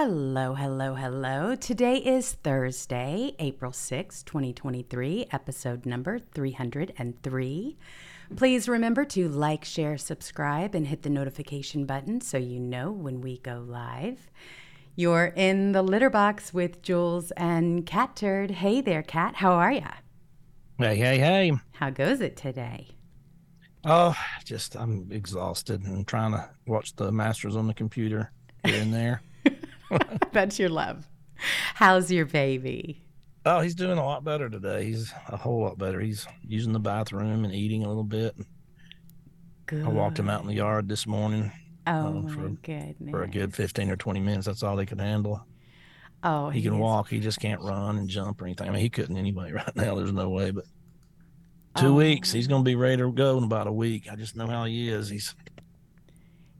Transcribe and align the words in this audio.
Hello, 0.00 0.54
hello, 0.54 0.94
hello. 0.94 1.56
Today 1.56 1.96
is 1.96 2.30
Thursday, 2.30 3.34
April 3.40 3.72
sixth, 3.72 4.24
2023, 4.26 5.26
episode 5.32 5.84
number 5.86 6.20
303. 6.20 7.76
Please 8.36 8.68
remember 8.68 9.04
to 9.06 9.28
like, 9.28 9.64
share, 9.64 9.98
subscribe, 9.98 10.76
and 10.76 10.86
hit 10.86 11.02
the 11.02 11.10
notification 11.10 11.84
button 11.84 12.20
so 12.20 12.38
you 12.38 12.60
know 12.60 12.92
when 12.92 13.20
we 13.20 13.38
go 13.38 13.64
live. 13.66 14.30
You're 14.94 15.32
in 15.34 15.72
the 15.72 15.82
litter 15.82 16.10
box 16.10 16.54
with 16.54 16.80
Jewels 16.80 17.32
and 17.32 17.84
Catturd. 17.84 18.52
Hey 18.52 18.80
there, 18.80 19.02
Cat. 19.02 19.34
How 19.34 19.54
are 19.54 19.72
ya? 19.72 19.90
Hey, 20.78 20.94
hey, 20.94 21.18
hey. 21.18 21.52
How 21.72 21.90
goes 21.90 22.20
it 22.20 22.36
today? 22.36 22.86
Oh, 23.84 24.14
just 24.44 24.76
I'm 24.76 25.08
exhausted 25.10 25.82
and 25.82 26.06
trying 26.06 26.30
to 26.34 26.48
watch 26.68 26.94
the 26.94 27.10
Masters 27.10 27.56
on 27.56 27.66
the 27.66 27.74
computer 27.74 28.30
here 28.64 28.80
and 28.80 28.94
there. 28.94 29.22
That's 30.32 30.58
your 30.58 30.68
love. 30.68 31.06
How's 31.74 32.10
your 32.10 32.26
baby? 32.26 33.04
Oh, 33.46 33.60
he's 33.60 33.74
doing 33.74 33.98
a 33.98 34.04
lot 34.04 34.24
better 34.24 34.48
today. 34.50 34.84
He's 34.84 35.12
a 35.28 35.36
whole 35.36 35.62
lot 35.62 35.78
better. 35.78 36.00
He's 36.00 36.26
using 36.42 36.72
the 36.72 36.80
bathroom 36.80 37.44
and 37.44 37.54
eating 37.54 37.84
a 37.84 37.88
little 37.88 38.04
bit. 38.04 38.36
Good. 39.66 39.84
I 39.84 39.88
walked 39.88 40.18
him 40.18 40.28
out 40.28 40.42
in 40.42 40.48
the 40.48 40.54
yard 40.54 40.88
this 40.88 41.06
morning 41.06 41.52
Oh, 41.86 41.90
uh, 42.06 42.10
my 42.12 42.32
for- 42.34 42.48
goodness. 42.48 43.10
for 43.10 43.22
a 43.22 43.28
good 43.28 43.54
15 43.54 43.90
or 43.90 43.96
20 43.96 44.20
minutes. 44.20 44.46
That's 44.46 44.62
all 44.62 44.76
they 44.76 44.86
could 44.86 45.00
handle. 45.00 45.46
Oh, 46.22 46.50
He 46.50 46.62
can 46.62 46.74
is- 46.74 46.80
walk. 46.80 47.08
He 47.08 47.20
just 47.20 47.38
can't 47.40 47.60
run 47.62 47.96
and 47.98 48.08
jump 48.08 48.42
or 48.42 48.46
anything. 48.46 48.68
I 48.68 48.72
mean, 48.72 48.80
he 48.80 48.90
couldn't 48.90 49.16
anyway 49.16 49.52
right 49.52 49.76
now. 49.76 49.94
There's 49.94 50.12
no 50.12 50.28
way. 50.28 50.50
But 50.50 50.64
two 51.76 51.88
Oh. 51.88 51.94
weeks, 51.94 52.32
he's 52.32 52.48
going 52.48 52.64
to 52.64 52.68
be 52.68 52.74
ready 52.74 52.96
to 52.98 53.12
go 53.12 53.38
in 53.38 53.44
about 53.44 53.66
a 53.68 53.72
week. 53.72 54.08
I 54.10 54.16
just 54.16 54.36
know 54.36 54.46
how 54.48 54.64
he 54.64 54.88
is. 54.90 55.08
He's 55.08 55.34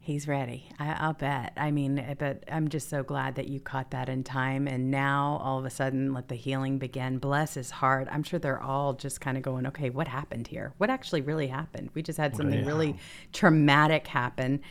He's 0.08 0.26
ready. 0.26 0.66
I, 0.78 0.94
I'll 1.00 1.12
bet. 1.12 1.52
I 1.58 1.70
mean, 1.70 1.98
eh, 1.98 2.14
but 2.18 2.42
I'm 2.50 2.68
just 2.68 2.88
so 2.88 3.02
glad 3.02 3.34
that 3.34 3.48
you 3.48 3.60
caught 3.60 3.90
that 3.90 4.08
in 4.08 4.24
time. 4.24 4.66
And 4.66 4.90
now 4.90 5.38
all 5.44 5.58
of 5.58 5.66
a 5.66 5.70
sudden, 5.70 6.14
let 6.14 6.28
the 6.28 6.34
healing 6.34 6.78
begin. 6.78 7.18
Bless 7.18 7.52
his 7.52 7.70
heart. 7.70 8.08
I'm 8.10 8.22
sure 8.22 8.38
they're 8.38 8.58
all 8.58 8.94
just 8.94 9.20
kind 9.20 9.36
of 9.36 9.42
going, 9.42 9.66
okay, 9.66 9.90
what 9.90 10.08
happened 10.08 10.46
here? 10.46 10.72
What 10.78 10.88
actually 10.88 11.20
really 11.20 11.46
happened? 11.48 11.90
We 11.92 12.00
just 12.02 12.16
had 12.16 12.34
something 12.34 12.60
Yeah. 12.60 12.66
really 12.66 12.96
traumatic 13.34 14.06
happen. 14.06 14.62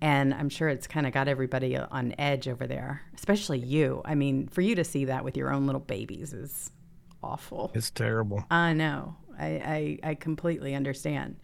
And 0.00 0.32
I'm 0.32 0.48
sure 0.48 0.70
it's 0.70 0.86
kind 0.86 1.06
of 1.06 1.12
got 1.12 1.28
everybody 1.28 1.76
on 1.76 2.14
edge 2.16 2.48
over 2.48 2.66
there, 2.66 3.02
especially 3.14 3.58
you. 3.58 4.00
I 4.06 4.14
mean, 4.14 4.48
for 4.48 4.62
you 4.62 4.74
to 4.76 4.84
see 4.84 5.04
that 5.04 5.24
with 5.24 5.36
your 5.36 5.52
own 5.52 5.66
little 5.66 5.82
babies 5.82 6.32
is 6.32 6.70
awful. 7.22 7.70
it's 7.74 7.90
terrible. 7.90 8.44
I 8.50 8.72
know. 8.72 9.16
I, 9.38 9.98
I, 10.02 10.10
I 10.10 10.14
completely 10.14 10.74
understand. 10.74 11.36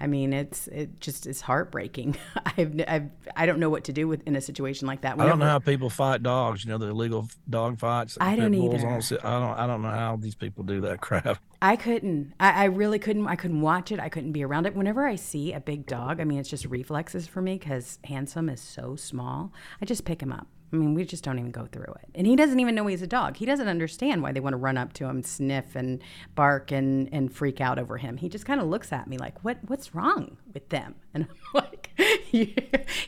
I 0.00 0.06
mean, 0.06 0.32
it's 0.32 0.68
it 0.68 1.00
just 1.00 1.26
is 1.26 1.40
heartbreaking. 1.40 2.16
I've, 2.56 2.80
I've 2.86 3.10
I 3.34 3.46
don't 3.46 3.58
know 3.58 3.70
what 3.70 3.84
to 3.84 3.92
do 3.92 4.06
with 4.06 4.22
in 4.26 4.36
a 4.36 4.40
situation 4.40 4.86
like 4.86 5.00
that. 5.00 5.18
I 5.18 5.26
don't 5.26 5.40
know 5.40 5.46
how 5.46 5.58
people 5.58 5.90
fight 5.90 6.22
dogs. 6.22 6.64
You 6.64 6.70
know, 6.70 6.78
the 6.78 6.88
illegal 6.88 7.28
dog 7.50 7.78
fights. 7.78 8.16
I 8.20 8.36
don't 8.36 8.54
either. 8.54 8.76
I 8.76 8.80
don't, 8.80 9.24
I 9.24 9.40
don't. 9.40 9.58
I 9.58 9.66
don't 9.66 9.82
know 9.82 9.90
how 9.90 10.16
these 10.16 10.36
people 10.36 10.62
do 10.62 10.80
that 10.82 11.00
crap. 11.00 11.38
I 11.60 11.74
couldn't. 11.74 12.32
I, 12.38 12.50
I 12.50 12.64
really 12.66 13.00
couldn't. 13.00 13.26
I 13.26 13.34
couldn't 13.34 13.60
watch 13.60 13.90
it. 13.90 13.98
I 13.98 14.08
couldn't 14.08 14.32
be 14.32 14.44
around 14.44 14.66
it. 14.66 14.76
Whenever 14.76 15.06
I 15.06 15.16
see 15.16 15.52
a 15.52 15.60
big 15.60 15.86
dog, 15.86 16.20
I 16.20 16.24
mean, 16.24 16.38
it's 16.38 16.50
just 16.50 16.64
reflexes 16.66 17.26
for 17.26 17.42
me 17.42 17.58
because 17.58 17.98
Handsome 18.04 18.48
is 18.48 18.60
so 18.60 18.94
small. 18.94 19.52
I 19.82 19.84
just 19.84 20.04
pick 20.04 20.22
him 20.22 20.32
up. 20.32 20.46
I 20.72 20.76
mean, 20.76 20.94
we 20.94 21.04
just 21.04 21.24
don't 21.24 21.38
even 21.38 21.50
go 21.50 21.66
through 21.66 21.94
it. 22.02 22.10
And 22.14 22.26
he 22.26 22.36
doesn't 22.36 22.60
even 22.60 22.74
know 22.74 22.86
he's 22.86 23.00
a 23.00 23.06
dog. 23.06 23.36
He 23.36 23.46
doesn't 23.46 23.68
understand 23.68 24.22
why 24.22 24.32
they 24.32 24.40
want 24.40 24.52
to 24.52 24.58
run 24.58 24.76
up 24.76 24.92
to 24.94 25.06
him, 25.06 25.22
sniff 25.22 25.74
and 25.74 26.02
bark 26.34 26.70
and, 26.70 27.08
and 27.10 27.32
freak 27.32 27.60
out 27.60 27.78
over 27.78 27.96
him. 27.96 28.18
He 28.18 28.28
just 28.28 28.44
kind 28.44 28.60
of 28.60 28.66
looks 28.66 28.92
at 28.92 29.08
me 29.08 29.16
like, 29.16 29.42
"What 29.44 29.58
what's 29.66 29.94
wrong 29.94 30.36
with 30.52 30.68
them?" 30.68 30.94
And 31.14 31.26
I'm 31.30 31.62
like, 31.62 31.90
"You, 32.30 32.54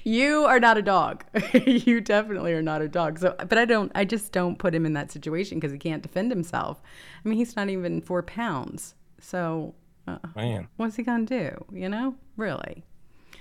you 0.05 0.45
are 0.45 0.59
not 0.59 0.79
a 0.79 0.83
dog. 0.83 1.25
you 1.55 2.01
definitely 2.01 2.53
are 2.55 2.63
not 2.63 2.81
a 2.83 2.89
dog." 2.89 3.19
So, 3.19 3.37
but 3.39 3.59
I 3.59 3.67
don't. 3.67 3.93
I 3.95 4.05
just 4.05 4.33
don't 4.33 4.59
put 4.59 4.75
him 4.75 4.87
in 4.87 4.95
that 4.95 5.13
situation 5.13 5.59
because 5.59 5.73
he 5.73 5.79
can't 5.79 6.03
defend 6.03 6.31
himself. 6.31 6.81
I 7.25 7.29
mean, 7.29 7.39
he's 7.39 7.57
not 7.57 7.69
even 7.69 8.01
four 8.01 8.23
pounds. 8.23 8.95
So, 9.21 9.75
uh, 10.09 10.19
Man, 10.35 10.69
what's 10.77 10.97
he 10.97 11.03
gonna 11.03 11.27
do? 11.27 11.65
You 11.73 11.89
know, 11.91 12.15
really. 12.37 12.85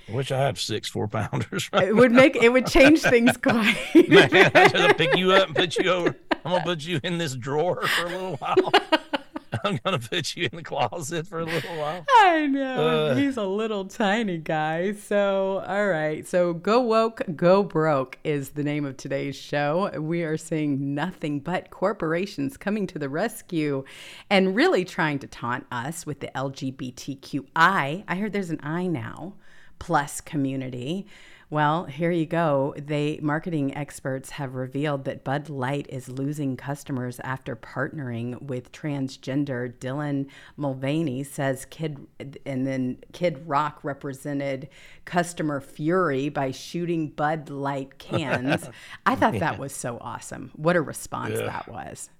I 0.09 0.15
wish 0.15 0.31
I 0.31 0.39
had 0.39 0.57
six 0.57 0.89
four 0.89 1.07
pounders. 1.07 1.69
Right 1.71 1.87
It 1.89 1.95
would 1.95 2.11
make 2.11 2.35
it 2.35 2.49
would 2.49 2.65
change 2.65 3.01
things 3.01 3.37
quite. 3.37 3.77
Man, 4.09 4.51
I 4.55 4.67
should 4.67 4.97
pick 4.97 5.15
you 5.15 5.31
up 5.33 5.47
and 5.47 5.55
put 5.55 5.77
you 5.77 5.91
over. 5.91 6.15
I'm 6.45 6.51
gonna 6.51 6.63
put 6.63 6.85
you 6.85 6.99
in 7.03 7.17
this 7.17 7.35
drawer 7.35 7.85
for 7.85 8.05
a 8.05 8.09
little 8.09 8.35
while. 8.37 8.55
I'm 9.63 9.79
gonna 9.83 9.99
put 9.99 10.35
you 10.35 10.47
in 10.51 10.55
the 10.55 10.63
closet 10.63 11.27
for 11.27 11.39
a 11.39 11.45
little 11.45 11.75
while. 11.77 12.05
I 12.07 12.47
know. 12.47 13.07
Uh. 13.07 13.15
He's 13.15 13.37
a 13.37 13.45
little 13.45 13.85
tiny 13.85 14.37
guy. 14.37 14.93
So, 14.93 15.63
all 15.67 15.87
right. 15.87 16.25
So, 16.27 16.53
Go 16.53 16.81
Woke, 16.81 17.21
Go 17.35 17.63
Broke 17.63 18.17
is 18.23 18.51
the 18.51 18.63
name 18.63 18.85
of 18.85 18.95
today's 18.97 19.35
show. 19.35 19.91
We 19.99 20.23
are 20.23 20.37
seeing 20.37 20.93
nothing 20.95 21.39
but 21.39 21.71
corporations 21.71 22.57
coming 22.57 22.87
to 22.87 22.99
the 22.99 23.09
rescue 23.09 23.83
and 24.29 24.55
really 24.55 24.85
trying 24.85 25.19
to 25.19 25.27
taunt 25.27 25.65
us 25.71 26.05
with 26.05 26.19
the 26.19 26.31
LGBTQI. 26.35 28.03
I 28.07 28.15
heard 28.15 28.31
there's 28.33 28.51
an 28.51 28.59
I 28.63 28.87
now, 28.87 29.33
plus 29.79 30.21
community. 30.21 31.07
Well, 31.51 31.85
here 31.85 32.11
you 32.11 32.27
go. 32.27 32.75
They 32.77 33.19
marketing 33.23 33.75
experts 33.75 34.29
have 34.31 34.53
revealed 34.53 35.05
that 35.05 35.23
Bud 35.23 35.49
Light 35.49 35.87
is 35.89 36.07
losing 36.07 36.55
customers 36.55 37.19
after 37.23 37.55
partnering 37.55 38.39
with 38.43 38.71
transgender 38.71 39.73
Dylan 39.73 40.27
Mulvaney 40.57 41.23
says 41.23 41.65
Kid 41.65 42.05
and 42.45 42.67
then 42.67 42.99
Kid 43.13 43.47
Rock 43.47 43.79
represented 43.81 44.69
customer 45.05 45.59
fury 45.59 46.29
by 46.29 46.51
shooting 46.51 47.09
Bud 47.09 47.49
Light 47.49 47.97
cans. 47.97 48.69
I 49.07 49.15
thought 49.15 49.39
that 49.39 49.57
was 49.57 49.73
so 49.73 49.97
awesome. 50.01 50.51
What 50.55 50.75
a 50.75 50.81
response 50.81 51.33
Yeah. 51.39 51.45
that 51.47 51.67
was. 51.67 52.11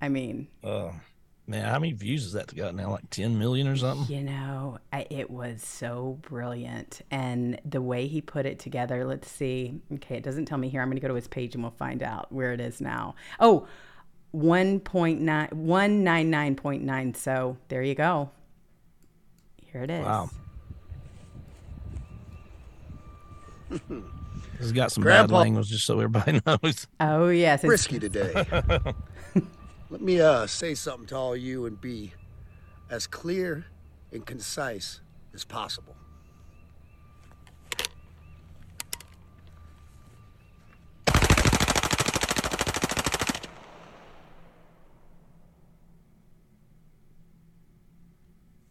I 0.00 0.08
mean, 0.10 0.46
Uh, 0.62 0.92
man, 1.50 1.64
how 1.64 1.78
many 1.80 1.92
views 1.92 2.22
has 2.22 2.32
that 2.34 2.54
got 2.54 2.74
now? 2.74 2.90
Like 2.90 3.10
10 3.10 3.38
million 3.38 3.66
or 3.66 3.76
something? 3.76 4.14
You 4.16 4.22
know, 4.22 4.78
I, 4.92 5.06
it 5.10 5.30
was 5.30 5.62
so 5.62 6.18
brilliant. 6.22 7.02
And 7.10 7.60
the 7.64 7.82
way 7.82 8.06
he 8.06 8.20
put 8.20 8.46
it 8.46 8.60
together, 8.60 9.04
let's 9.04 9.28
see. 9.30 9.80
Okay, 9.94 10.16
it 10.16 10.22
doesn't 10.22 10.46
tell 10.46 10.58
me 10.58 10.68
here. 10.68 10.80
I'm 10.80 10.88
going 10.88 10.96
to 10.96 11.02
go 11.02 11.08
to 11.08 11.14
his 11.14 11.28
page 11.28 11.54
and 11.54 11.64
we'll 11.64 11.72
find 11.72 12.02
out 12.02 12.32
where 12.32 12.52
it 12.52 12.60
is 12.60 12.80
now. 12.80 13.16
Oh, 13.40 13.66
1.9, 14.34 15.20
199.9. 15.20 17.16
So 17.16 17.56
there 17.68 17.82
you 17.82 17.96
go. 17.96 18.30
Here 19.72 19.82
it 19.82 19.90
is. 19.90 20.04
Wow. 20.04 20.30
It's 24.58 24.72
got 24.72 24.92
some 24.92 25.02
Grandpa- 25.02 25.28
bad 25.28 25.40
language 25.40 25.68
just 25.68 25.86
so 25.86 25.94
everybody 26.00 26.42
knows. 26.46 26.86
Oh, 27.00 27.28
yes. 27.28 27.64
It's, 27.64 27.70
risky 27.70 27.98
today. 27.98 28.46
Let 29.90 30.02
me 30.02 30.20
uh, 30.20 30.46
say 30.46 30.76
something 30.76 31.08
to 31.08 31.16
all 31.16 31.34
you 31.34 31.66
and 31.66 31.80
be 31.80 32.12
as 32.88 33.08
clear 33.08 33.66
and 34.12 34.24
concise 34.24 35.00
as 35.34 35.44
possible. 35.44 35.96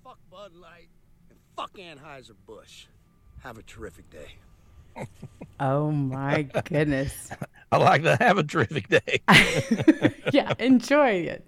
Fuck 0.01 0.19
Bud 0.31 0.55
Light 0.55 0.87
and 1.29 1.37
fuck 1.57 1.73
Anheuser-Busch. 1.73 2.85
Have 3.43 3.57
a 3.57 3.63
terrific 3.63 4.09
day. 4.09 4.37
oh, 5.59 5.91
my 5.91 6.43
goodness. 6.43 7.29
I 7.71 7.77
like 7.77 8.03
to 8.03 8.17
have 8.17 8.37
a 8.37 8.43
terrific 8.43 8.89
day. 8.89 9.21
yeah, 10.33 10.53
enjoy 10.59 11.09
it. 11.09 11.45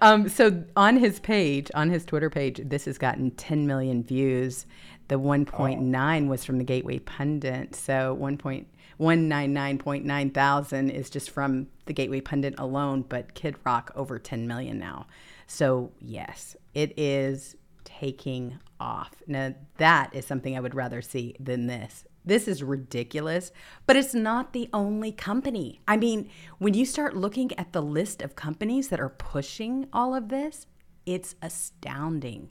Um, 0.00 0.28
so 0.28 0.64
on 0.76 0.96
his 0.96 1.20
page, 1.20 1.70
on 1.74 1.90
his 1.90 2.04
Twitter 2.04 2.28
page, 2.28 2.60
this 2.64 2.86
has 2.86 2.98
gotten 2.98 3.30
10 3.32 3.66
million 3.66 4.02
views. 4.02 4.66
The 5.08 5.18
1.9 5.18 6.28
was 6.28 6.44
from 6.44 6.58
the 6.58 6.64
Gateway 6.64 6.98
Pundit. 6.98 7.76
So 7.76 8.18
1.199.9 8.20 10.34
thousand 10.34 10.90
is 10.90 11.08
just 11.08 11.30
from 11.30 11.68
the 11.86 11.92
Gateway 11.92 12.20
Pundit 12.20 12.54
alone, 12.58 13.04
but 13.08 13.34
Kid 13.34 13.54
Rock 13.64 13.92
over 13.94 14.18
10 14.18 14.48
million 14.48 14.78
now. 14.78 15.06
So 15.46 15.92
yes, 16.00 16.56
it 16.74 16.98
is 16.98 17.54
taking 17.84 18.58
off. 18.78 19.14
Now 19.26 19.54
that 19.76 20.14
is 20.14 20.26
something 20.26 20.56
I 20.56 20.60
would 20.60 20.74
rather 20.74 21.02
see 21.02 21.36
than 21.38 21.66
this. 21.66 22.04
This 22.24 22.46
is 22.46 22.62
ridiculous, 22.62 23.50
but 23.86 23.96
it's 23.96 24.14
not 24.14 24.52
the 24.52 24.68
only 24.72 25.10
company. 25.10 25.80
I 25.88 25.96
mean, 25.96 26.30
when 26.58 26.74
you 26.74 26.84
start 26.84 27.16
looking 27.16 27.56
at 27.58 27.72
the 27.72 27.82
list 27.82 28.20
of 28.20 28.36
companies 28.36 28.88
that 28.88 29.00
are 29.00 29.08
pushing 29.08 29.88
all 29.92 30.14
of 30.14 30.28
this, 30.28 30.66
it's 31.06 31.34
astounding. 31.40 32.50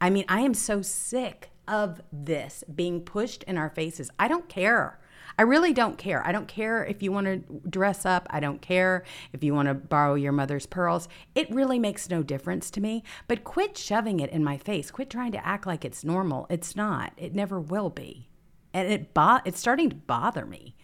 I 0.00 0.10
mean, 0.10 0.26
I 0.28 0.40
am 0.40 0.54
so 0.54 0.82
sick 0.82 1.50
of 1.66 2.00
this 2.12 2.62
being 2.72 3.00
pushed 3.00 3.42
in 3.44 3.56
our 3.56 3.70
faces. 3.70 4.10
I 4.18 4.28
don't 4.28 4.48
care. 4.48 5.00
I 5.38 5.42
really 5.42 5.72
don't 5.72 5.98
care. 5.98 6.24
I 6.26 6.32
don't 6.32 6.48
care 6.48 6.84
if 6.84 7.02
you 7.02 7.10
want 7.10 7.26
to 7.26 7.68
dress 7.68 8.06
up. 8.06 8.26
I 8.30 8.40
don't 8.40 8.62
care 8.62 9.04
if 9.32 9.42
you 9.42 9.54
want 9.54 9.68
to 9.68 9.74
borrow 9.74 10.14
your 10.14 10.32
mother's 10.32 10.66
pearls. 10.66 11.08
It 11.34 11.50
really 11.50 11.78
makes 11.78 12.08
no 12.08 12.22
difference 12.22 12.70
to 12.72 12.80
me. 12.80 13.02
But 13.26 13.44
quit 13.44 13.76
shoving 13.76 14.20
it 14.20 14.30
in 14.30 14.44
my 14.44 14.56
face. 14.56 14.90
Quit 14.90 15.10
trying 15.10 15.32
to 15.32 15.46
act 15.46 15.66
like 15.66 15.84
it's 15.84 16.04
normal. 16.04 16.46
It's 16.48 16.76
not. 16.76 17.12
It 17.16 17.34
never 17.34 17.58
will 17.60 17.90
be. 17.90 18.28
And 18.76 18.92
it 18.92 19.14
bo- 19.14 19.40
it's 19.46 19.58
starting 19.58 19.88
to 19.88 19.96
bother 19.96 20.44
me. 20.44 20.74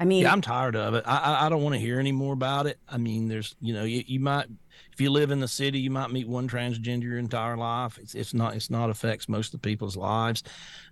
I 0.00 0.06
mean, 0.06 0.22
yeah, 0.22 0.32
I'm 0.32 0.40
tired 0.40 0.74
of 0.74 0.94
it. 0.94 1.04
I 1.06 1.18
I, 1.18 1.46
I 1.46 1.48
don't 1.50 1.62
want 1.62 1.74
to 1.74 1.78
hear 1.78 2.00
any 2.00 2.12
more 2.12 2.32
about 2.32 2.66
it. 2.66 2.78
I 2.88 2.96
mean, 2.96 3.28
there's 3.28 3.54
you 3.60 3.74
know 3.74 3.84
you, 3.84 4.02
you 4.06 4.20
might 4.20 4.46
if 4.92 5.00
you 5.00 5.10
live 5.10 5.30
in 5.30 5.40
the 5.40 5.48
city, 5.48 5.78
you 5.78 5.90
might 5.90 6.10
meet 6.10 6.28
one 6.28 6.48
transgender 6.48 7.04
your 7.04 7.18
entire 7.18 7.56
life. 7.56 7.98
It's 7.98 8.14
it's 8.14 8.34
not 8.34 8.54
it's 8.54 8.70
not 8.70 8.90
affects 8.90 9.28
most 9.28 9.48
of 9.48 9.60
the 9.60 9.68
people's 9.68 9.96
lives. 9.96 10.42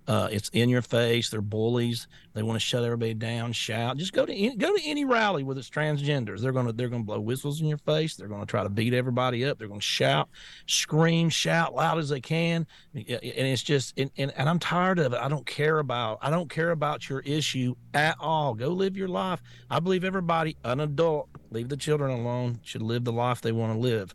Uh, 0.07 0.29
it's 0.31 0.49
in 0.49 0.69
your 0.69 0.83
face. 0.83 1.29
They're 1.29 1.41
bullies. 1.41 2.07
They 2.33 2.43
want 2.43 2.57
to 2.57 2.59
shut 2.59 2.83
everybody 2.83 3.15
down, 3.15 3.53
shout. 3.53 3.97
Just 3.97 4.13
go 4.13 4.25
to 4.25 4.33
any, 4.33 4.55
go 4.55 4.75
to 4.75 4.81
any 4.83 5.05
rally 5.05 5.43
with 5.43 5.57
it's 5.57 5.69
transgenders. 5.69 6.41
They're 6.41 6.51
gonna 6.51 6.73
they're 6.73 6.89
gonna 6.89 7.03
blow 7.03 7.19
whistles 7.19 7.61
in 7.61 7.67
your 7.67 7.79
face. 7.79 8.15
They're 8.15 8.27
gonna 8.27 8.45
try 8.45 8.63
to 8.63 8.69
beat 8.69 8.93
everybody 8.93 9.45
up. 9.45 9.57
They're 9.57 9.67
gonna 9.67 9.81
shout, 9.81 10.29
scream, 10.67 11.29
shout 11.29 11.73
loud 11.73 11.97
as 11.97 12.09
they 12.09 12.21
can. 12.21 12.67
And 12.93 13.05
it's 13.07 13.63
just 13.63 13.97
and, 13.97 14.11
and, 14.17 14.31
and 14.37 14.47
I'm 14.47 14.59
tired 14.59 14.99
of 14.99 15.13
it. 15.13 15.19
I 15.19 15.27
don't 15.27 15.45
care 15.45 15.79
about 15.79 16.19
I 16.21 16.29
don't 16.29 16.49
care 16.49 16.71
about 16.71 17.09
your 17.09 17.21
issue 17.21 17.73
at 17.93 18.17
all. 18.19 18.53
Go 18.53 18.69
live 18.69 18.95
your 18.95 19.07
life. 19.07 19.41
I 19.69 19.79
believe 19.79 20.03
everybody, 20.03 20.57
an 20.63 20.81
adult, 20.81 21.29
leave 21.55 21.69
the 21.69 21.77
children 21.77 22.11
alone, 22.11 22.59
should 22.63 22.81
live 22.81 23.03
the 23.03 23.11
life 23.11 23.41
they 23.41 23.51
want 23.51 23.73
to 23.73 23.79
live. 23.79 24.13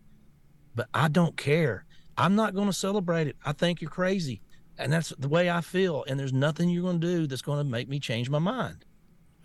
But 0.74 0.88
I 0.94 1.08
don't 1.08 1.36
care. 1.36 1.84
I'm 2.16 2.36
not 2.36 2.54
going 2.54 2.68
to 2.68 2.72
celebrate 2.72 3.26
it. 3.26 3.36
I 3.44 3.52
think 3.52 3.80
you're 3.80 3.90
crazy 3.90 4.40
and 4.80 4.92
that's 4.92 5.10
the 5.18 5.28
way 5.28 5.50
I 5.50 5.60
feel. 5.60 6.04
And 6.08 6.18
there's 6.18 6.32
nothing 6.32 6.70
you're 6.70 6.82
going 6.82 7.00
to 7.00 7.06
do 7.06 7.26
that's 7.26 7.42
going 7.42 7.58
to 7.58 7.70
make 7.70 7.88
me 7.88 8.00
change 8.00 8.30
my 8.30 8.38
mind. 8.38 8.84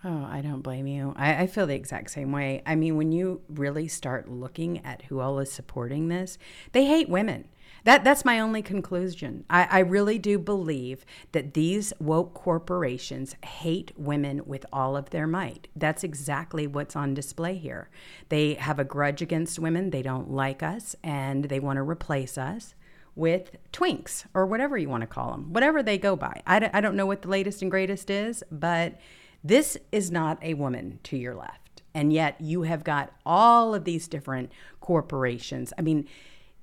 Oh, 0.04 0.26
I 0.30 0.42
don't 0.42 0.62
blame 0.62 0.88
you. 0.88 1.14
I, 1.18 1.44
I, 1.44 1.48
feel 1.48 1.66
the 1.66 1.74
exact 1.74 2.12
same 2.12 2.32
way. 2.32 2.62
I 2.66 2.76
mean, 2.76 2.96
when 2.96 3.12
you 3.12 3.42
really 3.50 3.88
start 3.88 4.30
looking 4.30 4.86
at 4.86 5.02
who 5.04 5.20
all 5.20 5.40
is 5.40 5.52
supporting 5.52 6.10
this, 6.10 6.38
they 6.74 6.86
hate 6.86 7.10
women. 7.10 7.50
That 7.86 8.04
that's 8.04 8.26
my 8.26 8.40
only 8.40 8.64
conclusion. 8.64 9.46
I, 9.48 9.68
I 9.70 9.80
really 9.80 10.18
do 10.18 10.40
believe 10.40 11.06
that 11.34 11.54
these 11.54 11.94
woke 12.00 12.34
corporations 12.34 13.36
hate 13.46 13.92
women 13.96 14.42
with 14.46 14.66
all 14.74 14.98
of 14.98 15.12
their 15.12 15.28
might. 15.28 15.68
That's 15.76 16.04
exactly 16.04 16.66
what's 16.66 16.96
on 16.96 17.14
display 17.14 17.58
here. 17.58 17.90
They 18.30 18.56
have 18.56 18.80
a 18.80 18.84
grudge 18.84 19.22
against 19.22 19.60
women. 19.60 19.92
They 19.92 20.02
don't 20.02 20.32
like 20.32 20.64
us, 20.64 20.96
and 21.04 21.46
they 21.46 21.60
want 21.60 21.78
to 21.78 21.84
replace 21.84 22.40
us 22.40 22.74
with 23.16 23.56
twinks 23.72 24.26
or 24.34 24.48
whatever 24.48 24.78
you 24.78 24.90
want 24.90 25.02
to 25.02 25.08
call 25.08 25.32
them, 25.32 25.54
whatever 25.54 25.84
they 25.84 26.00
go 26.00 26.16
by. 26.16 26.42
I 26.48 26.60
d- 26.60 26.70
I 26.74 26.82
don't 26.82 26.96
know 26.96 27.06
what 27.06 27.22
the 27.22 27.30
latest 27.30 27.62
and 27.62 27.70
greatest 27.70 28.10
is, 28.10 28.44
but 28.52 29.00
this 29.44 29.78
is 29.92 30.10
not 30.10 30.40
a 30.42 30.56
woman 30.56 31.00
to 31.04 31.18
your 31.18 31.36
left. 31.36 31.84
And 31.94 32.12
yet 32.12 32.42
you 32.42 32.64
have 32.64 32.84
got 32.84 33.14
all 33.26 33.76
of 33.76 33.86
these 33.86 34.08
different 34.08 34.52
corporations. 34.82 35.72
I 35.78 35.82
mean, 35.84 36.08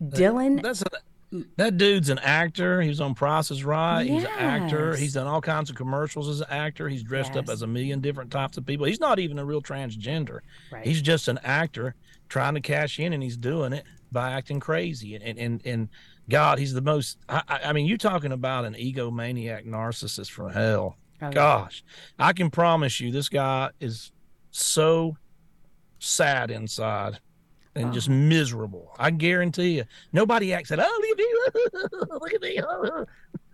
uh, 0.03 0.17
Dylan. 0.17 0.63
That's 0.63 0.83
that 1.57 1.79
dude's 1.79 2.11
an 2.11 2.19
actor. 2.19 2.83
He 2.83 2.89
was 2.89 3.01
on 3.01 3.15
Price 3.15 3.51
is 3.51 3.65
Right. 3.65 4.03
Yes. 4.03 4.15
He's 4.15 4.25
an 4.25 4.39
actor. 4.39 4.97
He's 4.97 5.15
done 5.15 5.27
all 5.27 5.41
kinds 5.41 5.71
of 5.71 5.77
commercials 5.77 6.29
as 6.29 6.41
an 6.41 6.49
actor. 6.51 6.89
He's 6.89 7.03
dressed 7.03 7.35
yes. 7.35 7.45
up 7.45 7.49
as 7.49 7.63
a 7.63 7.67
million 7.67 8.01
different 8.01 8.31
types 8.31 8.59
of 8.59 8.67
people. 8.67 8.87
He's 8.87 9.01
not 9.01 9.19
even 9.19 9.39
a 9.39 9.45
real 9.45 9.63
transgender. 9.63 10.41
Right. 10.71 10.87
He's 10.87 11.01
just 11.01 11.29
an 11.29 11.39
actor 11.43 11.95
trying 12.29 12.55
to 12.55 12.61
cash 12.61 12.99
in, 12.99 13.13
and 13.13 13.23
he's 13.23 13.37
doing 13.37 13.73
it 13.73 13.85
by 14.11 14.33
acting 14.33 14.61
crazy. 14.61 15.15
And 15.15 15.39
and 15.39 15.63
and 15.65 15.89
God, 16.29 16.59
he's 16.59 16.75
the 16.75 16.83
most. 16.83 17.19
I, 17.29 17.43
I 17.65 17.73
mean, 17.73 17.87
you're 17.87 17.99
talking 17.99 18.33
about 18.33 18.65
an 18.65 18.75
egomaniac 18.75 19.67
narcissist 19.67 20.31
from 20.31 20.53
hell. 20.53 20.97
Oh, 21.23 21.31
Gosh, 21.31 21.85
I 22.19 22.33
can 22.33 22.51
promise 22.51 23.01
you, 23.01 23.13
this 23.13 23.29
guy 23.29 23.71
is 23.81 24.13
so 24.51 25.17
sad 25.99 26.51
inside 26.51 27.21
and 27.75 27.87
oh. 27.87 27.93
just 27.93 28.09
miserable. 28.09 28.95
I 28.99 29.11
guarantee 29.11 29.77
you, 29.77 29.85
nobody 30.13 30.53
acts 30.53 30.71
like, 30.71 30.81
oh, 30.83 31.01
look 31.01 32.33
at 32.33 32.43
me, 32.43 32.61
look 32.61 32.75
at 32.75 33.07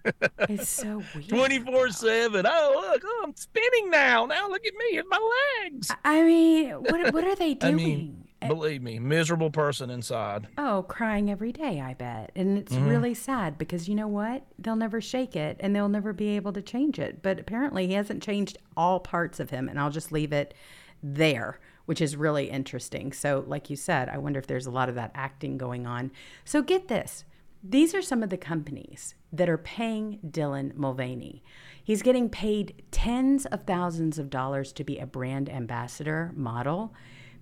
me. 0.09 0.15
it's 0.55 0.69
so 0.69 1.03
weird. 1.15 1.29
24 1.29 1.91
7. 1.91 2.47
Oh, 2.47 2.89
look, 2.91 3.03
oh, 3.05 3.23
I'm 3.25 3.37
spinning 3.37 3.91
now. 3.91 4.27
Now 4.27 4.49
look 4.49 4.65
at 4.65 4.75
me 4.75 4.99
and 4.99 5.09
my 5.09 5.21
legs. 5.65 5.91
I 6.05 6.23
mean, 6.23 6.71
what, 6.71 7.13
what 7.13 7.25
are 7.25 7.35
they 7.35 7.55
doing? 7.55 7.75
I 7.75 7.77
mean, 7.77 8.29
Eh, 8.41 8.49
Believe 8.49 8.83
me, 8.83 8.99
miserable 8.99 9.51
person 9.51 9.91
inside. 9.91 10.47
Oh, 10.57 10.85
crying 10.89 11.31
every 11.31 11.53
day, 11.53 11.81
I 11.81 11.95
bet. 11.95 12.31
And 12.37 12.57
it's 12.57 12.73
mm-hmm. 12.73 12.89
really 12.89 13.15
sad 13.15 13.59
because 13.59 13.89
you 13.89 13.95
know 13.95 14.07
what? 14.07 14.45
They'll 14.59 14.77
never 14.77 15.01
shake 15.01 15.35
it 15.35 15.57
and 15.61 15.75
they'll 15.75 15.89
never 15.89 16.13
be 16.13 16.29
able 16.37 16.53
to 16.53 16.63
change 16.63 16.99
it. 16.99 17.21
But 17.23 17.41
apparently, 17.41 17.89
he 17.89 17.95
hasn't 17.95 18.23
changed 18.23 18.59
all 18.77 19.01
parts 19.01 19.41
of 19.41 19.51
him. 19.51 19.69
And 19.69 19.79
I'll 19.81 19.91
just 19.91 20.13
leave 20.13 20.33
it 20.33 20.55
there, 21.03 21.59
which 21.89 22.03
is 22.03 22.17
really 22.17 22.51
interesting. 22.51 23.15
So, 23.15 23.45
like 23.47 23.71
you 23.71 23.77
said, 23.77 24.11
I 24.11 24.19
wonder 24.19 24.39
if 24.39 24.47
there's 24.47 24.67
a 24.67 24.71
lot 24.71 24.91
of 24.91 24.95
that 24.97 25.11
acting 25.15 25.57
going 25.57 25.87
on. 25.87 26.11
So, 26.45 26.61
get 26.61 26.89
this 26.89 27.25
these 27.63 27.95
are 27.95 28.03
some 28.03 28.23
of 28.23 28.29
the 28.29 28.37
companies 28.37 29.15
that 29.33 29.49
are 29.49 29.57
paying 29.57 30.19
Dylan 30.25 30.75
Mulvaney. 30.77 31.43
He's 31.83 32.03
getting 32.03 32.29
paid 32.29 32.85
tens 32.91 33.47
of 33.47 33.63
thousands 33.63 34.19
of 34.19 34.29
dollars 34.29 34.71
to 34.75 34.85
be 34.85 34.99
a 34.99 35.07
brand 35.07 35.49
ambassador 35.49 36.31
model 36.37 36.95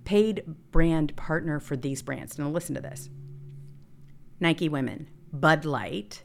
paid 0.05 0.45
brand 0.71 1.17
partner 1.17 1.59
for 1.59 1.77
these 1.77 2.03
brands. 2.03 2.39
Now, 2.39 2.49
listen 2.49 2.77
to 2.77 2.81
this 2.81 3.11
Nike 4.39 4.69
Women, 4.69 5.11
Bud 5.33 5.65
Light, 5.65 6.23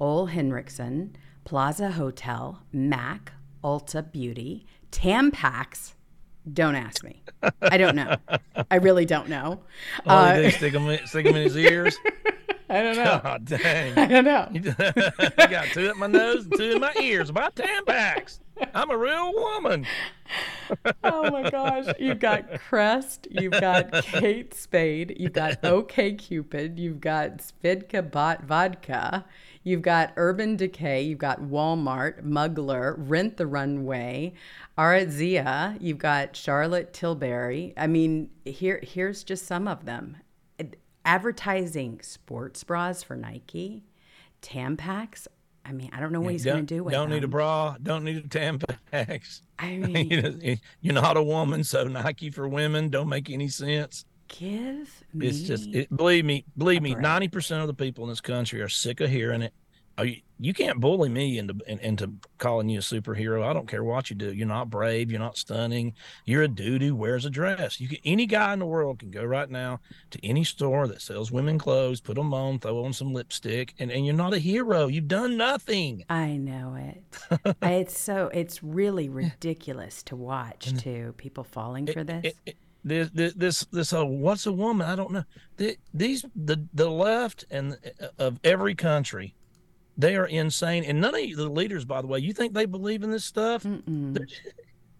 Ole 0.00 0.26
Henriksen, 0.26 1.14
Plaza 1.44 1.90
Hotel, 1.90 2.62
MAC, 2.72 3.32
Ulta 3.62 4.10
Beauty, 4.10 4.66
Tampax. 4.90 5.92
Don't 6.52 6.74
ask 6.74 7.04
me. 7.04 7.22
I 7.62 7.76
don't 7.76 7.96
know. 7.96 8.16
I 8.70 8.76
really 8.76 9.04
don't 9.04 9.28
know. 9.28 9.60
Oh, 10.06 10.14
uh, 10.14 10.50
stick, 10.50 10.72
him, 10.72 10.98
stick 11.06 11.26
him 11.26 11.36
in 11.36 11.42
his 11.42 11.56
ears. 11.56 11.96
I 12.70 12.82
don't 12.82 12.96
know. 12.96 13.20
God 13.22 13.44
dang. 13.44 13.98
I 13.98 14.06
don't 14.06 14.24
know. 14.24 14.48
I 15.38 15.46
got 15.46 15.66
two 15.68 15.90
in 15.90 15.98
my 15.98 16.06
nose 16.06 16.44
and 16.44 16.56
two 16.56 16.72
in 16.72 16.80
my 16.80 16.94
ears 17.02 17.28
about 17.28 17.56
Tampax. 17.56 18.38
I'm 18.74 18.90
a 18.90 18.96
real 18.96 19.32
woman. 19.32 19.86
oh 21.02 21.30
my 21.30 21.50
gosh. 21.50 21.92
You've 21.98 22.20
got 22.20 22.60
Crest, 22.60 23.26
you've 23.30 23.52
got 23.52 23.92
Kate 24.04 24.54
Spade, 24.54 25.16
you've 25.18 25.32
got 25.32 25.64
OK 25.64 26.14
Cupid, 26.14 26.78
you've 26.78 27.00
got 27.00 27.38
Svedka 27.38 28.08
Bot 28.08 28.44
Vodka, 28.44 29.24
you've 29.64 29.82
got 29.82 30.12
Urban 30.16 30.56
Decay, 30.56 31.02
you've 31.02 31.18
got 31.18 31.40
Walmart, 31.40 32.22
Mugler, 32.24 32.94
Rent 32.96 33.36
the 33.36 33.46
Runway, 33.46 34.34
Aritzia, 34.80 35.76
you've 35.78 35.98
got 35.98 36.34
Charlotte 36.34 36.94
Tilbury. 36.94 37.74
I 37.76 37.86
mean, 37.86 38.30
here 38.46 38.80
here's 38.82 39.22
just 39.22 39.46
some 39.46 39.68
of 39.68 39.84
them 39.84 40.16
advertising 41.04 42.00
sports 42.02 42.64
bras 42.64 43.02
for 43.02 43.14
Nike, 43.14 43.84
Tampax. 44.40 45.26
I 45.66 45.72
mean, 45.72 45.90
I 45.92 46.00
don't 46.00 46.12
know 46.12 46.22
what 46.22 46.32
he's 46.32 46.46
going 46.46 46.66
to 46.66 46.74
do 46.74 46.82
with 46.82 46.94
Don't 46.94 47.10
them. 47.10 47.18
need 47.18 47.24
a 47.24 47.28
bra. 47.28 47.76
Don't 47.82 48.04
need 48.04 48.16
a 48.16 48.22
Tampax. 48.22 49.42
I 49.58 49.76
mean, 49.76 50.58
you're 50.80 50.94
not 50.94 51.18
a 51.18 51.22
woman, 51.22 51.62
so 51.62 51.84
Nike 51.84 52.30
for 52.30 52.48
women 52.48 52.88
don't 52.88 53.08
make 53.08 53.28
any 53.28 53.48
sense. 53.48 54.06
Give 54.28 55.04
me. 55.12 55.26
It's 55.26 55.42
just 55.42 55.68
it, 55.74 55.94
believe 55.94 56.24
me, 56.24 56.46
believe 56.56 56.80
me. 56.80 56.94
Ninety 56.94 57.28
percent 57.28 57.60
of 57.60 57.66
the 57.66 57.74
people 57.74 58.04
in 58.04 58.10
this 58.10 58.22
country 58.22 58.62
are 58.62 58.68
sick 58.68 59.00
of 59.00 59.10
hearing 59.10 59.42
it. 59.42 59.52
Oh, 60.00 60.02
you, 60.02 60.22
you 60.38 60.54
can't 60.54 60.80
bully 60.80 61.10
me 61.10 61.36
into 61.36 61.54
into 61.66 62.14
calling 62.38 62.70
you 62.70 62.78
a 62.78 62.82
superhero. 62.82 63.44
I 63.44 63.52
don't 63.52 63.68
care 63.68 63.84
what 63.84 64.08
you 64.08 64.16
do. 64.16 64.32
You're 64.32 64.46
not 64.46 64.70
brave. 64.70 65.10
You're 65.10 65.20
not 65.20 65.36
stunning. 65.36 65.92
You're 66.24 66.44
a 66.44 66.48
dude 66.48 66.80
who 66.80 66.96
wears 66.96 67.26
a 67.26 67.30
dress. 67.30 67.78
You 67.80 67.88
can, 67.88 67.98
any 68.06 68.24
guy 68.24 68.54
in 68.54 68.60
the 68.60 68.66
world 68.66 69.00
can 69.00 69.10
go 69.10 69.22
right 69.22 69.50
now 69.50 69.80
to 70.12 70.26
any 70.26 70.42
store 70.42 70.88
that 70.88 71.02
sells 71.02 71.30
women 71.30 71.58
clothes, 71.58 72.00
put 72.00 72.14
them 72.14 72.32
on, 72.32 72.58
throw 72.60 72.82
on 72.82 72.94
some 72.94 73.12
lipstick, 73.12 73.74
and, 73.78 73.90
and 73.90 74.06
you're 74.06 74.14
not 74.14 74.32
a 74.32 74.38
hero. 74.38 74.86
You've 74.86 75.08
done 75.08 75.36
nothing. 75.36 76.04
I 76.08 76.38
know 76.38 76.74
it. 76.74 77.56
it's 77.62 78.00
so 78.00 78.30
it's 78.32 78.62
really 78.62 79.10
ridiculous 79.10 80.02
to 80.04 80.16
watch 80.16 80.72
too. 80.78 81.14
People 81.18 81.44
falling 81.44 81.86
for 81.86 82.04
this. 82.04 82.24
It, 82.24 82.36
it, 82.46 82.56
this 82.82 83.10
this 83.10 83.34
this, 83.34 83.64
this 83.66 83.92
what's 83.92 84.46
a 84.46 84.52
woman? 84.52 84.88
I 84.88 84.96
don't 84.96 85.10
know. 85.10 85.24
The, 85.58 85.76
these 85.92 86.24
the 86.34 86.66
the 86.72 86.88
left 86.88 87.44
and 87.50 87.76
uh, 88.00 88.06
of 88.18 88.40
every 88.42 88.74
country 88.74 89.34
they 90.00 90.16
are 90.16 90.26
insane. 90.26 90.84
And 90.84 91.00
none 91.00 91.14
of 91.14 91.36
the 91.36 91.48
leaders, 91.48 91.84
by 91.84 92.00
the 92.00 92.06
way, 92.06 92.18
you 92.18 92.32
think 92.32 92.54
they 92.54 92.66
believe 92.66 93.02
in 93.02 93.10
this 93.10 93.24
stuff? 93.24 93.64
They're, 93.64 94.26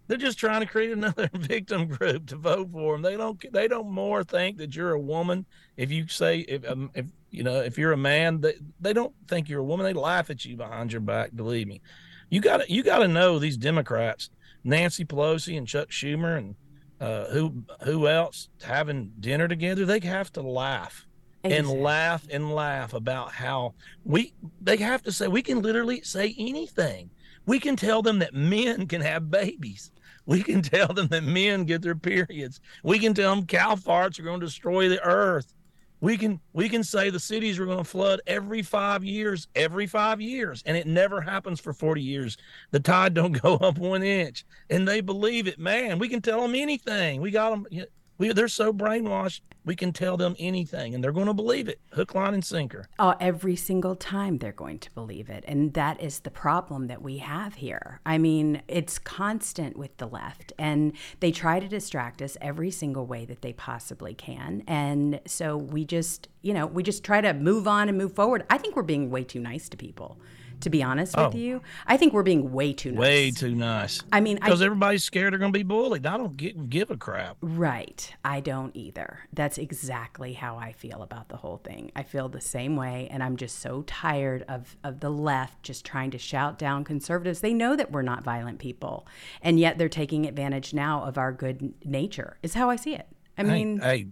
they're, 0.07 0.17
just 0.17 0.37
trying 0.37 0.61
to 0.61 0.67
create 0.67 0.91
another 0.91 1.29
victim 1.33 1.87
group 1.87 2.27
to 2.27 2.35
vote 2.35 2.69
for 2.71 2.93
them. 2.93 3.01
They 3.01 3.17
don't. 3.17 3.43
They 3.51 3.67
don't 3.67 3.89
more 3.89 4.23
think 4.23 4.57
that 4.57 4.75
you're 4.75 4.91
a 4.91 4.99
woman 4.99 5.45
if 5.77 5.91
you 5.91 6.07
say 6.07 6.39
if 6.39 6.69
um, 6.69 6.91
if 6.93 7.07
you 7.31 7.43
know 7.43 7.61
if 7.61 7.77
you're 7.77 7.93
a 7.93 7.97
man. 7.97 8.41
They 8.41 8.55
they 8.79 8.93
don't 8.93 9.13
think 9.27 9.49
you're 9.49 9.61
a 9.61 9.65
woman. 9.65 9.85
They 9.85 9.93
laugh 9.93 10.29
at 10.29 10.45
you 10.45 10.55
behind 10.55 10.91
your 10.91 11.01
back. 11.01 11.35
Believe 11.35 11.67
me. 11.67 11.81
You 12.29 12.41
got 12.41 12.57
to 12.57 12.71
you 12.71 12.83
got 12.83 12.99
to 12.99 13.07
know 13.07 13.39
these 13.39 13.57
Democrats, 13.57 14.29
Nancy 14.63 15.03
Pelosi 15.03 15.57
and 15.57 15.67
Chuck 15.67 15.89
Schumer 15.89 16.37
and 16.37 16.55
uh, 16.99 17.25
who 17.31 17.63
who 17.83 18.07
else 18.07 18.49
having 18.61 19.11
dinner 19.19 19.47
together. 19.47 19.85
They 19.85 19.99
have 20.01 20.31
to 20.33 20.41
laugh 20.41 21.07
Exactly. 21.43 21.71
and 21.73 21.83
laugh 21.83 22.27
and 22.29 22.53
laugh 22.53 22.93
about 22.93 23.31
how 23.31 23.73
we 24.05 24.33
they 24.61 24.77
have 24.77 25.01
to 25.03 25.11
say 25.11 25.27
we 25.27 25.41
can 25.41 25.61
literally 25.61 26.01
say 26.01 26.35
anything. 26.37 27.09
We 27.47 27.59
can 27.59 27.75
tell 27.75 28.01
them 28.03 28.19
that 28.19 28.35
men 28.35 28.85
can 28.85 29.01
have 29.01 29.31
babies. 29.31 29.91
We 30.25 30.43
can 30.43 30.61
tell 30.61 30.93
them 30.93 31.07
that 31.07 31.23
men 31.23 31.65
get 31.65 31.81
their 31.81 31.95
periods. 31.95 32.61
We 32.83 32.99
can 32.99 33.13
tell 33.13 33.35
them 33.35 33.45
cow 33.47 33.75
farts 33.75 34.19
are 34.19 34.23
going 34.23 34.39
to 34.39 34.45
destroy 34.45 34.87
the 34.87 35.01
earth. 35.03 35.53
We 35.99 36.17
can 36.17 36.39
we 36.53 36.67
can 36.69 36.83
say 36.83 37.09
the 37.09 37.19
cities 37.19 37.59
are 37.59 37.65
going 37.65 37.77
to 37.79 37.83
flood 37.83 38.21
every 38.25 38.63
five 38.63 39.03
years, 39.03 39.47
every 39.55 39.85
five 39.87 40.19
years, 40.19 40.63
and 40.65 40.75
it 40.75 40.87
never 40.87 41.21
happens 41.21 41.59
for 41.59 41.73
forty 41.73 42.01
years. 42.01 42.37
The 42.71 42.79
tide 42.79 43.13
don't 43.13 43.31
go 43.41 43.55
up 43.57 43.77
one 43.77 44.03
inch, 44.03 44.45
and 44.69 44.87
they 44.87 45.01
believe 45.01 45.47
it. 45.47 45.59
Man, 45.59 45.99
we 45.99 46.09
can 46.09 46.21
tell 46.21 46.41
them 46.41 46.55
anything. 46.55 47.21
We 47.21 47.31
got 47.31 47.51
them. 47.51 47.85
We, 48.17 48.33
they're 48.33 48.47
so 48.47 48.71
brainwashed 48.71 49.41
we 49.63 49.75
can 49.75 49.93
tell 49.93 50.17
them 50.17 50.35
anything 50.39 50.95
and 50.95 51.03
they're 51.03 51.11
going 51.11 51.27
to 51.27 51.33
believe 51.33 51.67
it 51.67 51.79
hook 51.93 52.15
line 52.15 52.33
and 52.33 52.43
sinker. 52.43 52.87
Oh 52.97 53.15
every 53.19 53.55
single 53.55 53.95
time 53.95 54.37
they're 54.37 54.51
going 54.51 54.79
to 54.79 54.91
believe 54.91 55.29
it 55.29 55.43
and 55.47 55.73
that 55.73 56.01
is 56.01 56.19
the 56.19 56.31
problem 56.31 56.87
that 56.87 57.01
we 57.01 57.17
have 57.17 57.55
here. 57.55 57.99
I 58.05 58.17
mean 58.17 58.61
it's 58.67 58.97
constant 58.97 59.77
with 59.77 59.95
the 59.97 60.07
left 60.07 60.53
and 60.57 60.93
they 61.19 61.31
try 61.31 61.59
to 61.59 61.67
distract 61.67 62.21
us 62.21 62.37
every 62.41 62.71
single 62.71 63.05
way 63.05 63.25
that 63.25 63.41
they 63.41 63.53
possibly 63.53 64.13
can 64.13 64.63
and 64.67 65.19
so 65.25 65.57
we 65.57 65.85
just 65.85 66.27
you 66.41 66.53
know 66.53 66.65
we 66.65 66.83
just 66.83 67.03
try 67.03 67.21
to 67.21 67.33
move 67.33 67.67
on 67.67 67.89
and 67.89 67.97
move 67.97 68.13
forward. 68.13 68.45
I 68.49 68.57
think 68.57 68.75
we're 68.75 68.83
being 68.83 69.11
way 69.11 69.23
too 69.23 69.39
nice 69.39 69.69
to 69.69 69.77
people 69.77 70.17
to 70.61 70.69
be 70.69 70.81
honest 70.81 71.15
oh. 71.17 71.27
with 71.27 71.35
you. 71.35 71.61
I 71.85 71.97
think 71.97 72.13
we're 72.13 72.23
being 72.23 72.51
way 72.51 72.73
too 72.73 72.91
nice. 72.91 72.99
Way 72.99 73.31
too 73.31 73.55
nice. 73.55 74.01
I 74.11 74.21
mean, 74.21 74.37
because 74.37 74.61
everybody's 74.61 75.03
scared 75.03 75.33
they're 75.33 75.39
going 75.39 75.53
to 75.53 75.59
be 75.59 75.63
bullied. 75.63 76.05
I 76.05 76.17
don't 76.17 76.35
give, 76.35 76.69
give 76.69 76.91
a 76.91 76.97
crap. 76.97 77.37
Right. 77.41 78.13
I 78.23 78.39
don't 78.39 78.75
either. 78.75 79.19
That's 79.33 79.57
exactly 79.57 80.33
how 80.33 80.57
I 80.57 80.71
feel 80.71 81.01
about 81.01 81.29
the 81.29 81.37
whole 81.37 81.57
thing. 81.57 81.91
I 81.95 82.03
feel 82.03 82.29
the 82.29 82.41
same 82.41 82.75
way, 82.75 83.07
and 83.11 83.23
I'm 83.23 83.37
just 83.37 83.59
so 83.59 83.83
tired 83.83 84.43
of, 84.47 84.75
of 84.83 84.99
the 84.99 85.09
left 85.09 85.63
just 85.63 85.85
trying 85.85 86.11
to 86.11 86.17
shout 86.17 86.57
down 86.57 86.83
conservatives. 86.83 87.41
They 87.41 87.53
know 87.53 87.75
that 87.75 87.91
we're 87.91 88.01
not 88.01 88.23
violent 88.23 88.59
people, 88.59 89.07
and 89.41 89.59
yet 89.59 89.77
they're 89.77 89.89
taking 89.89 90.25
advantage 90.25 90.73
now 90.73 91.03
of 91.03 91.17
our 91.17 91.31
good 91.31 91.73
nature, 91.85 92.37
is 92.43 92.53
how 92.53 92.69
I 92.69 92.75
see 92.75 92.95
it. 92.95 93.07
I 93.37 93.43
mean, 93.43 93.79
hey, 93.79 93.97
hey 93.97 94.07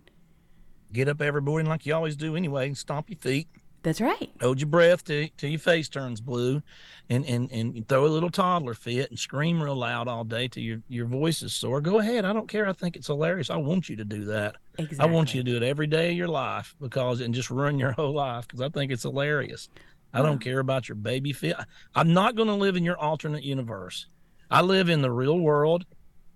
get 0.91 1.07
up 1.07 1.21
every 1.21 1.41
morning 1.41 1.67
like 1.67 1.85
you 1.85 1.93
always 1.93 2.15
do 2.15 2.35
anyway, 2.35 2.67
and 2.67 2.77
stomp 2.77 3.09
your 3.09 3.19
feet 3.19 3.47
that's 3.81 4.01
right. 4.01 4.29
Hold 4.41 4.59
your 4.59 4.69
breath 4.69 5.03
till, 5.03 5.27
till 5.37 5.49
your 5.49 5.59
face 5.59 5.87
turns 5.87 6.19
blue 6.19 6.61
and, 7.09 7.25
and, 7.25 7.51
and 7.51 7.87
throw 7.87 8.05
a 8.05 8.07
little 8.07 8.29
toddler 8.29 8.73
fit 8.73 9.09
and 9.09 9.17
scream 9.17 9.61
real 9.61 9.75
loud 9.75 10.07
all 10.07 10.23
day 10.23 10.47
till 10.47 10.63
your, 10.63 10.81
your 10.87 11.05
voice 11.05 11.41
is 11.41 11.53
sore. 11.53 11.79
Go 11.79 11.99
ahead. 11.99 12.25
I 12.25 12.33
don't 12.33 12.47
care. 12.47 12.67
I 12.67 12.73
think 12.73 12.95
it's 12.95 13.07
hilarious. 13.07 13.49
I 13.49 13.57
want 13.57 13.89
you 13.89 13.95
to 13.95 14.05
do 14.05 14.25
that. 14.25 14.57
Exactly. 14.77 14.99
I 14.99 15.05
want 15.05 15.33
you 15.33 15.43
to 15.43 15.49
do 15.49 15.57
it 15.57 15.63
every 15.63 15.87
day 15.87 16.11
of 16.11 16.17
your 16.17 16.27
life 16.27 16.75
because 16.81 17.21
and 17.21 17.33
just 17.33 17.49
run 17.49 17.79
your 17.79 17.91
whole 17.97 18.13
life 18.13 18.47
because 18.47 18.61
I 18.61 18.69
think 18.69 18.91
it's 18.91 19.03
hilarious. 19.03 19.69
I 20.13 20.21
don't 20.21 20.39
care 20.39 20.59
about 20.59 20.89
your 20.89 20.95
baby 20.95 21.33
fit. 21.33 21.55
I'm 21.93 22.13
not 22.13 22.35
going 22.35 22.47
to 22.47 22.55
live 22.55 22.75
in 22.75 22.83
your 22.83 22.97
alternate 22.97 23.43
universe. 23.43 24.07
I 24.49 24.61
live 24.61 24.89
in 24.89 25.01
the 25.01 25.11
real 25.11 25.39
world. 25.39 25.85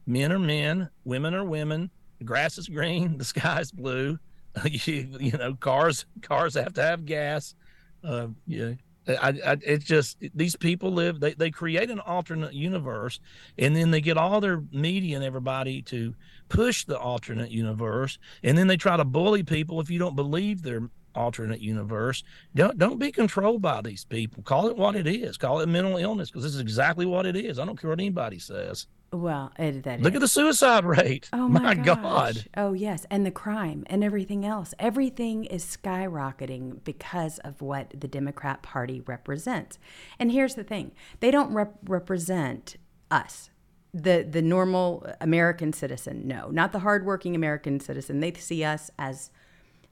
Men 0.06 0.32
are 0.32 0.40
men, 0.40 0.90
women 1.06 1.34
are 1.34 1.46
women. 1.46 1.90
The 2.20 2.26
grass 2.26 2.58
is 2.58 2.68
green, 2.68 3.18
the 3.18 3.26
sky 3.26 3.60
is 3.62 3.72
blue 3.72 4.20
you, 4.66 5.08
you 5.20 5.32
know, 5.32 5.56
cars 5.56 6.06
cars 6.22 6.56
have 6.56 6.74
to 6.74 6.82
have 6.82 7.06
gas. 7.06 7.56
Uh, 8.04 8.28
yeah, 8.48 8.74
I, 9.08 9.40
I, 9.46 9.58
it's 9.62 9.86
just 9.86 10.18
these 10.34 10.56
people 10.56 10.92
live. 10.92 11.20
They 11.20 11.34
they 11.34 11.52
create 11.52 11.90
an 11.90 12.00
alternate 12.00 12.54
universe, 12.54 13.20
and 13.58 13.76
then 13.76 13.92
they 13.92 14.02
get 14.02 14.18
all 14.18 14.40
their 14.40 14.64
media 14.72 15.16
and 15.16 15.26
everybody 15.26 15.82
to 15.84 16.16
push 16.50 16.86
the 16.86 16.98
alternate 16.98 17.52
universe, 17.52 18.18
and 18.44 18.58
then 18.58 18.68
they 18.68 18.78
try 18.78 18.98
to 18.98 19.06
bully 19.06 19.44
people 19.44 19.82
if 19.82 19.90
you 19.90 20.00
don't 20.00 20.16
believe 20.16 20.62
their 20.62 20.90
alternate 21.16 21.60
universe. 21.60 22.24
Don't 22.56 22.78
don't 22.78 23.00
be 23.00 23.12
controlled 23.12 23.62
by 23.62 23.82
these 23.82 24.06
people. 24.06 24.44
Call 24.44 24.68
it 24.68 24.78
what 24.78 24.96
it 24.96 25.08
is. 25.08 25.38
Call 25.38 25.60
it 25.60 25.68
mental 25.68 25.98
illness 25.98 26.30
because 26.30 26.44
this 26.44 26.56
is 26.56 26.62
exactly 26.62 27.06
what 27.06 27.26
it 27.26 27.36
is. 27.36 27.60
I 27.60 27.66
don't 27.66 27.80
care 27.80 27.90
what 27.90 28.00
anybody 28.00 28.40
says. 28.40 28.88
Well, 29.14 29.52
it, 29.60 29.84
that 29.84 30.02
look 30.02 30.14
is. 30.14 30.18
at 30.18 30.22
the 30.22 30.28
suicide 30.28 30.86
rate. 30.86 31.30
Oh 31.32 31.48
my, 31.48 31.62
my 31.62 31.76
God! 31.76 32.46
Oh 32.58 32.74
yes, 32.74 33.06
and 33.12 33.24
the 33.24 33.32
crime 33.32 33.84
and 33.86 34.04
everything 34.04 34.44
else. 34.44 34.74
Everything 34.80 35.46
is 35.46 35.64
skyrocketing 35.64 36.84
because 36.84 37.38
of 37.40 37.62
what 37.62 37.94
the 37.98 38.08
Democrat 38.08 38.64
Party 38.64 39.02
represents. 39.02 39.78
And 40.18 40.32
here's 40.32 40.56
the 40.56 40.64
thing: 40.64 40.94
they 41.20 41.30
don't 41.30 41.54
rep- 41.54 41.78
represent 41.88 42.78
us, 43.12 43.52
the 43.94 44.28
the 44.28 44.42
normal 44.42 45.06
American 45.22 45.74
citizen. 45.74 46.28
No, 46.28 46.50
not 46.50 46.72
the 46.72 46.80
hardworking 46.80 47.36
American 47.36 47.80
citizen. 47.80 48.20
They 48.20 48.34
see 48.34 48.64
us 48.64 48.90
as 48.98 49.30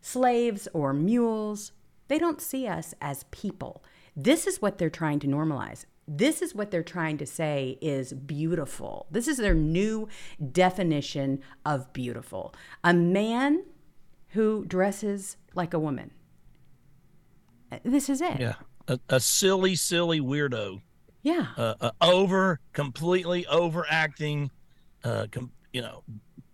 slaves 0.02 0.68
or 0.74 0.94
mules. 0.94 1.74
They 2.08 2.18
don't 2.18 2.42
see 2.42 2.68
us 2.68 2.96
as 3.00 3.26
people. 3.30 3.84
This 4.16 4.48
is 4.48 4.62
what 4.62 4.80
they're 4.80 4.90
trying 4.90 5.20
to 5.20 5.28
normalize 5.28 5.86
this 6.08 6.42
is 6.42 6.54
what 6.56 6.72
they're 6.72 6.84
trying 6.84 7.18
to 7.20 7.26
say 7.26 7.78
is 7.82 8.14
beautiful. 8.14 9.08
This 9.12 9.28
is 9.28 9.38
their 9.38 9.54
new 9.54 10.08
definition 10.52 11.42
of 11.66 11.92
beautiful. 11.94 12.54
A 12.84 12.94
man 12.94 13.64
who 14.30 14.66
dresses 14.66 15.38
like 15.54 15.74
a 15.74 15.80
woman. 15.80 16.12
This 17.84 18.10
is 18.10 18.22
it. 18.22 18.40
Yeah. 18.40 18.56
A, 18.88 19.00
a 19.10 19.20
silly, 19.20 19.76
silly 19.76 20.20
weirdo. 20.20 20.82
Yeah. 21.24 21.48
Uh, 21.56 21.76
uh, 21.80 21.92
over, 22.02 22.60
completely 22.74 23.46
overacting, 23.48 24.52
uh, 25.04 25.28
com- 25.32 25.52
you 25.72 25.82
know, 25.82 26.04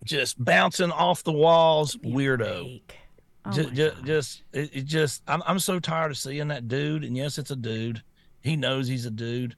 just 0.04 0.42
bouncing 0.44 0.92
off 0.92 1.24
the 1.24 1.32
walls, 1.32 1.96
weirdo. 1.96 2.80
Oh 3.44 3.50
just, 3.50 3.72
just, 3.72 4.04
just, 4.04 4.42
it, 4.52 4.70
it 4.76 4.84
just, 4.84 5.22
I'm, 5.26 5.42
I'm 5.46 5.58
so 5.58 5.80
tired 5.80 6.10
of 6.10 6.18
seeing 6.18 6.48
that 6.48 6.68
dude. 6.68 7.02
And 7.02 7.16
yes, 7.16 7.38
it's 7.38 7.50
a 7.50 7.56
dude 7.56 8.02
he 8.42 8.56
knows 8.56 8.88
he's 8.88 9.06
a 9.06 9.10
dude. 9.10 9.56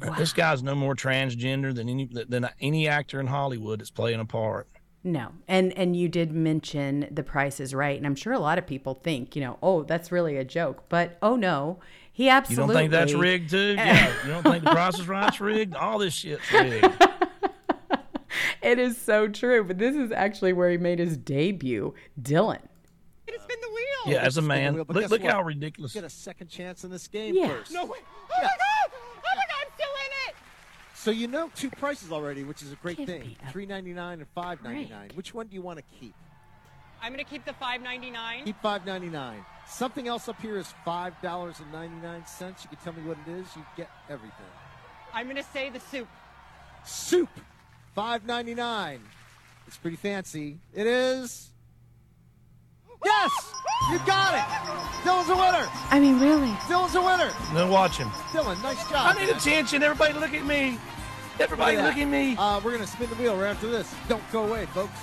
Wow. 0.00 0.14
This 0.14 0.32
guy's 0.32 0.62
no 0.62 0.74
more 0.74 0.94
transgender 0.94 1.74
than 1.74 1.88
any 1.88 2.06
than 2.06 2.48
any 2.60 2.88
actor 2.88 3.20
in 3.20 3.26
Hollywood 3.26 3.80
that's 3.80 3.90
playing 3.90 4.20
a 4.20 4.24
part. 4.24 4.68
No, 5.04 5.32
and 5.46 5.72
and 5.78 5.96
you 5.96 6.08
did 6.08 6.32
mention 6.32 7.08
the 7.10 7.22
Price 7.22 7.60
is 7.60 7.74
Right, 7.74 7.96
and 7.96 8.06
I'm 8.06 8.14
sure 8.14 8.32
a 8.32 8.38
lot 8.38 8.58
of 8.58 8.66
people 8.66 8.94
think, 8.94 9.34
you 9.34 9.42
know, 9.42 9.58
oh, 9.62 9.84
that's 9.84 10.12
really 10.12 10.36
a 10.36 10.44
joke, 10.44 10.84
but 10.88 11.16
oh 11.22 11.36
no, 11.36 11.78
he 12.12 12.28
absolutely. 12.28 12.62
You 12.62 12.66
don't 12.66 12.76
think 12.76 12.90
that's 12.90 13.14
rigged 13.14 13.50
too? 13.50 13.74
yeah, 13.78 14.12
you 14.24 14.30
don't 14.30 14.42
think 14.42 14.64
the 14.64 14.70
Price 14.70 14.98
is 14.98 15.08
Right's 15.08 15.40
rigged? 15.40 15.74
All 15.74 15.98
this 15.98 16.14
shit's 16.14 16.52
rigged. 16.52 17.06
it 18.62 18.78
is 18.78 18.98
so 18.98 19.28
true, 19.28 19.64
but 19.64 19.78
this 19.78 19.94
is 19.94 20.12
actually 20.12 20.52
where 20.52 20.70
he 20.70 20.76
made 20.76 20.98
his 20.98 21.16
debut, 21.16 21.94
Dylan. 22.20 22.60
Spin. 24.02 24.12
Yeah, 24.12 24.22
as 24.22 24.36
a 24.36 24.42
man, 24.42 24.74
wheel, 24.74 24.84
look, 24.88 25.10
look 25.10 25.22
how 25.22 25.42
ridiculous. 25.42 25.92
Get 25.92 26.04
a 26.04 26.10
second 26.10 26.48
chance 26.48 26.84
in 26.84 26.90
this 26.90 27.08
game 27.08 27.34
yeah. 27.34 27.48
first. 27.48 27.72
No 27.72 27.84
way. 27.84 27.98
Oh 27.98 28.34
yeah. 28.36 28.42
my 28.42 28.48
god! 28.48 28.98
Oh 29.16 29.20
my 29.24 29.34
god! 29.34 29.54
I'm 29.60 29.72
still 29.74 29.86
in 29.86 30.30
it. 30.30 30.36
So 30.94 31.10
you 31.10 31.26
know 31.26 31.50
two 31.54 31.70
prices 31.70 32.12
already, 32.12 32.44
which 32.44 32.62
is 32.62 32.72
a 32.72 32.76
great 32.76 32.96
Give 32.96 33.06
thing. 33.06 33.36
Three 33.50 33.66
ninety 33.66 33.92
nine 33.92 34.18
and 34.18 34.28
five 34.34 34.62
ninety 34.62 34.90
nine. 34.90 35.10
Which 35.14 35.34
one 35.34 35.46
do 35.46 35.54
you 35.54 35.62
want 35.62 35.78
to 35.78 35.84
keep? 35.98 36.14
I'm 37.00 37.12
gonna 37.12 37.24
keep 37.24 37.44
the 37.44 37.52
five 37.52 37.80
ninety 37.80 38.10
nine. 38.10 38.44
Keep 38.44 38.60
five 38.60 38.84
ninety 38.84 39.08
nine. 39.08 39.44
Something 39.66 40.08
else 40.08 40.28
up 40.28 40.40
here 40.40 40.58
is 40.58 40.72
five 40.84 41.14
dollars 41.22 41.60
and 41.60 41.70
ninety 41.72 41.96
nine 41.96 42.26
cents. 42.26 42.64
You 42.64 42.70
can 42.70 42.78
tell 42.78 42.92
me 42.92 43.08
what 43.08 43.18
it 43.26 43.30
is. 43.30 43.46
You 43.54 43.64
get 43.76 43.90
everything. 44.08 44.46
I'm 45.14 45.28
gonna 45.28 45.42
say 45.52 45.70
the 45.70 45.80
soup. 45.80 46.08
Soup, 46.84 47.28
five 47.94 48.26
ninety 48.26 48.54
nine. 48.54 49.00
It's 49.66 49.76
pretty 49.76 49.96
fancy. 49.96 50.58
It 50.74 50.86
is 50.86 51.50
Yes! 53.04 53.30
You 53.90 53.98
got 54.06 54.34
it! 54.34 54.44
Dylan's 55.04 55.28
a 55.28 55.36
winner! 55.36 55.68
I 55.90 56.00
mean, 56.00 56.20
really? 56.20 56.50
Dylan's 56.66 56.94
a 56.94 57.00
winner! 57.00 57.32
Then 57.54 57.70
watch 57.70 57.96
him. 57.96 58.08
Dylan, 58.32 58.62
nice 58.62 58.82
job. 58.88 59.16
I 59.16 59.20
need 59.20 59.30
attention. 59.30 59.82
Everybody 59.82 60.14
look 60.14 60.34
at 60.34 60.44
me. 60.44 60.78
Everybody 61.40 61.76
look 61.76 61.96
at 61.96 62.08
me. 62.08 62.36
Uh, 62.36 62.60
we're 62.64 62.72
going 62.72 62.82
to 62.82 62.86
spin 62.86 63.08
the 63.08 63.16
wheel 63.16 63.36
right 63.36 63.50
after 63.50 63.70
this. 63.70 63.94
Don't 64.08 64.22
go 64.32 64.44
away, 64.44 64.66
folks. 64.66 64.98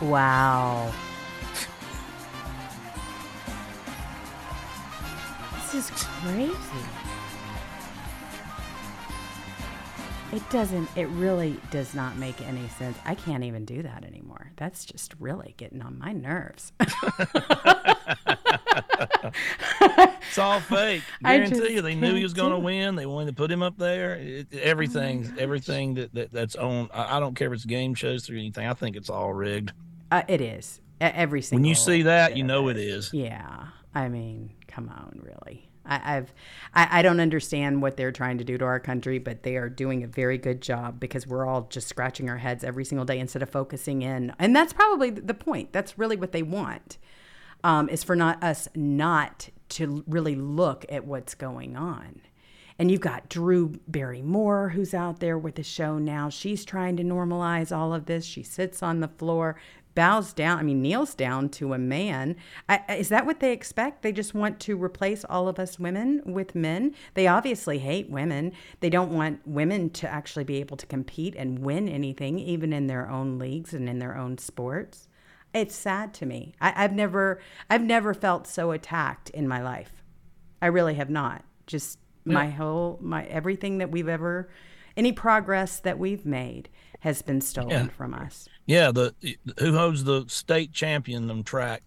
Wow. 0.00 0.92
this 5.72 5.90
is 5.90 5.90
crazy. 5.90 6.99
It 10.32 10.48
doesn't, 10.48 10.88
it 10.96 11.08
really 11.08 11.60
does 11.72 11.92
not 11.92 12.16
make 12.16 12.40
any 12.46 12.68
sense. 12.68 12.96
I 13.04 13.16
can't 13.16 13.42
even 13.42 13.64
do 13.64 13.82
that 13.82 14.04
anymore. 14.04 14.52
That's 14.56 14.84
just 14.84 15.12
really 15.18 15.54
getting 15.56 15.82
on 15.82 15.98
my 15.98 16.12
nerves. 16.12 16.72
it's 19.80 20.38
all 20.38 20.60
fake. 20.60 21.02
I 21.24 21.38
guarantee 21.38 21.74
you, 21.74 21.82
they 21.82 21.96
knew 21.96 22.14
he 22.14 22.22
was 22.22 22.32
going 22.32 22.52
to 22.52 22.60
win. 22.60 22.94
They 22.94 23.06
wanted 23.06 23.26
to 23.26 23.32
put 23.32 23.50
him 23.50 23.60
up 23.60 23.76
there. 23.76 24.14
It, 24.14 24.54
everything, 24.54 25.28
oh 25.32 25.40
everything 25.40 25.94
that, 25.94 26.14
that 26.14 26.30
that's 26.30 26.54
on. 26.54 26.90
I, 26.94 27.16
I, 27.16 27.20
don't 27.20 27.34
care 27.34 27.48
if 27.48 27.54
it's 27.54 27.64
game 27.64 27.94
shows 27.94 28.30
or 28.30 28.34
anything. 28.34 28.68
I 28.68 28.74
think 28.74 28.94
it's 28.94 29.10
all 29.10 29.32
rigged. 29.32 29.72
Uh, 30.12 30.22
it 30.28 30.40
is 30.40 30.80
every 31.00 31.42
single. 31.42 31.62
When 31.62 31.68
you 31.68 31.74
see 31.74 32.02
that, 32.02 32.36
you 32.36 32.44
know 32.44 32.68
it 32.68 32.76
is. 32.76 33.12
Yeah, 33.12 33.66
I 33.96 34.08
mean, 34.08 34.52
come 34.68 34.88
on, 34.88 35.20
really. 35.24 35.69
I, 35.90 36.16
I've 36.16 36.32
I, 36.72 37.00
I 37.00 37.02
don't 37.02 37.20
understand 37.20 37.82
what 37.82 37.96
they're 37.96 38.12
trying 38.12 38.38
to 38.38 38.44
do 38.44 38.56
to 38.56 38.64
our 38.64 38.80
country, 38.80 39.18
but 39.18 39.42
they 39.42 39.56
are 39.56 39.68
doing 39.68 40.02
a 40.02 40.06
very 40.06 40.38
good 40.38 40.62
job 40.62 41.00
because 41.00 41.26
we're 41.26 41.46
all 41.46 41.66
just 41.68 41.88
scratching 41.88 42.30
our 42.30 42.38
heads 42.38 42.64
every 42.64 42.84
single 42.84 43.04
day 43.04 43.18
instead 43.18 43.42
of 43.42 43.50
focusing 43.50 44.02
in. 44.02 44.32
And 44.38 44.54
that's 44.54 44.72
probably 44.72 45.10
the 45.10 45.34
point. 45.34 45.72
That's 45.72 45.98
really 45.98 46.16
what 46.16 46.32
they 46.32 46.42
want. 46.42 46.96
Um, 47.62 47.90
is 47.90 48.02
for 48.02 48.16
not 48.16 48.42
us 48.42 48.68
not 48.74 49.50
to 49.70 50.02
really 50.06 50.34
look 50.34 50.86
at 50.88 51.04
what's 51.04 51.34
going 51.34 51.76
on. 51.76 52.22
And 52.78 52.90
you've 52.90 53.02
got 53.02 53.28
Drew 53.28 53.78
Barrymore, 53.88 54.70
who's 54.70 54.94
out 54.94 55.20
there 55.20 55.36
with 55.36 55.56
the 55.56 55.62
show 55.62 55.98
now. 55.98 56.30
She's 56.30 56.64
trying 56.64 56.96
to 56.96 57.02
normalize 57.02 57.76
all 57.76 57.92
of 57.92 58.06
this. 58.06 58.24
She 58.24 58.42
sits 58.42 58.82
on 58.82 59.00
the 59.00 59.08
floor, 59.08 59.56
bows 60.00 60.32
down, 60.32 60.58
I 60.58 60.62
mean, 60.62 60.80
kneels 60.80 61.14
down 61.14 61.50
to 61.50 61.74
a 61.74 61.78
man. 61.78 62.34
I, 62.70 62.80
is 62.96 63.10
that 63.10 63.26
what 63.26 63.40
they 63.40 63.52
expect? 63.52 64.00
They 64.00 64.12
just 64.12 64.32
want 64.32 64.58
to 64.60 64.82
replace 64.82 65.26
all 65.26 65.46
of 65.46 65.58
us 65.58 65.78
women 65.78 66.22
with 66.24 66.54
men? 66.54 66.94
They 67.12 67.26
obviously 67.26 67.80
hate 67.80 68.08
women. 68.08 68.52
They 68.80 68.88
don't 68.88 69.12
want 69.12 69.46
women 69.46 69.90
to 69.90 70.08
actually 70.08 70.44
be 70.44 70.56
able 70.56 70.78
to 70.78 70.86
compete 70.86 71.34
and 71.36 71.58
win 71.58 71.86
anything, 71.86 72.38
even 72.38 72.72
in 72.72 72.86
their 72.86 73.10
own 73.10 73.38
leagues 73.38 73.74
and 73.74 73.90
in 73.90 73.98
their 73.98 74.16
own 74.16 74.38
sports. 74.38 75.06
It's 75.52 75.76
sad 75.76 76.14
to 76.14 76.24
me. 76.24 76.54
I, 76.62 76.72
I've 76.82 76.94
never, 76.94 77.38
I've 77.68 77.82
never 77.82 78.14
felt 78.14 78.46
so 78.46 78.70
attacked 78.70 79.28
in 79.28 79.46
my 79.46 79.60
life. 79.62 79.92
I 80.62 80.68
really 80.68 80.94
have 80.94 81.10
not. 81.10 81.44
Just 81.66 81.98
my 82.24 82.48
whole, 82.48 82.98
my 83.02 83.24
everything 83.24 83.76
that 83.78 83.90
we've 83.90 84.08
ever, 84.08 84.48
any 84.96 85.12
progress 85.12 85.78
that 85.80 85.98
we've 85.98 86.24
made 86.24 86.70
has 87.00 87.20
been 87.20 87.40
stolen 87.42 87.70
Yeah. 87.86 87.88
from 87.88 88.14
us. 88.14 88.48
Yeah, 88.70 88.92
the 88.92 89.12
who 89.58 89.76
holds 89.76 90.04
the 90.04 90.26
state 90.28 90.72
champion 90.72 91.28
on 91.28 91.42
track? 91.42 91.82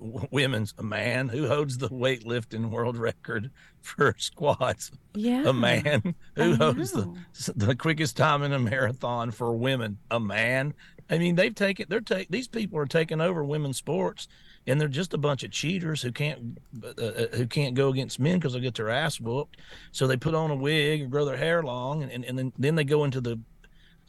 Women's 0.00 0.72
a 0.78 0.82
man? 0.82 1.28
Who 1.28 1.46
holds 1.48 1.76
the 1.76 1.90
weightlifting 1.90 2.70
world 2.70 2.96
record 2.96 3.50
for 3.82 4.14
squats? 4.16 4.90
Yeah. 5.14 5.46
a 5.46 5.52
man 5.52 6.14
who 6.34 6.54
holds 6.54 6.92
the 6.92 7.14
the 7.54 7.76
quickest 7.76 8.16
time 8.16 8.42
in 8.42 8.54
a 8.54 8.58
marathon 8.58 9.32
for 9.32 9.52
women? 9.52 9.98
A 10.10 10.18
man? 10.18 10.72
I 11.10 11.18
mean 11.18 11.34
they've 11.34 11.54
taken 11.54 11.86
they're 11.90 12.00
take 12.00 12.30
these 12.30 12.48
people 12.48 12.78
are 12.78 12.86
taking 12.86 13.20
over 13.20 13.44
women's 13.44 13.76
sports 13.76 14.26
and 14.66 14.80
they're 14.80 14.88
just 14.88 15.12
a 15.12 15.18
bunch 15.18 15.44
of 15.44 15.50
cheaters 15.50 16.00
who 16.00 16.10
can't 16.10 16.58
uh, 16.82 17.02
uh, 17.02 17.26
who 17.36 17.46
can't 17.46 17.74
go 17.74 17.90
against 17.90 18.18
men 18.18 18.38
because 18.38 18.54
they 18.54 18.60
get 18.60 18.76
their 18.76 18.88
ass 18.88 19.20
whooped. 19.20 19.58
So 19.92 20.06
they 20.06 20.16
put 20.16 20.34
on 20.34 20.50
a 20.50 20.56
wig 20.56 21.02
and 21.02 21.10
grow 21.10 21.26
their 21.26 21.36
hair 21.36 21.62
long 21.62 22.02
and, 22.02 22.10
and, 22.10 22.24
and 22.24 22.38
then, 22.38 22.52
then 22.58 22.76
they 22.76 22.84
go 22.84 23.04
into 23.04 23.20
the 23.20 23.38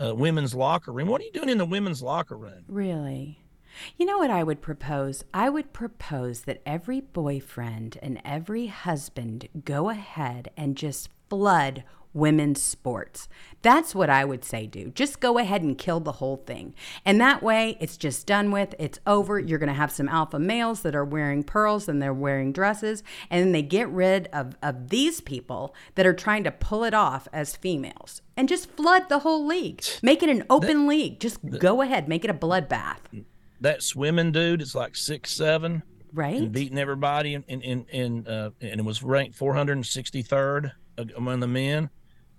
uh, 0.03 0.13
women's 0.15 0.53
locker 0.53 0.91
room 0.91 1.07
what 1.07 1.21
are 1.21 1.25
you 1.25 1.31
doing 1.31 1.49
in 1.49 1.57
the 1.57 1.65
women's 1.65 2.01
locker 2.01 2.37
room 2.37 2.63
Really? 2.67 3.39
You 3.97 4.05
know 4.05 4.17
what 4.19 4.29
I 4.29 4.41
would 4.41 4.61
propose? 4.61 5.25
I 5.33 5.49
would 5.49 5.73
propose 5.73 6.41
that 6.41 6.61
every 6.65 7.01
boyfriend 7.01 7.97
and 8.01 8.21
every 8.23 8.67
husband 8.67 9.49
go 9.65 9.89
ahead 9.89 10.49
and 10.55 10.77
just 10.77 11.09
flood 11.29 11.83
women's 12.15 12.63
sports. 12.63 13.27
That's 13.61 13.93
what 13.93 14.09
I 14.09 14.25
would 14.25 14.45
say 14.45 14.67
do. 14.67 14.91
Just 14.91 15.19
go 15.19 15.37
ahead 15.37 15.61
and 15.61 15.77
kill 15.77 15.99
the 15.99 16.13
whole 16.13 16.37
thing. 16.37 16.73
And 17.03 17.19
that 17.19 17.43
way 17.43 17.77
it's 17.79 17.97
just 17.97 18.25
done 18.25 18.51
with. 18.51 18.73
It's 18.79 18.99
over. 19.05 19.37
You're 19.39 19.59
going 19.59 19.67
to 19.67 19.73
have 19.73 19.91
some 19.91 20.07
alpha 20.07 20.39
males 20.39 20.81
that 20.83 20.95
are 20.95 21.03
wearing 21.05 21.43
pearls 21.43 21.89
and 21.89 22.01
they're 22.01 22.13
wearing 22.13 22.51
dresses. 22.53 23.03
And 23.29 23.43
then 23.43 23.51
they 23.51 23.61
get 23.61 23.89
rid 23.89 24.27
of, 24.31 24.55
of 24.63 24.89
these 24.89 25.19
people 25.19 25.75
that 25.95 26.05
are 26.05 26.13
trying 26.13 26.43
to 26.45 26.51
pull 26.51 26.83
it 26.83 26.93
off 26.93 27.27
as 27.33 27.55
females 27.55 28.21
and 28.37 28.47
just 28.47 28.69
flood 28.71 29.09
the 29.09 29.19
whole 29.19 29.45
league. 29.45 29.83
Make 30.01 30.23
it 30.23 30.29
an 30.29 30.43
open 30.49 30.87
league. 30.87 31.19
Just 31.19 31.39
go 31.59 31.81
ahead. 31.81 32.07
Make 32.07 32.23
it 32.23 32.29
a 32.29 32.35
bloodbath. 32.35 32.97
that 33.61 33.83
swimming 33.83 34.31
dude 34.31 34.61
is 34.61 34.73
like 34.75 34.95
six 34.95 35.31
seven 35.33 35.83
Right? 36.13 36.37
and 36.37 36.51
beating 36.53 36.77
everybody 36.77 37.33
in 37.33 37.43
in 37.47 37.61
in, 37.61 37.85
in 37.89 38.27
uh, 38.27 38.51
and 38.61 38.79
it 38.79 38.85
was 38.85 39.03
ranked 39.03 39.37
463rd 39.37 40.71
among 41.17 41.41
the 41.41 41.47
men 41.47 41.89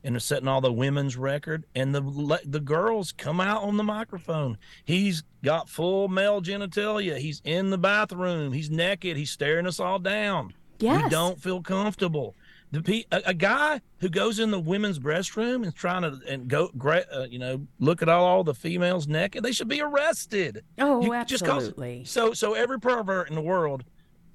and 0.06 0.16
is 0.16 0.24
setting 0.24 0.46
all 0.48 0.60
the 0.60 0.72
women's 0.72 1.16
record 1.16 1.64
and 1.74 1.92
the 1.94 2.00
the 2.46 2.60
girls 2.60 3.12
come 3.12 3.40
out 3.40 3.62
on 3.64 3.76
the 3.76 3.82
microphone. 3.84 4.56
He's 4.84 5.24
got 5.44 5.68
full 5.68 6.06
male 6.08 6.40
genitalia. 6.40 7.18
He's 7.18 7.42
in 7.44 7.70
the 7.70 7.78
bathroom. 7.78 8.52
He's 8.52 8.70
naked. 8.70 9.16
He's 9.16 9.30
staring 9.30 9.66
us 9.66 9.80
all 9.80 9.98
down. 9.98 10.54
We 10.80 11.08
don't 11.10 11.40
feel 11.40 11.60
comfortable. 11.60 12.34
The 12.72 13.06
a, 13.12 13.22
a 13.26 13.34
guy 13.34 13.80
who 14.00 14.08
goes 14.08 14.38
in 14.38 14.50
the 14.50 14.58
women's 14.60 14.98
restroom 14.98 15.62
and 15.64 15.74
trying 15.74 16.02
to 16.02 16.18
and 16.28 16.48
go 16.48 16.70
uh, 17.12 17.26
you 17.30 17.38
know 17.38 17.66
look 17.78 18.02
at 18.02 18.08
all, 18.08 18.24
all 18.24 18.44
the 18.44 18.54
females 18.54 19.06
naked 19.08 19.42
they 19.42 19.52
should 19.52 19.68
be 19.68 19.80
arrested. 19.80 20.62
Oh, 20.78 21.00
you- 21.02 21.24
just 21.24 21.44
'cause- 21.44 21.68
absolutely. 21.68 22.04
so 22.04 22.32
so 22.32 22.54
every 22.54 22.78
pervert 22.80 23.28
in 23.28 23.34
the 23.34 23.40
world, 23.42 23.84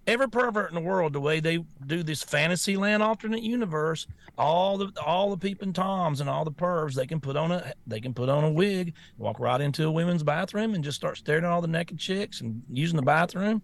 every 0.08 0.30
pervert 0.30 0.70
in 0.70 0.76
the 0.76 0.82
world, 0.82 1.14
the 1.14 1.20
way 1.20 1.40
they 1.40 1.60
do 1.86 2.04
this 2.04 2.24
fantasy 2.24 2.78
land 2.78 3.04
alternate 3.04 3.44
universe, 3.44 4.08
all 4.38 4.78
the 4.78 4.92
all 5.04 5.30
the 5.30 5.38
peeping 5.38 5.74
toms 5.74 6.22
and 6.22 6.30
all 6.30 6.46
the 6.46 6.52
pervs, 6.52 6.96
they 6.96 7.08
can 7.08 7.20
put 7.20 7.36
on 7.36 7.52
a 7.52 7.74
they 7.88 8.00
can 8.00 8.14
put 8.14 8.30
on 8.30 8.44
a 8.44 8.52
wig, 8.52 8.94
walk 9.18 9.40
right 9.40 9.62
into 9.62 9.86
a 9.88 9.92
women's 9.92 10.24
bathroom 10.24 10.74
and 10.74 10.84
just 10.84 10.98
start 10.98 11.18
staring 11.18 11.46
at 11.46 11.50
all 11.50 11.62
the 11.62 11.68
naked 11.68 11.98
chicks 11.98 12.42
and 12.42 12.64
using 12.70 12.98
the 12.98 13.04
bathroom. 13.04 13.62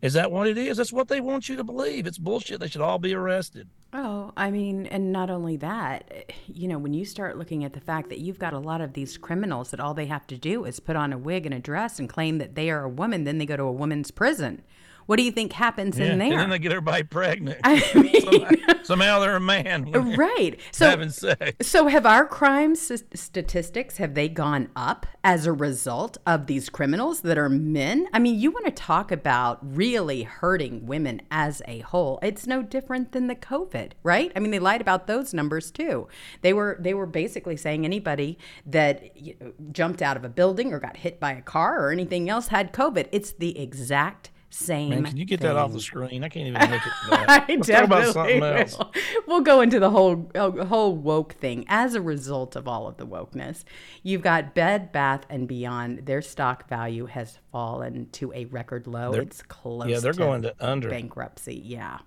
Is 0.00 0.12
that 0.12 0.30
what 0.30 0.46
it 0.46 0.56
is? 0.56 0.76
That's 0.76 0.92
what 0.92 1.08
they 1.08 1.20
want 1.20 1.48
you 1.48 1.56
to 1.56 1.64
believe. 1.64 2.06
It's 2.06 2.18
bullshit. 2.18 2.60
They 2.60 2.68
should 2.68 2.80
all 2.80 2.98
be 2.98 3.14
arrested. 3.14 3.68
Oh, 3.92 4.32
I 4.36 4.50
mean, 4.50 4.86
and 4.86 5.12
not 5.12 5.28
only 5.28 5.56
that, 5.56 6.32
you 6.46 6.68
know, 6.68 6.78
when 6.78 6.94
you 6.94 7.04
start 7.04 7.36
looking 7.36 7.64
at 7.64 7.72
the 7.72 7.80
fact 7.80 8.08
that 8.10 8.20
you've 8.20 8.38
got 8.38 8.52
a 8.52 8.58
lot 8.60 8.80
of 8.80 8.92
these 8.92 9.16
criminals 9.16 9.70
that 9.70 9.80
all 9.80 9.94
they 9.94 10.06
have 10.06 10.26
to 10.28 10.36
do 10.36 10.64
is 10.64 10.78
put 10.78 10.94
on 10.94 11.12
a 11.12 11.18
wig 11.18 11.46
and 11.46 11.54
a 11.54 11.58
dress 11.58 11.98
and 11.98 12.08
claim 12.08 12.38
that 12.38 12.54
they 12.54 12.70
are 12.70 12.84
a 12.84 12.88
woman, 12.88 13.24
then 13.24 13.38
they 13.38 13.46
go 13.46 13.56
to 13.56 13.64
a 13.64 13.72
woman's 13.72 14.12
prison. 14.12 14.62
What 15.08 15.16
do 15.16 15.22
you 15.22 15.32
think 15.32 15.54
happens 15.54 15.98
in 15.98 16.04
And 16.04 16.20
there? 16.20 16.36
then 16.36 16.50
they 16.50 16.58
get 16.58 16.70
everybody 16.70 17.02
pregnant. 17.02 17.58
I 17.64 17.76
mean, 17.94 18.20
somehow, 18.20 18.72
somehow 18.82 19.20
they're 19.20 19.36
a 19.36 19.40
man. 19.40 19.90
right. 20.16 20.60
So 20.70 20.90
having 20.90 21.08
sex. 21.08 21.66
So 21.66 21.86
have 21.86 22.04
our 22.04 22.26
crime 22.26 22.72
s- 22.72 23.02
statistics 23.14 23.96
have 23.96 24.12
they 24.12 24.28
gone 24.28 24.68
up 24.76 25.06
as 25.24 25.46
a 25.46 25.52
result 25.52 26.18
of 26.26 26.46
these 26.46 26.68
criminals 26.68 27.22
that 27.22 27.38
are 27.38 27.48
men? 27.48 28.06
I 28.12 28.18
mean, 28.18 28.38
you 28.38 28.50
want 28.50 28.66
to 28.66 28.70
talk 28.70 29.10
about 29.10 29.58
really 29.62 30.24
hurting 30.24 30.84
women 30.86 31.22
as 31.30 31.62
a 31.66 31.78
whole. 31.78 32.18
It's 32.22 32.46
no 32.46 32.60
different 32.62 33.12
than 33.12 33.28
the 33.28 33.34
COVID, 33.34 33.92
right? 34.02 34.30
I 34.36 34.40
mean, 34.40 34.50
they 34.50 34.58
lied 34.58 34.82
about 34.82 35.06
those 35.06 35.32
numbers 35.32 35.70
too. 35.70 36.06
They 36.42 36.52
were 36.52 36.76
they 36.78 36.92
were 36.92 37.06
basically 37.06 37.56
saying 37.56 37.86
anybody 37.86 38.36
that 38.66 39.16
you 39.16 39.36
know, 39.40 39.52
jumped 39.72 40.02
out 40.02 40.18
of 40.18 40.24
a 40.24 40.28
building 40.28 40.74
or 40.74 40.78
got 40.80 40.98
hit 40.98 41.18
by 41.18 41.32
a 41.32 41.40
car 41.40 41.82
or 41.82 41.92
anything 41.92 42.28
else 42.28 42.48
had 42.48 42.74
COVID. 42.74 43.08
It's 43.10 43.32
the 43.32 43.58
exact 43.58 44.30
same. 44.50 44.90
Man, 44.90 45.04
can 45.04 45.16
you 45.16 45.24
get 45.24 45.40
that 45.40 45.56
off 45.56 45.72
the 45.72 45.80
screen? 45.80 46.24
I 46.24 46.28
can't 46.28 46.46
even 46.48 46.56
at 46.60 46.70
that. 46.70 47.46
I 47.48 47.54
Let's 47.54 47.68
talk 47.68 47.84
about 47.84 48.14
definitely 48.14 48.40
something 48.40 48.42
else. 48.42 48.78
will. 48.78 48.92
We'll 49.26 49.40
go 49.42 49.60
into 49.60 49.78
the 49.78 49.90
whole 49.90 50.30
uh, 50.34 50.64
whole 50.64 50.96
woke 50.96 51.34
thing 51.34 51.64
as 51.68 51.94
a 51.94 52.00
result 52.00 52.56
of 52.56 52.66
all 52.66 52.86
of 52.88 52.96
the 52.96 53.06
wokeness. 53.06 53.64
You've 54.02 54.22
got 54.22 54.54
Bed 54.54 54.90
Bath 54.90 55.26
and 55.28 55.46
Beyond. 55.46 56.06
Their 56.06 56.22
stock 56.22 56.68
value 56.68 57.06
has 57.06 57.38
fallen 57.52 58.08
to 58.12 58.32
a 58.32 58.46
record 58.46 58.86
low. 58.86 59.12
They're- 59.12 59.22
it's 59.22 59.42
close. 59.42 59.86
yeah, 59.86 60.00
they're 60.00 60.12
going 60.14 60.42
to 60.42 60.54
under. 60.60 60.88
bankruptcy. 60.88 61.60
Yeah, 61.64 61.98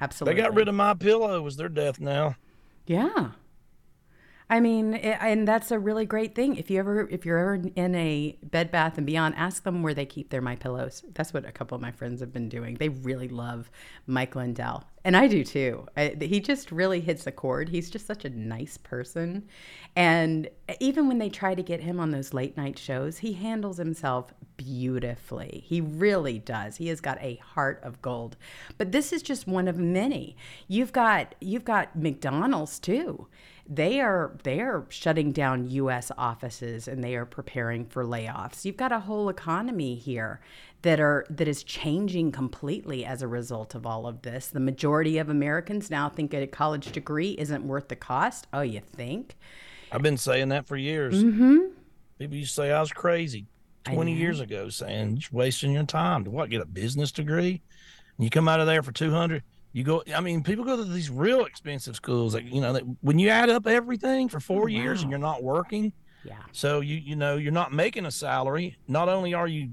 absolutely. 0.00 0.34
They 0.40 0.42
got 0.48 0.54
rid 0.54 0.68
of 0.68 0.74
my 0.74 0.94
pillow. 0.94 1.40
Was 1.42 1.56
their 1.56 1.68
death 1.68 2.00
now? 2.00 2.34
Yeah. 2.86 3.30
I 4.48 4.60
mean, 4.60 4.94
i 4.94 4.98
and 4.98 5.46
that's 5.46 5.72
a 5.72 5.78
really 5.78 6.06
great 6.06 6.36
thing. 6.36 6.56
If 6.56 6.70
you 6.70 6.78
ever, 6.78 7.08
if 7.08 7.26
you're 7.26 7.38
ever 7.38 7.68
in 7.74 7.94
a 7.96 8.38
Bed 8.44 8.70
Bath 8.70 8.96
and 8.96 9.04
Beyond, 9.04 9.34
ask 9.36 9.64
them 9.64 9.82
where 9.82 9.94
they 9.94 10.06
keep 10.06 10.30
their 10.30 10.40
My 10.40 10.54
Pillows. 10.54 11.04
That's 11.14 11.34
what 11.34 11.44
a 11.44 11.50
couple 11.50 11.74
of 11.74 11.82
my 11.82 11.90
friends 11.90 12.20
have 12.20 12.32
been 12.32 12.48
doing. 12.48 12.76
They 12.76 12.88
really 12.88 13.28
love 13.28 13.70
Mike 14.06 14.36
Lindell, 14.36 14.84
and 15.04 15.16
I 15.16 15.26
do 15.26 15.42
too. 15.42 15.86
I, 15.96 16.16
he 16.20 16.38
just 16.38 16.70
really 16.70 17.00
hits 17.00 17.26
a 17.26 17.32
chord. 17.32 17.68
He's 17.68 17.90
just 17.90 18.06
such 18.06 18.24
a 18.24 18.30
nice 18.30 18.76
person, 18.76 19.48
and 19.96 20.48
even 20.78 21.08
when 21.08 21.18
they 21.18 21.28
try 21.28 21.56
to 21.56 21.62
get 21.62 21.80
him 21.80 21.98
on 21.98 22.12
those 22.12 22.32
late 22.32 22.56
night 22.56 22.78
shows, 22.78 23.18
he 23.18 23.32
handles 23.32 23.78
himself 23.78 24.32
beautifully. 24.56 25.64
He 25.66 25.80
really 25.80 26.38
does. 26.38 26.76
He 26.76 26.86
has 26.86 27.00
got 27.00 27.20
a 27.20 27.34
heart 27.36 27.80
of 27.82 28.00
gold. 28.00 28.36
But 28.78 28.92
this 28.92 29.12
is 29.12 29.22
just 29.22 29.48
one 29.48 29.66
of 29.66 29.76
many. 29.76 30.36
You've 30.68 30.92
got 30.92 31.34
you've 31.40 31.64
got 31.64 31.96
McDonald's 31.96 32.78
too 32.78 33.26
they 33.68 34.00
are 34.00 34.36
they 34.44 34.60
are 34.60 34.86
shutting 34.88 35.32
down 35.32 35.68
US 35.70 36.12
offices 36.16 36.86
and 36.88 37.02
they 37.02 37.14
are 37.16 37.26
preparing 37.26 37.84
for 37.84 38.04
layoffs. 38.04 38.64
You've 38.64 38.76
got 38.76 38.92
a 38.92 39.00
whole 39.00 39.28
economy 39.28 39.96
here 39.96 40.40
that 40.82 41.00
are 41.00 41.26
that 41.30 41.48
is 41.48 41.62
changing 41.64 42.32
completely 42.32 43.04
as 43.04 43.22
a 43.22 43.28
result 43.28 43.74
of 43.74 43.86
all 43.86 44.06
of 44.06 44.22
this. 44.22 44.48
The 44.48 44.60
majority 44.60 45.18
of 45.18 45.28
Americans 45.28 45.90
now 45.90 46.08
think 46.08 46.32
a 46.32 46.46
college 46.46 46.92
degree 46.92 47.30
isn't 47.38 47.66
worth 47.66 47.88
the 47.88 47.96
cost. 47.96 48.46
Oh, 48.52 48.60
you 48.60 48.80
think? 48.80 49.36
I've 49.90 50.02
been 50.02 50.16
saying 50.16 50.50
that 50.50 50.66
for 50.66 50.76
years. 50.76 51.22
Mm-hmm. 51.22 51.58
People 52.18 52.36
used 52.36 52.54
to 52.54 52.62
say 52.62 52.72
I 52.72 52.80
was 52.80 52.92
crazy 52.92 53.46
20 53.84 54.12
years 54.12 54.40
ago, 54.40 54.68
saying 54.68 55.16
you're 55.16 55.38
wasting 55.40 55.72
your 55.72 55.84
time. 55.84 56.24
To 56.24 56.30
what? 56.30 56.50
Get 56.50 56.60
a 56.60 56.66
business 56.66 57.12
degree? 57.12 57.62
And 58.16 58.24
you 58.24 58.30
come 58.30 58.48
out 58.48 58.60
of 58.60 58.66
there 58.66 58.82
for 58.82 58.92
200. 58.92 59.42
You 59.76 59.84
go, 59.84 60.02
I 60.14 60.20
mean, 60.20 60.42
people 60.42 60.64
go 60.64 60.74
to 60.78 60.84
these 60.84 61.10
real 61.10 61.44
expensive 61.44 61.96
schools. 61.96 62.32
Like, 62.34 62.50
you 62.50 62.62
know, 62.62 62.72
that 62.72 62.82
when 63.02 63.18
you 63.18 63.28
add 63.28 63.50
up 63.50 63.66
everything 63.66 64.26
for 64.30 64.40
four 64.40 64.70
years 64.70 65.02
and 65.02 65.10
you're 65.10 65.20
not 65.20 65.42
working, 65.42 65.92
Yeah. 66.24 66.32
so 66.52 66.80
you, 66.80 66.96
you 66.96 67.14
know, 67.14 67.36
you're 67.36 67.52
not 67.52 67.74
making 67.74 68.06
a 68.06 68.10
salary. 68.10 68.78
Not 68.88 69.10
only 69.10 69.34
are 69.34 69.46
you, 69.46 69.72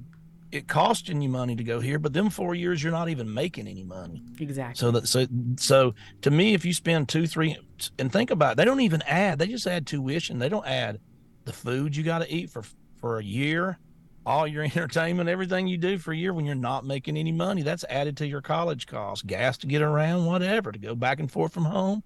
it 0.52 0.68
costing 0.68 1.22
you 1.22 1.30
money 1.30 1.56
to 1.56 1.64
go 1.64 1.80
here, 1.80 2.00
but 2.00 2.12
them 2.12 2.30
four 2.30 2.54
years, 2.54 2.84
you're 2.84 2.92
not 2.92 3.08
even 3.08 3.34
making 3.34 3.66
any 3.66 3.86
money. 3.86 4.22
Exactly. 4.42 4.76
So 4.78 4.92
that 4.92 5.08
so 5.08 5.26
so 5.58 5.96
to 6.22 6.30
me, 6.30 6.54
if 6.54 6.66
you 6.66 6.74
spend 6.74 7.08
two 7.08 7.26
three 7.26 7.58
and 7.98 8.12
think 8.12 8.30
about 8.30 8.52
it, 8.52 8.58
they 8.58 8.66
don't 8.66 8.82
even 8.82 9.02
add. 9.04 9.40
They 9.40 9.48
just 9.48 9.66
add 9.66 9.88
tuition. 9.88 10.38
They 10.38 10.50
don't 10.50 10.68
add 10.68 11.00
the 11.46 11.54
food 11.54 11.96
you 11.96 12.04
got 12.04 12.20
to 12.24 12.30
eat 12.30 12.50
for 12.50 12.64
for 12.98 13.20
a 13.20 13.24
year, 13.24 13.80
all 14.26 14.48
your 14.48 14.64
entertainment, 14.64 15.30
everything 15.30 15.68
you 15.68 15.78
do 15.78 15.98
for 15.98 16.12
a 16.12 16.18
year 16.18 16.34
when 16.34 16.46
you're 16.46 16.56
not 16.56 16.86
making 16.86 17.18
any 17.18 17.32
money. 17.32 17.62
That's 17.62 17.86
added 17.90 18.18
to 18.18 18.28
your 18.28 18.42
college 18.42 18.88
costs, 18.88 19.24
gas 19.24 19.58
to 19.60 19.68
get 19.68 19.82
around, 19.82 20.26
whatever, 20.26 20.72
to 20.72 20.80
go 20.80 20.96
back 20.96 21.20
and 21.20 21.32
forth 21.32 21.54
from 21.54 21.66
home. 21.66 22.04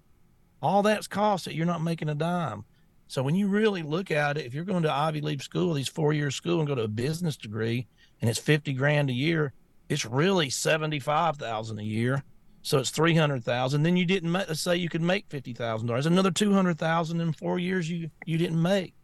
All 0.60 0.82
that's 0.82 1.06
cost 1.06 1.44
that 1.44 1.54
you're 1.54 1.66
not 1.66 1.82
making 1.82 2.08
a 2.08 2.14
dime. 2.14 2.64
So 3.06 3.22
when 3.22 3.34
you 3.34 3.48
really 3.48 3.82
look 3.82 4.10
at 4.10 4.36
it, 4.36 4.44
if 4.44 4.52
you're 4.52 4.64
going 4.64 4.82
to 4.82 4.92
Ivy 4.92 5.22
League 5.22 5.42
school, 5.42 5.72
these 5.72 5.88
four 5.88 6.12
year 6.12 6.30
school, 6.30 6.58
and 6.58 6.68
go 6.68 6.74
to 6.74 6.82
a 6.82 6.88
business 6.88 7.36
degree, 7.36 7.86
and 8.20 8.28
it's 8.28 8.38
fifty 8.38 8.74
grand 8.74 9.08
a 9.08 9.14
year, 9.14 9.54
it's 9.88 10.04
really 10.04 10.50
seventy 10.50 10.98
five 10.98 11.36
thousand 11.36 11.78
a 11.78 11.84
year. 11.84 12.22
So 12.60 12.78
it's 12.78 12.90
three 12.90 13.14
hundred 13.14 13.44
thousand. 13.44 13.82
Then 13.82 13.96
you 13.96 14.04
didn't 14.04 14.30
make. 14.30 14.48
Let's 14.48 14.60
say 14.60 14.76
you 14.76 14.90
could 14.90 15.00
make 15.00 15.24
fifty 15.30 15.54
thousand 15.54 15.86
dollars. 15.86 16.04
Another 16.04 16.30
two 16.30 16.52
hundred 16.52 16.78
thousand 16.78 17.22
in 17.22 17.32
four 17.32 17.58
years 17.58 17.88
you 17.88 18.10
you 18.26 18.36
didn't 18.36 18.60
make. 18.60 18.94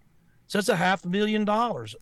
So 0.48 0.58
it's 0.58 0.68
a 0.68 0.76
half 0.76 1.04
a 1.06 1.08
million 1.08 1.46
dollars 1.46 1.96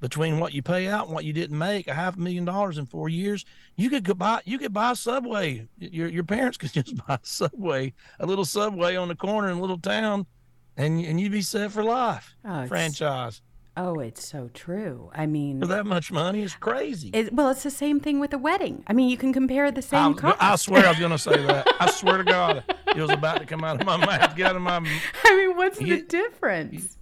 between 0.00 0.38
what 0.38 0.52
you 0.54 0.62
pay 0.62 0.86
out 0.86 1.06
and 1.06 1.14
what 1.14 1.24
you 1.24 1.32
didn't 1.32 1.58
make. 1.58 1.88
A 1.88 1.94
half 1.94 2.16
a 2.16 2.20
million 2.20 2.44
dollars 2.44 2.78
in 2.78 2.86
four 2.86 3.08
years. 3.08 3.44
You 3.76 3.90
could 3.90 4.04
go 4.04 4.14
buy. 4.14 4.40
You 4.44 4.58
could 4.58 4.72
buy 4.72 4.92
a 4.92 4.96
subway. 4.96 5.68
Your 5.78 6.08
your 6.08 6.24
parents 6.24 6.58
could 6.58 6.72
just 6.72 6.96
buy 7.06 7.14
a 7.14 7.20
subway, 7.22 7.94
a 8.18 8.26
little 8.26 8.44
subway 8.44 8.96
on 8.96 9.08
the 9.08 9.16
corner 9.16 9.48
in 9.48 9.58
a 9.58 9.60
little 9.60 9.78
town, 9.78 10.26
and 10.76 11.04
and 11.04 11.20
you'd 11.20 11.32
be 11.32 11.42
set 11.42 11.72
for 11.72 11.84
life. 11.84 12.36
Oh, 12.44 12.66
Franchise 12.66 13.42
Oh, 13.80 14.00
it's 14.00 14.26
so 14.26 14.50
true. 14.54 15.08
I 15.14 15.26
mean, 15.26 15.60
for 15.60 15.68
that 15.68 15.86
much 15.86 16.10
money 16.10 16.42
is 16.42 16.52
crazy. 16.52 17.10
it, 17.14 17.32
well, 17.32 17.50
it's 17.50 17.62
the 17.62 17.70
same 17.70 18.00
thing 18.00 18.18
with 18.18 18.34
a 18.34 18.38
wedding. 18.38 18.82
I 18.88 18.92
mean, 18.92 19.08
you 19.08 19.16
can 19.16 19.32
compare 19.32 19.70
the 19.70 19.82
same 19.82 20.14
I, 20.14 20.20
cost. 20.20 20.36
I 20.40 20.56
swear 20.56 20.84
I 20.84 20.88
was 20.88 20.98
going 20.98 21.12
to 21.12 21.18
say 21.18 21.46
that. 21.46 21.68
I 21.78 21.88
swear 21.92 22.18
to 22.18 22.24
God, 22.24 22.64
it 22.88 22.96
was 23.00 23.10
about 23.10 23.38
to 23.38 23.46
come 23.46 23.62
out 23.62 23.80
of 23.80 23.86
my 23.86 23.96
mouth. 23.96 24.34
Get 24.34 24.48
out 24.48 24.56
of 24.56 24.62
my 24.62 24.78
I 25.24 25.36
mean, 25.36 25.56
what's 25.56 25.78
the 25.78 26.02
difference? 26.02 26.97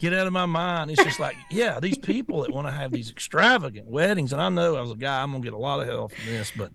Get 0.00 0.12
out 0.12 0.26
of 0.26 0.32
my 0.32 0.46
mind. 0.46 0.90
It's 0.90 1.02
just 1.04 1.20
like, 1.20 1.36
yeah, 1.50 1.78
these 1.78 1.98
people 1.98 2.42
that 2.42 2.52
want 2.52 2.66
to 2.66 2.72
have 2.72 2.90
these 2.90 3.10
extravagant 3.10 3.86
weddings, 3.86 4.32
and 4.32 4.42
I 4.42 4.48
know 4.48 4.82
as 4.82 4.90
a 4.90 4.96
guy, 4.96 5.22
I'm 5.22 5.30
gonna 5.30 5.44
get 5.44 5.52
a 5.52 5.58
lot 5.58 5.80
of 5.80 5.86
hell 5.86 6.08
from 6.08 6.24
this, 6.26 6.52
but 6.56 6.72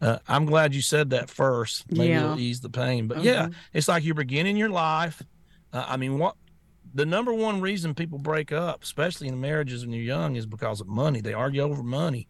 uh, 0.00 0.18
I'm 0.28 0.44
glad 0.46 0.74
you 0.74 0.82
said 0.82 1.10
that 1.10 1.28
first. 1.28 1.90
Maybe 1.90 2.10
Yeah. 2.10 2.24
it'll 2.26 2.38
ease 2.40 2.60
the 2.60 2.70
pain. 2.70 3.08
But 3.08 3.22
yeah, 3.22 3.48
it's 3.72 3.88
like 3.88 4.04
you're 4.04 4.14
beginning 4.14 4.56
your 4.56 4.68
life. 4.68 5.20
Uh, 5.72 5.84
I 5.88 5.96
mean, 5.96 6.18
what 6.18 6.36
the 6.94 7.04
number 7.04 7.34
one 7.34 7.60
reason 7.60 7.94
people 7.94 8.18
break 8.18 8.52
up, 8.52 8.82
especially 8.82 9.28
in 9.28 9.40
marriages 9.40 9.84
when 9.84 9.92
you're 9.92 10.04
young, 10.04 10.36
is 10.36 10.46
because 10.46 10.80
of 10.80 10.86
money. 10.86 11.20
They 11.20 11.32
argue 11.34 11.62
over 11.62 11.82
money. 11.82 12.28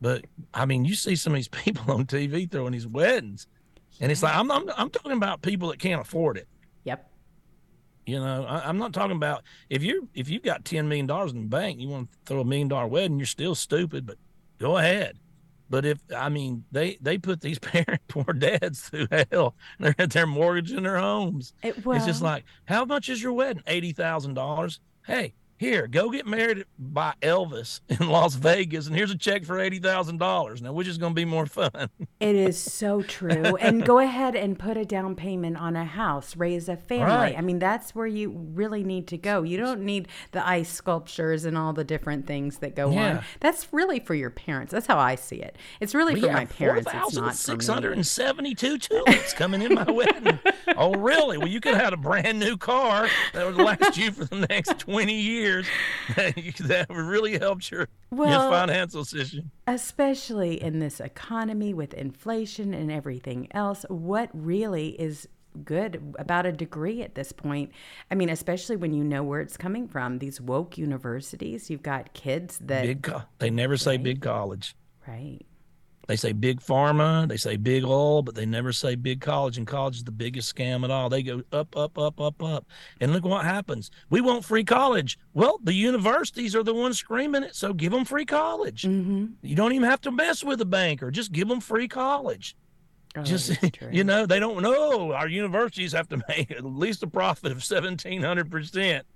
But 0.00 0.24
I 0.52 0.66
mean, 0.66 0.84
you 0.84 0.94
see 0.94 1.14
some 1.16 1.32
of 1.32 1.36
these 1.36 1.48
people 1.64 1.92
on 1.92 2.06
TV 2.06 2.50
throwing 2.50 2.72
these 2.72 2.86
weddings, 2.86 3.46
and 4.00 4.10
it's 4.10 4.22
like 4.22 4.34
I'm 4.34 4.50
I'm, 4.50 4.68
I'm 4.76 4.90
talking 4.90 5.12
about 5.12 5.42
people 5.42 5.68
that 5.68 5.78
can't 5.78 6.00
afford 6.00 6.36
it. 6.38 6.48
Yep. 6.84 7.10
You 8.06 8.20
know, 8.20 8.44
I, 8.44 8.68
I'm 8.68 8.78
not 8.78 8.92
talking 8.92 9.16
about 9.16 9.42
if 9.70 9.82
you 9.82 10.08
if 10.14 10.28
you've 10.28 10.42
got 10.42 10.64
ten 10.64 10.88
million 10.88 11.06
dollars 11.06 11.32
in 11.32 11.42
the 11.42 11.48
bank, 11.48 11.80
you 11.80 11.88
want 11.88 12.10
to 12.12 12.18
throw 12.26 12.40
a 12.40 12.44
million 12.44 12.68
dollar 12.68 12.86
wedding, 12.86 13.18
you're 13.18 13.26
still 13.26 13.54
stupid, 13.54 14.06
but 14.06 14.16
go 14.58 14.76
ahead. 14.76 15.18
But 15.70 15.86
if 15.86 15.98
I 16.14 16.28
mean 16.28 16.64
they 16.70 16.98
they 17.00 17.18
put 17.18 17.40
these 17.40 17.58
parent 17.60 18.02
poor 18.08 18.32
dads 18.32 18.88
through 18.88 19.08
hell, 19.30 19.54
they're 19.78 19.94
they're 20.06 20.26
mortgaging 20.26 20.82
their 20.82 20.98
homes. 20.98 21.54
It, 21.62 21.84
was. 21.84 21.98
it's 21.98 22.06
just 22.06 22.22
like, 22.22 22.44
how 22.66 22.84
much 22.84 23.08
is 23.08 23.22
your 23.22 23.32
wedding? 23.32 23.62
Eighty 23.66 23.92
thousand 23.92 24.34
dollars. 24.34 24.80
Hey, 25.06 25.34
here, 25.56 25.86
go 25.86 26.10
get 26.10 26.26
married 26.26 26.64
by 26.78 27.14
Elvis 27.22 27.80
in 27.88 28.08
Las 28.08 28.34
Vegas, 28.34 28.86
and 28.86 28.94
here's 28.96 29.10
a 29.10 29.16
check 29.18 29.44
for 29.44 29.58
eighty 29.60 29.78
thousand 29.78 30.18
dollars. 30.18 30.60
Now, 30.62 30.72
which 30.72 30.88
is 30.88 30.98
going 30.98 31.12
to 31.12 31.14
be 31.14 31.24
more 31.24 31.46
fun? 31.46 31.70
It 32.20 32.36
is 32.36 32.58
so 32.58 33.02
true. 33.02 33.56
and 33.56 33.84
go 33.84 33.98
ahead 33.98 34.34
and 34.34 34.58
put 34.58 34.78
a 34.78 34.84
down 34.86 35.14
payment 35.14 35.58
on 35.58 35.76
a 35.76 35.84
house, 35.84 36.34
raise 36.36 36.70
a 36.70 36.76
family. 36.76 37.04
Right. 37.04 37.34
I 37.36 37.42
mean, 37.42 37.58
that's 37.58 37.94
where 37.94 38.06
you 38.06 38.30
really 38.30 38.82
need 38.82 39.08
to 39.08 39.18
go. 39.18 39.42
You 39.42 39.58
don't 39.58 39.82
need 39.82 40.08
the 40.32 40.46
ice 40.46 40.70
sculptures 40.72 41.44
and 41.44 41.58
all 41.58 41.74
the 41.74 41.84
different 41.84 42.26
things 42.26 42.58
that 42.58 42.74
go 42.74 42.90
Yeah. 42.90 43.18
on. 43.18 43.24
That's 43.40 43.70
really 43.74 44.00
for 44.00 44.14
your 44.14 44.30
parents. 44.30 44.72
That's 44.72 44.86
how 44.86 44.96
I 44.98 45.16
see 45.16 45.36
it. 45.36 45.56
It's 45.80 45.94
really 45.94 46.18
for 46.18 46.32
my 46.32 46.46
parents. 46.46 46.88
It's 46.90 47.14
not 47.14 47.58
me. 47.58 47.66
hundred 47.66 47.92
and 47.92 48.06
seventy-two 48.06 48.78
tulips 48.78 49.34
coming 49.34 49.60
in 49.60 49.74
my 49.74 49.90
wedding. 49.90 50.38
Oh, 50.76 50.94
really? 50.94 51.36
Well, 51.38 51.46
you 51.46 51.60
could 51.60 51.74
have 51.74 51.84
had 51.84 51.92
a 51.92 51.96
brand 51.98 52.40
new 52.40 52.56
car 52.56 53.06
that 53.34 53.46
would 53.46 53.54
last 53.56 53.96
you 53.98 54.10
for 54.10 54.24
the 54.24 54.46
next 54.48 54.78
twenty 54.78 55.20
years. 55.20 55.43
that 56.16 56.86
would 56.88 56.96
really 56.96 57.38
help 57.38 57.70
your 57.70 57.88
Well- 58.10 58.30
your 58.42 58.50
financial 58.50 59.04
situation. 59.04 59.50
especially 59.66 60.60
in 60.62 60.78
this 60.78 61.00
economy 61.00 61.72
with 61.74 61.94
inflation 61.94 62.74
and 62.74 62.90
everything 62.90 63.48
else 63.52 63.84
what 63.88 64.30
really 64.32 64.88
is 65.00 65.28
good 65.64 66.14
about 66.18 66.46
a 66.46 66.50
degree 66.52 67.00
at 67.02 67.14
this 67.14 67.30
point 67.30 67.70
i 68.10 68.14
mean 68.16 68.28
especially 68.28 68.74
when 68.74 68.92
you 68.92 69.04
know 69.04 69.22
where 69.22 69.40
it's 69.40 69.56
coming 69.56 69.86
from 69.86 70.18
these 70.18 70.40
woke 70.40 70.76
universities 70.76 71.70
you've 71.70 71.82
got 71.82 72.12
kids 72.12 72.58
that 72.58 72.82
Big, 72.82 73.02
co- 73.04 73.22
they 73.38 73.50
never 73.50 73.76
say 73.76 73.96
big 73.96 74.20
college. 74.20 74.74
right 75.06 75.42
They 76.06 76.16
say 76.16 76.32
big 76.32 76.60
pharma, 76.60 77.26
they 77.28 77.36
say 77.36 77.56
big 77.56 77.84
oil, 77.84 78.22
but 78.22 78.34
they 78.34 78.44
never 78.44 78.72
say 78.72 78.94
big 78.94 79.20
college. 79.20 79.56
And 79.56 79.66
college 79.66 79.96
is 79.96 80.04
the 80.04 80.10
biggest 80.12 80.54
scam 80.54 80.84
at 80.84 80.90
all. 80.90 81.08
They 81.08 81.22
go 81.22 81.42
up, 81.52 81.76
up, 81.76 81.98
up, 81.98 82.20
up, 82.20 82.42
up. 82.42 82.66
And 83.00 83.12
look 83.12 83.24
what 83.24 83.44
happens. 83.44 83.90
We 84.10 84.20
want 84.20 84.44
free 84.44 84.64
college. 84.64 85.18
Well, 85.32 85.58
the 85.62 85.72
universities 85.72 86.54
are 86.54 86.62
the 86.62 86.74
ones 86.74 86.98
screaming 86.98 87.42
it. 87.42 87.54
So 87.54 87.72
give 87.72 87.92
them 87.92 88.04
free 88.04 88.26
college. 88.26 88.82
mm-hmm. 88.82 89.26
You 89.42 89.56
don't 89.56 89.72
even 89.72 89.88
have 89.88 90.00
to 90.02 90.10
mess 90.10 90.44
with 90.44 90.60
a 90.60 90.66
banker. 90.66 91.10
Just 91.10 91.32
give 91.32 91.48
them 91.48 91.60
free 91.60 91.88
college. 91.88 92.54
oh, 93.16 93.22
Just 93.22 93.56
you 93.90 94.04
know, 94.04 94.26
they 94.26 94.38
don't 94.40 94.62
know 94.62 95.12
our 95.12 95.28
universities 95.28 95.92
have 95.92 96.08
to 96.10 96.22
make 96.28 96.50
at 96.50 96.64
least 96.64 97.02
a 97.02 97.06
profit 97.06 97.50
of 97.52 97.64
seventeen 97.64 98.22
hundred 98.22 98.50
percent. 98.50 99.06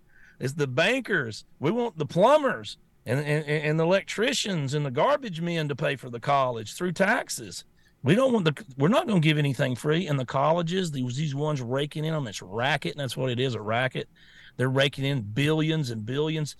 It's 0.40 0.54
the 0.54 0.68
bankers. 0.68 1.44
We 1.58 1.70
want 1.70 1.98
the 1.98 2.06
plumbers 2.06 2.78
and, 3.08 3.20
and 3.20 3.46
and 3.46 3.80
the 3.80 3.84
electricians 3.84 4.74
and 4.74 4.84
the 4.84 4.90
garbage 4.90 5.40
men 5.40 5.68
to 5.68 5.76
pay 5.76 5.96
for 5.96 6.10
the 6.10 6.20
college 6.20 6.74
through 6.74 6.92
taxes. 6.92 7.64
We 8.02 8.14
don't 8.14 8.32
want 8.32 8.44
the. 8.44 8.64
We're 8.76 8.88
not 8.88 9.06
going 9.08 9.20
to 9.20 9.26
give 9.26 9.38
anything 9.38 9.74
free. 9.74 10.06
And 10.06 10.18
the 10.18 10.26
colleges, 10.26 10.92
these 10.92 11.16
these 11.16 11.34
ones 11.34 11.60
raking 11.60 12.04
in 12.04 12.14
on 12.14 12.24
this 12.24 12.42
racket, 12.42 12.92
and 12.92 13.00
that's 13.00 13.16
what 13.16 13.30
it 13.30 13.40
is, 13.40 13.54
a 13.54 13.60
racket. 13.60 14.08
They're 14.56 14.68
raking 14.68 15.04
in 15.04 15.22
billions 15.22 15.90
and 15.90 16.04
billions. 16.04 16.54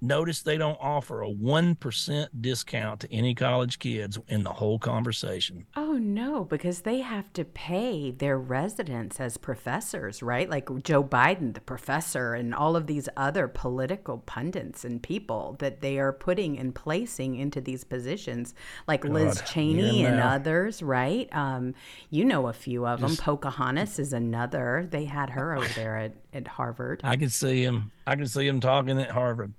Notice 0.00 0.42
they 0.42 0.56
don't 0.56 0.78
offer 0.80 1.22
a 1.22 1.28
one 1.28 1.74
percent 1.74 2.40
discount 2.40 3.00
to 3.00 3.12
any 3.12 3.34
college 3.34 3.78
kids 3.78 4.18
in 4.28 4.44
the 4.44 4.52
whole 4.52 4.78
conversation. 4.78 5.66
Oh 5.76 5.94
no, 5.94 6.44
because 6.44 6.82
they 6.82 7.00
have 7.00 7.32
to 7.32 7.44
pay 7.44 8.12
their 8.12 8.38
residents 8.38 9.18
as 9.18 9.36
professors, 9.36 10.22
right? 10.22 10.48
Like 10.48 10.68
Joe 10.84 11.02
Biden, 11.02 11.54
the 11.54 11.60
professor, 11.60 12.34
and 12.34 12.54
all 12.54 12.76
of 12.76 12.86
these 12.86 13.08
other 13.16 13.48
political 13.48 14.18
pundits 14.18 14.84
and 14.84 15.02
people 15.02 15.56
that 15.58 15.80
they 15.80 15.98
are 15.98 16.12
putting 16.12 16.58
and 16.58 16.74
placing 16.74 17.34
into 17.34 17.60
these 17.60 17.82
positions, 17.82 18.54
like 18.86 19.04
Liz 19.04 19.42
Cheney 19.46 20.04
and 20.04 20.20
others, 20.20 20.82
right? 20.82 21.28
Um, 21.32 21.74
you 22.10 22.24
know 22.24 22.46
a 22.46 22.52
few 22.52 22.86
of 22.86 23.00
them. 23.00 23.16
Pocahontas 23.16 23.98
is 23.98 24.12
another. 24.12 24.86
They 24.88 25.06
had 25.06 25.30
her 25.30 25.56
over 25.56 25.68
there 25.74 25.96
at, 25.96 26.12
at 26.32 26.46
Harvard. 26.46 27.00
I 27.02 27.16
could 27.16 27.32
see 27.32 27.64
him. 27.64 27.90
I 28.06 28.16
could 28.16 28.30
see 28.30 28.46
him 28.46 28.60
talking 28.60 29.00
at 29.00 29.10
Harvard. 29.10 29.54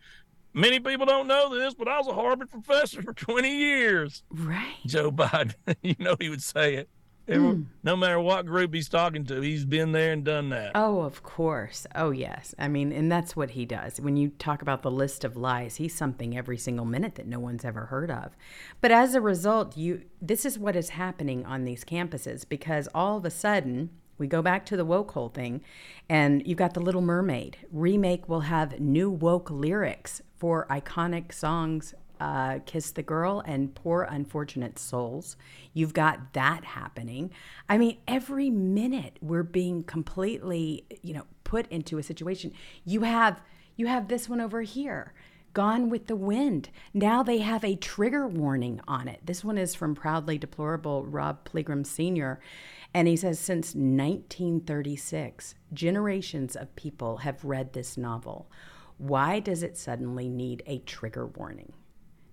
Many 0.54 0.80
people 0.80 1.06
don't 1.06 1.28
know 1.28 1.56
this, 1.58 1.74
but 1.74 1.88
I 1.88 1.98
was 1.98 2.08
a 2.08 2.14
Harvard 2.14 2.50
professor 2.50 3.02
for 3.02 3.14
20 3.16 3.56
years. 3.56 4.24
Right. 4.32 4.76
Joe 4.86 5.12
Biden, 5.12 5.54
you 5.82 5.96
know 6.00 6.16
he 6.20 6.30
would 6.30 6.44
say 6.44 6.76
it. 6.76 6.90
Every- 7.28 7.48
hmm. 7.52 7.62
No 7.84 7.96
matter 7.96 8.20
what 8.20 8.48
group 8.48 8.74
he's 8.74 8.90
talking 8.90 9.24
to, 9.26 9.40
he's 9.42 9.64
been 9.64 9.92
there 9.92 10.14
and 10.14 10.24
done 10.24 10.50
that. 10.50 10.72
Oh, 10.74 11.02
of 11.02 11.22
course. 11.22 11.86
Oh, 11.94 12.10
yes. 12.10 12.56
I 12.58 12.68
mean, 12.68 12.92
and 12.92 13.12
that's 13.12 13.36
what 13.36 13.52
he 13.52 13.66
does. 13.66 14.02
When 14.02 14.18
you 14.18 14.30
talk 14.30 14.64
about 14.64 14.82
the 14.82 14.90
list 14.90 15.24
of 15.24 15.38
lies, 15.38 15.76
he's 15.76 15.94
something 15.94 16.36
every 16.36 16.58
single 16.58 16.86
minute 16.86 17.14
that 17.16 17.28
no 17.28 17.40
one's 17.40 17.64
ever 17.64 17.86
heard 17.86 18.10
of. 18.10 18.36
But 18.82 18.92
as 18.92 19.14
a 19.14 19.22
result, 19.22 19.78
you 19.78 20.02
this 20.20 20.44
is 20.44 20.58
what 20.58 20.76
is 20.76 20.90
happening 20.90 21.46
on 21.46 21.66
these 21.66 21.86
campuses 21.86 22.50
because 22.50 22.90
all 22.96 23.18
of 23.18 23.26
a 23.26 23.30
sudden, 23.32 23.92
we 24.20 24.28
go 24.28 24.42
back 24.42 24.66
to 24.68 24.78
the 24.78 24.86
woke 24.86 25.12
whole 25.12 25.30
thing, 25.30 25.62
and 26.08 26.46
you've 26.46 26.58
got 26.58 26.74
the 26.74 26.80
Little 26.80 27.02
Mermaid 27.02 27.58
remake 27.72 28.30
will 28.30 28.42
have 28.42 28.80
new 28.80 29.10
woke 29.10 29.50
lyrics 29.50 30.22
for 30.38 30.68
iconic 30.70 31.34
songs 31.34 31.94
uh, 32.20 32.60
Kiss 32.66 32.92
the 32.92 33.04
Girl 33.04 33.42
and 33.46 33.74
Poor 33.74 34.04
Unfortunate 34.04 34.78
Souls. 34.78 35.38
You've 35.74 35.94
got 35.94 36.34
that 36.34 36.66
happening. 36.66 37.32
I 37.68 37.78
mean, 37.78 37.98
every 38.08 38.50
minute 38.50 39.18
we're 39.22 39.44
being 39.44 39.84
completely, 39.84 40.86
you 41.02 41.14
know, 41.14 41.26
put 41.44 41.68
into 41.72 41.98
a 41.98 42.04
situation. 42.04 42.54
You 42.84 43.02
have 43.02 43.42
you 43.78 43.88
have 43.88 44.10
this 44.10 44.28
one 44.28 44.42
over 44.42 44.62
here. 44.62 45.14
Gone 45.54 45.90
with 45.90 46.08
the 46.08 46.16
Wind. 46.16 46.70
Now 46.94 47.24
they 47.24 47.40
have 47.40 47.64
a 47.64 47.76
trigger 47.76 48.28
warning 48.28 48.82
on 48.88 49.08
it. 49.08 49.22
This 49.26 49.44
one 49.44 49.58
is 49.58 49.74
from 49.74 49.96
Proudly 49.96 50.38
Deplorable 50.38 51.06
Rob 51.06 51.44
Pligrim 51.50 51.86
Sr. 51.86 52.40
And 52.94 53.08
he 53.08 53.16
says, 53.16 53.40
since 53.40 53.76
1936, 53.76 55.56
generations 55.74 56.56
of 56.56 56.76
people 56.76 57.18
have 57.18 57.44
read 57.44 57.74
this 57.74 57.98
novel. 57.98 58.50
Why 58.98 59.40
does 59.40 59.64
it 59.64 59.78
suddenly 59.78 60.28
need 60.28 60.64
a 60.66 60.80
trigger 60.80 61.28
warning? 61.28 61.74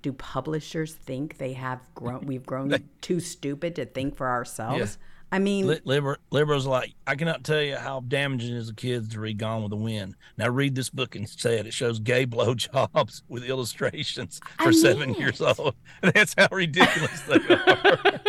Do 0.03 0.12
publishers 0.12 0.95
think 0.95 1.38
they 1.38 1.53
have 1.53 1.81
grown? 1.95 2.21
We've 2.27 2.47
grown 2.47 2.73
too 3.01 3.21
stupid 3.21 3.77
to 3.77 3.85
think 3.85 4.16
for 4.16 4.29
ourselves. 4.29 4.99
I 5.33 5.40
mean, 5.40 5.66
liber- 5.85 6.19
liberals 6.31 6.66
are 6.66 6.71
like, 6.71 6.95
I 7.07 7.16
cannot 7.16 7.42
tell 7.42 7.61
you 7.61 7.77
how 7.77 8.01
damaging 8.01 8.55
it 8.55 8.59
is 8.59 8.69
to 8.69 8.75
kids 8.75 9.09
to 9.11 9.21
read 9.21 9.38
Gone 9.38 9.62
with 9.62 9.71
the 9.71 9.77
Wind. 9.77 10.14
Now 10.38 10.49
read 10.49 10.77
this 10.77 10.88
book 10.88 11.16
instead. 11.16 11.66
It 11.66 11.75
shows 11.75 11.99
gay 11.99 12.27
blowjobs 12.27 13.23
with 13.29 13.45
illustrations 13.45 14.40
for 14.59 14.69
I 14.69 14.73
seven 14.73 15.14
years 15.14 15.40
old. 15.40 15.75
That's 16.01 16.35
how 16.38 16.49
ridiculous 16.53 17.21
they 17.23 17.55
are. 17.55 18.21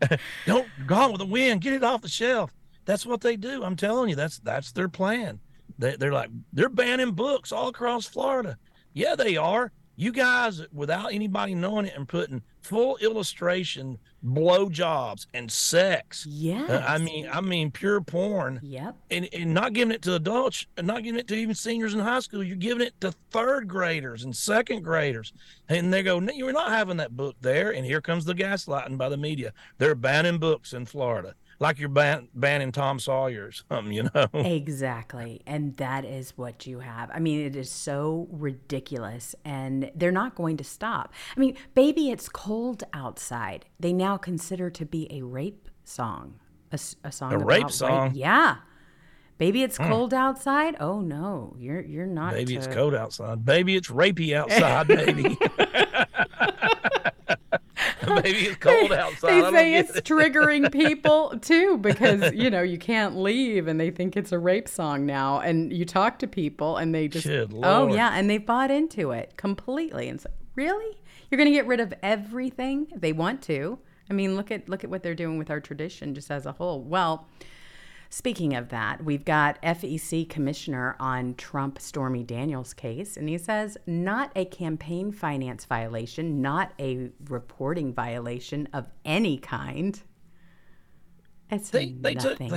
Don't 0.46 0.68
Gone 0.86 1.12
with 1.12 1.20
the 1.20 1.26
Wind. 1.26 1.60
Get 1.60 1.72
it 1.74 1.84
off 1.84 2.02
the 2.02 2.08
shelf. 2.08 2.52
That's 2.84 3.06
what 3.06 3.20
they 3.20 3.36
do. 3.36 3.62
I'm 3.62 3.76
telling 3.76 4.10
you, 4.10 4.16
that's 4.16 4.38
that's 4.40 4.72
their 4.72 4.88
plan. 4.88 5.40
They, 5.78 5.96
they're 5.96 6.12
like 6.12 6.30
they're 6.52 6.68
banning 6.68 7.12
books 7.12 7.52
all 7.52 7.68
across 7.68 8.06
Florida. 8.06 8.56
Yeah, 8.92 9.14
they 9.14 9.36
are. 9.36 9.72
You 9.96 10.10
guys, 10.12 10.62
without 10.72 11.12
anybody 11.12 11.54
knowing 11.54 11.86
it, 11.86 11.94
and 11.96 12.08
putting 12.08 12.42
full 12.62 12.96
illustration 12.98 13.98
blowjobs 14.24 15.26
and 15.34 15.50
sex. 15.50 16.24
yeah 16.26 16.64
Uh, 16.64 16.84
I 16.86 16.98
mean, 16.98 17.28
I 17.30 17.40
mean 17.40 17.70
pure 17.70 18.00
porn. 18.00 18.60
Yep. 18.62 18.96
And, 19.10 19.28
and 19.32 19.52
not 19.52 19.72
giving 19.72 19.92
it 19.94 20.02
to 20.02 20.14
adults, 20.14 20.66
and 20.76 20.86
not 20.86 21.02
giving 21.02 21.20
it 21.20 21.28
to 21.28 21.34
even 21.34 21.54
seniors 21.54 21.94
in 21.94 22.00
high 22.00 22.20
school. 22.20 22.42
You're 22.42 22.56
giving 22.56 22.86
it 22.86 22.98
to 23.00 23.12
third 23.30 23.68
graders 23.68 24.24
and 24.24 24.34
second 24.34 24.82
graders. 24.82 25.32
And 25.68 25.92
they 25.92 26.02
go, 26.02 26.18
no, 26.20 26.32
you're 26.32 26.52
not 26.52 26.70
having 26.70 26.96
that 26.98 27.16
book 27.16 27.36
there. 27.40 27.72
And 27.72 27.84
here 27.84 28.00
comes 28.00 28.24
the 28.24 28.34
gaslighting 28.34 28.96
by 28.96 29.08
the 29.08 29.16
media. 29.16 29.52
They're 29.78 29.94
banning 29.94 30.38
books 30.38 30.72
in 30.72 30.86
Florida 30.86 31.34
like 31.62 31.78
you're 31.78 31.88
ban- 31.88 32.28
banning 32.34 32.72
Tom 32.72 32.98
Sawyer's, 32.98 33.62
something, 33.68 33.92
you 33.98 34.10
know. 34.14 34.26
Exactly. 34.34 35.40
And 35.46 35.76
that 35.76 36.04
is 36.04 36.36
what 36.36 36.66
you 36.66 36.80
have. 36.80 37.08
I 37.14 37.20
mean, 37.20 37.46
it 37.46 37.54
is 37.54 37.70
so 37.70 38.26
ridiculous 38.30 39.34
and 39.44 39.90
they're 39.94 40.10
not 40.10 40.34
going 40.34 40.56
to 40.56 40.64
stop. 40.64 41.14
I 41.34 41.40
mean, 41.40 41.56
baby, 41.74 42.10
it's 42.10 42.28
cold 42.28 42.82
outside. 42.92 43.64
They 43.78 43.92
now 43.92 44.16
consider 44.16 44.70
to 44.70 44.84
be 44.84 45.06
a 45.12 45.22
rape 45.22 45.70
song. 45.84 46.40
A, 46.72 46.78
a 47.04 47.12
song 47.12 47.32
A 47.32 47.38
rape 47.38 47.70
song? 47.70 48.10
Hmm. 48.10 48.16
Yeah. 48.16 48.56
Baby, 49.38 49.62
it's 49.62 49.78
cold 49.78 50.14
outside. 50.14 50.76
Oh 50.78 51.00
no, 51.00 51.56
you're 51.58 51.80
you're 51.80 52.06
not. 52.06 52.32
Baby, 52.32 52.54
it's 52.54 52.68
cold 52.68 52.94
outside. 52.94 53.44
Baby, 53.44 53.74
it's 53.74 53.88
rapey 53.88 54.36
outside, 54.36 54.86
baby. 54.86 55.36
baby, 58.22 58.46
it's 58.46 58.56
cold 58.56 58.92
outside. 58.92 59.30
They 59.30 59.50
say 59.50 59.74
it's 59.74 59.96
it. 59.96 60.04
triggering 60.04 60.72
people 60.90 61.38
too 61.40 61.78
because 61.78 62.32
you 62.34 62.50
know 62.50 62.62
you 62.62 62.78
can't 62.78 63.16
leave 63.16 63.68
and 63.68 63.80
they 63.80 63.90
think 63.90 64.16
it's 64.16 64.32
a 64.32 64.38
rape 64.38 64.68
song 64.68 65.06
now. 65.06 65.40
And 65.40 65.72
you 65.72 65.84
talk 65.84 66.18
to 66.20 66.26
people 66.26 66.76
and 66.76 66.94
they 66.94 67.08
just 67.08 67.26
Good 67.26 67.52
oh 67.62 67.92
yeah, 67.92 68.12
and 68.14 68.28
they 68.28 68.38
bought 68.38 68.70
into 68.70 69.10
it 69.10 69.36
completely. 69.36 70.08
And 70.08 70.18
like, 70.18 70.34
really, 70.54 70.98
you're 71.30 71.38
going 71.38 71.50
to 71.50 71.54
get 71.54 71.66
rid 71.66 71.80
of 71.80 71.94
everything 72.02 72.88
they 72.94 73.12
want 73.12 73.42
to. 73.42 73.78
I 74.10 74.12
mean, 74.12 74.36
look 74.36 74.50
at 74.50 74.68
look 74.68 74.84
at 74.84 74.90
what 74.90 75.02
they're 75.02 75.14
doing 75.14 75.38
with 75.38 75.50
our 75.50 75.60
tradition 75.60 76.14
just 76.14 76.30
as 76.30 76.46
a 76.46 76.52
whole. 76.52 76.82
Well. 76.82 77.28
Speaking 78.16 78.54
of 78.54 78.68
that, 78.68 79.02
we've 79.02 79.24
got 79.24 79.58
FEC 79.62 80.28
commissioner 80.28 80.96
on 81.00 81.34
Trump 81.36 81.78
Stormy 81.80 82.22
Daniels 82.22 82.74
case, 82.74 83.16
and 83.16 83.26
he 83.26 83.38
says 83.38 83.78
not 83.86 84.30
a 84.36 84.44
campaign 84.44 85.12
finance 85.12 85.64
violation, 85.64 86.42
not 86.42 86.74
a 86.78 87.08
reporting 87.30 87.94
violation 87.94 88.68
of 88.74 88.84
any 89.06 89.38
kind. 89.38 90.02
It's 91.50 91.70
They- 91.70 91.92
they 91.92 92.14
took- 92.14 92.36
they- 92.36 92.50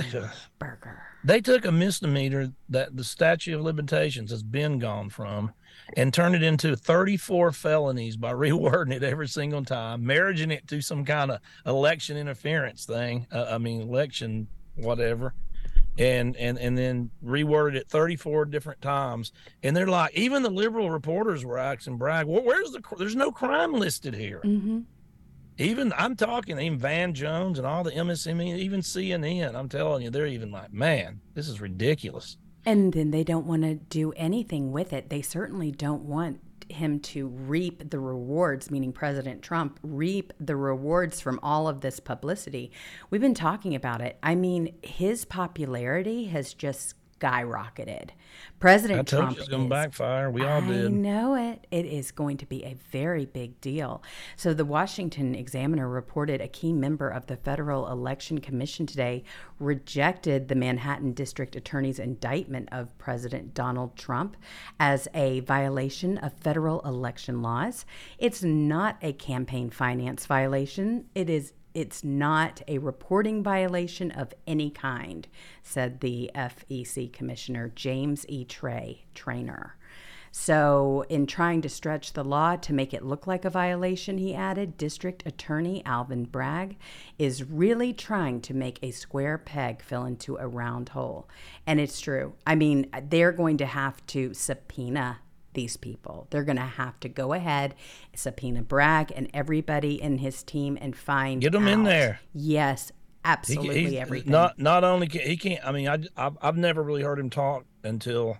burger. 0.58 1.00
They 1.24 1.40
took 1.40 1.64
a 1.64 1.72
misdemeanor 1.72 2.52
that 2.68 2.94
the 2.94 3.02
statute 3.02 3.54
of 3.54 3.62
limitations 3.62 4.30
has 4.32 4.42
been 4.42 4.78
gone 4.78 5.08
from 5.08 5.52
and 5.96 6.12
turned 6.12 6.34
it 6.34 6.42
into 6.42 6.76
34 6.76 7.50
felonies 7.52 8.18
by 8.18 8.32
rewording 8.34 8.92
it 8.92 9.02
every 9.02 9.28
single 9.28 9.64
time, 9.64 10.04
marrying 10.04 10.50
it 10.50 10.68
to 10.68 10.82
some 10.82 11.02
kind 11.06 11.30
of 11.30 11.40
election 11.64 12.18
interference 12.18 12.84
thing. 12.84 13.26
Uh, 13.32 13.46
I 13.52 13.56
mean, 13.56 13.80
election, 13.80 14.48
whatever. 14.74 15.32
And, 15.98 16.36
and 16.36 16.58
and 16.58 16.76
then 16.76 17.10
reworded 17.24 17.74
it 17.76 17.88
34 17.88 18.44
different 18.46 18.82
times. 18.82 19.32
And 19.62 19.74
they're 19.74 19.86
like, 19.86 20.12
even 20.14 20.42
the 20.42 20.50
liberal 20.50 20.90
reporters 20.90 21.44
were 21.44 21.58
asking 21.58 21.96
Bragg, 21.96 22.26
well, 22.26 22.42
where's 22.44 22.70
the, 22.72 22.82
there's 22.98 23.16
no 23.16 23.32
crime 23.32 23.72
listed 23.72 24.14
here. 24.14 24.40
hmm 24.40 24.80
Even 25.58 25.92
I'm 25.96 26.14
talking, 26.14 26.58
even 26.60 26.78
Van 26.78 27.14
Jones 27.14 27.58
and 27.58 27.66
all 27.66 27.82
the 27.82 27.92
MSNBC, 27.92 28.58
even 28.58 28.80
CNN. 28.80 29.54
I'm 29.54 29.70
telling 29.70 30.02
you, 30.02 30.10
they're 30.10 30.26
even 30.26 30.50
like, 30.50 30.72
man, 30.72 31.20
this 31.34 31.48
is 31.48 31.60
ridiculous. 31.62 32.36
And 32.66 32.92
then 32.92 33.10
they 33.10 33.24
don't 33.24 33.46
want 33.46 33.62
to 33.62 33.76
do 33.76 34.12
anything 34.16 34.72
with 34.72 34.92
it. 34.92 35.08
They 35.08 35.22
certainly 35.22 35.70
don't 35.70 36.02
want 36.02 36.40
him 36.70 37.00
to 37.00 37.28
reap 37.28 37.90
the 37.90 37.98
rewards, 38.00 38.70
meaning 38.70 38.92
President 38.92 39.42
Trump, 39.42 39.78
reap 39.82 40.32
the 40.40 40.56
rewards 40.56 41.20
from 41.20 41.40
all 41.42 41.68
of 41.68 41.80
this 41.80 42.00
publicity. 42.00 42.72
We've 43.10 43.20
been 43.20 43.34
talking 43.34 43.74
about 43.74 44.00
it. 44.00 44.18
I 44.22 44.34
mean, 44.34 44.74
his 44.82 45.24
popularity 45.24 46.26
has 46.26 46.54
just 46.54 46.94
skyrocketed. 47.20 48.10
President 48.58 49.00
I 49.00 49.02
told 49.02 49.22
Trump 49.22 49.36
you 49.36 49.40
it's 49.40 49.48
going 49.48 49.64
to 49.64 49.68
backfire. 49.68 50.30
We 50.30 50.42
all 50.42 50.62
I 50.62 50.66
did. 50.66 50.92
know 50.92 51.34
it. 51.34 51.66
It 51.70 51.84
is 51.86 52.10
going 52.10 52.36
to 52.38 52.46
be 52.46 52.64
a 52.64 52.74
very 52.90 53.26
big 53.26 53.60
deal. 53.60 54.02
So, 54.36 54.54
the 54.54 54.64
Washington 54.64 55.34
Examiner 55.34 55.88
reported 55.88 56.40
a 56.40 56.48
key 56.48 56.72
member 56.72 57.08
of 57.08 57.26
the 57.26 57.36
Federal 57.36 57.88
Election 57.88 58.38
Commission 58.38 58.86
today 58.86 59.24
rejected 59.58 60.48
the 60.48 60.54
Manhattan 60.54 61.12
District 61.12 61.56
Attorney's 61.56 61.98
indictment 61.98 62.68
of 62.72 62.96
President 62.98 63.54
Donald 63.54 63.96
Trump 63.96 64.36
as 64.80 65.08
a 65.14 65.40
violation 65.40 66.18
of 66.18 66.32
federal 66.32 66.80
election 66.80 67.42
laws. 67.42 67.84
It's 68.18 68.42
not 68.42 68.96
a 69.02 69.12
campaign 69.12 69.70
finance 69.70 70.26
violation. 70.26 71.06
It 71.14 71.30
is 71.30 71.52
it's 71.76 72.02
not 72.02 72.62
a 72.66 72.78
reporting 72.78 73.42
violation 73.42 74.10
of 74.10 74.32
any 74.46 74.70
kind, 74.70 75.28
said 75.62 76.00
the 76.00 76.30
FEC 76.34 77.12
Commissioner 77.12 77.70
James 77.74 78.24
E. 78.30 78.46
Trey, 78.46 79.04
Trainer. 79.14 79.76
So, 80.32 81.04
in 81.10 81.26
trying 81.26 81.60
to 81.62 81.68
stretch 81.68 82.14
the 82.14 82.24
law 82.24 82.56
to 82.56 82.72
make 82.72 82.94
it 82.94 83.04
look 83.04 83.26
like 83.26 83.44
a 83.44 83.50
violation, 83.50 84.16
he 84.16 84.34
added, 84.34 84.78
District 84.78 85.22
Attorney 85.26 85.84
Alvin 85.84 86.24
Bragg 86.24 86.78
is 87.18 87.44
really 87.44 87.92
trying 87.92 88.40
to 88.42 88.54
make 88.54 88.78
a 88.82 88.90
square 88.90 89.36
peg 89.36 89.82
fill 89.82 90.06
into 90.06 90.36
a 90.36 90.48
round 90.48 90.88
hole. 90.90 91.28
And 91.66 91.78
it's 91.78 92.00
true. 92.00 92.34
I 92.46 92.54
mean, 92.54 92.90
they're 93.10 93.32
going 93.32 93.58
to 93.58 93.66
have 93.66 94.04
to 94.06 94.32
subpoena 94.32 95.18
these 95.56 95.76
people. 95.76 96.28
They're 96.30 96.44
going 96.44 96.56
to 96.58 96.62
have 96.62 97.00
to 97.00 97.08
go 97.08 97.32
ahead, 97.32 97.74
subpoena 98.14 98.62
Bragg 98.62 99.12
and 99.16 99.28
everybody 99.34 100.00
in 100.00 100.18
his 100.18 100.44
team 100.44 100.78
and 100.80 100.94
find 100.96 101.40
Get 101.42 101.52
'em 101.56 101.66
in 101.66 101.80
out. 101.80 101.84
there. 101.86 102.20
Yes, 102.32 102.88
He- 102.90 102.94
absolutely 103.24 103.84
he's 103.86 103.94
everything. 103.94 104.30
Not 104.30 104.58
not 104.60 104.84
only 104.84 105.08
can, 105.08 105.22
he 105.22 105.36
can't. 105.36 105.66
I 105.66 105.72
mean, 105.72 105.88
I 105.88 105.98
I've, 106.16 106.38
I've 106.40 106.56
never 106.56 106.80
really 106.84 107.02
heard 107.02 107.18
him 107.18 107.28
talk 107.30 107.64
until 107.82 108.38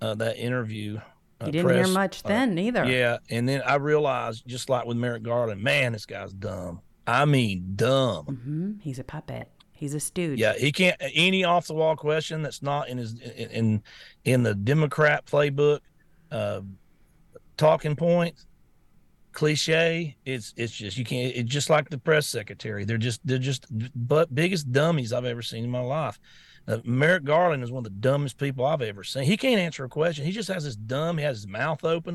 uh, 0.00 0.14
that 0.14 0.36
interview. 0.38 1.00
Uh, 1.40 1.46
you 1.46 1.52
didn't 1.52 1.74
hear 1.74 1.88
much 1.88 2.22
uh, 2.24 2.28
then 2.28 2.56
either. 2.58 2.84
Yeah, 2.86 3.18
and 3.28 3.48
then 3.48 3.62
I 3.66 3.74
realized, 3.74 4.46
just 4.46 4.70
like 4.70 4.86
with 4.86 4.96
Merrick 4.96 5.22
Garland, 5.24 5.60
man, 5.62 5.92
this 5.92 6.06
guy's 6.06 6.32
dumb. 6.32 6.80
I 7.06 7.24
mean, 7.24 7.72
dumb. 7.76 8.24
hmm 8.24 8.72
He's 8.80 8.98
a 8.98 9.04
puppet. 9.04 9.48
He's 9.72 9.92
a 9.92 10.00
stooge. 10.00 10.38
Yeah, 10.38 10.54
he 10.54 10.72
can't 10.72 10.96
any 11.00 11.44
off 11.44 11.66
the 11.66 11.74
wall 11.74 11.96
question 11.96 12.42
that's 12.42 12.62
not 12.62 12.88
in 12.88 12.96
his 12.98 13.20
in 13.20 13.50
in, 13.50 13.82
in 14.24 14.42
the 14.44 14.54
Democrat 14.54 15.26
playbook. 15.26 15.80
Uh, 16.30 16.60
talking 17.56 17.96
points, 17.96 18.46
cliche. 19.32 20.16
It's 20.24 20.54
it's 20.56 20.72
just 20.72 20.96
you 20.96 21.04
can't. 21.04 21.34
It's 21.34 21.50
just 21.50 21.70
like 21.70 21.88
the 21.88 21.98
press 21.98 22.26
secretary. 22.26 22.84
They're 22.84 22.98
just 22.98 23.20
they're 23.24 23.38
just 23.38 23.66
but 23.94 24.34
biggest 24.34 24.72
dummies 24.72 25.12
I've 25.12 25.24
ever 25.24 25.42
seen 25.42 25.64
in 25.64 25.70
my 25.70 25.80
life. 25.80 26.18
Uh, 26.68 26.78
Merrick 26.84 27.24
Garland 27.24 27.62
is 27.62 27.70
one 27.70 27.80
of 27.80 27.84
the 27.84 27.98
dumbest 28.00 28.38
people 28.38 28.66
I've 28.66 28.82
ever 28.82 29.04
seen. 29.04 29.22
He 29.22 29.36
can't 29.36 29.60
answer 29.60 29.84
a 29.84 29.88
question. 29.88 30.24
He 30.24 30.32
just 30.32 30.48
has 30.48 30.64
this 30.64 30.74
dumb. 30.74 31.18
He 31.18 31.24
has 31.24 31.38
his 31.38 31.46
mouth 31.46 31.84
open, 31.84 32.14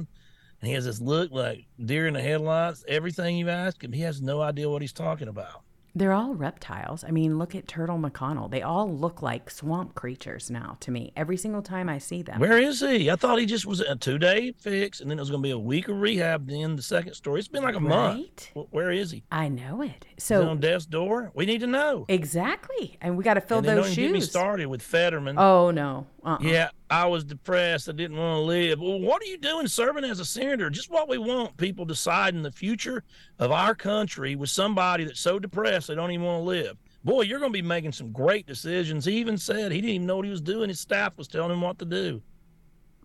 and 0.59 0.67
he 0.67 0.73
has 0.73 0.85
this 0.85 0.99
look 0.99 1.31
like 1.31 1.65
deer 1.85 2.07
in 2.07 2.13
the 2.13 2.21
headlights. 2.21 2.83
Everything 2.87 3.37
you 3.37 3.47
ask 3.49 3.81
him, 3.81 3.93
he 3.93 4.01
has 4.01 4.21
no 4.21 4.41
idea 4.41 4.69
what 4.69 4.81
he's 4.81 4.91
talking 4.91 5.29
about. 5.29 5.61
They're 5.93 6.13
all 6.13 6.33
reptiles. 6.35 7.03
I 7.03 7.11
mean, 7.11 7.37
look 7.37 7.53
at 7.53 7.67
Turtle 7.67 7.97
McConnell. 7.97 8.49
They 8.49 8.61
all 8.61 8.89
look 8.89 9.21
like 9.21 9.49
swamp 9.49 9.93
creatures 9.93 10.49
now 10.49 10.77
to 10.79 10.91
me. 10.91 11.11
Every 11.17 11.35
single 11.35 11.61
time 11.61 11.89
I 11.89 11.97
see 11.97 12.21
them. 12.21 12.39
Where 12.39 12.57
is 12.57 12.79
he? 12.79 13.11
I 13.11 13.17
thought 13.17 13.39
he 13.39 13.45
just 13.45 13.65
was 13.65 13.81
a 13.81 13.95
two 13.97 14.17
day 14.17 14.53
fix, 14.57 15.01
and 15.01 15.11
then 15.11 15.17
it 15.19 15.21
was 15.21 15.29
going 15.29 15.41
to 15.41 15.47
be 15.47 15.51
a 15.51 15.59
week 15.59 15.89
of 15.89 15.99
rehab. 15.99 16.47
Then 16.47 16.75
the 16.77 16.81
second 16.81 17.13
story. 17.15 17.39
It's 17.39 17.49
been 17.49 17.63
like 17.63 17.75
a 17.75 17.79
month. 17.81 18.17
Right? 18.19 18.51
Wh- 18.53 18.73
Where 18.73 18.91
is 18.91 19.11
he? 19.11 19.23
I 19.31 19.49
know 19.49 19.81
it. 19.81 20.05
So 20.17 20.47
on 20.47 20.59
death's 20.61 20.85
door? 20.85 21.31
We 21.35 21.45
need 21.45 21.59
to 21.59 21.67
know. 21.67 22.05
exactly, 22.07 22.97
and 23.01 23.17
we 23.17 23.23
got 23.23 23.33
to 23.33 23.41
fill 23.41 23.57
and 23.57 23.67
those 23.67 23.87
shoes. 23.87 23.95
get 23.97 24.11
me 24.13 24.21
started 24.21 24.67
with 24.67 24.81
Fetterman. 24.81 25.37
Oh 25.37 25.71
no. 25.71 26.07
Uh-uh. 26.23 26.37
Yeah, 26.41 26.69
I 26.91 27.05
was 27.05 27.23
depressed. 27.23 27.87
I 27.87 27.93
didn't 27.93 28.17
want 28.17 28.35
to 28.35 28.41
live. 28.41 28.81
Well, 28.81 28.99
what 28.99 29.21
are 29.21 29.25
you 29.25 29.37
doing 29.37 29.65
serving 29.65 30.03
as 30.03 30.19
a 30.19 30.25
senator? 30.25 30.69
Just 30.69 30.91
what 30.91 31.07
we 31.07 31.17
want 31.17 31.55
people 31.55 31.85
deciding 31.85 32.41
the 32.41 32.51
future 32.51 33.05
of 33.39 33.49
our 33.49 33.73
country 33.73 34.35
with 34.35 34.49
somebody 34.49 35.05
that's 35.05 35.21
so 35.21 35.39
depressed 35.39 35.87
they 35.87 35.95
don't 35.95 36.11
even 36.11 36.25
want 36.25 36.41
to 36.41 36.45
live. 36.45 36.77
Boy, 37.05 37.21
you're 37.21 37.39
going 37.39 37.53
to 37.53 37.57
be 37.57 37.65
making 37.65 37.93
some 37.93 38.11
great 38.11 38.45
decisions. 38.45 39.05
He 39.05 39.13
even 39.13 39.37
said 39.37 39.71
he 39.71 39.79
didn't 39.79 39.95
even 39.95 40.07
know 40.07 40.17
what 40.17 40.25
he 40.25 40.31
was 40.31 40.41
doing. 40.41 40.67
His 40.67 40.81
staff 40.81 41.17
was 41.17 41.29
telling 41.29 41.51
him 41.51 41.61
what 41.61 41.79
to 41.79 41.85
do. 41.85 42.21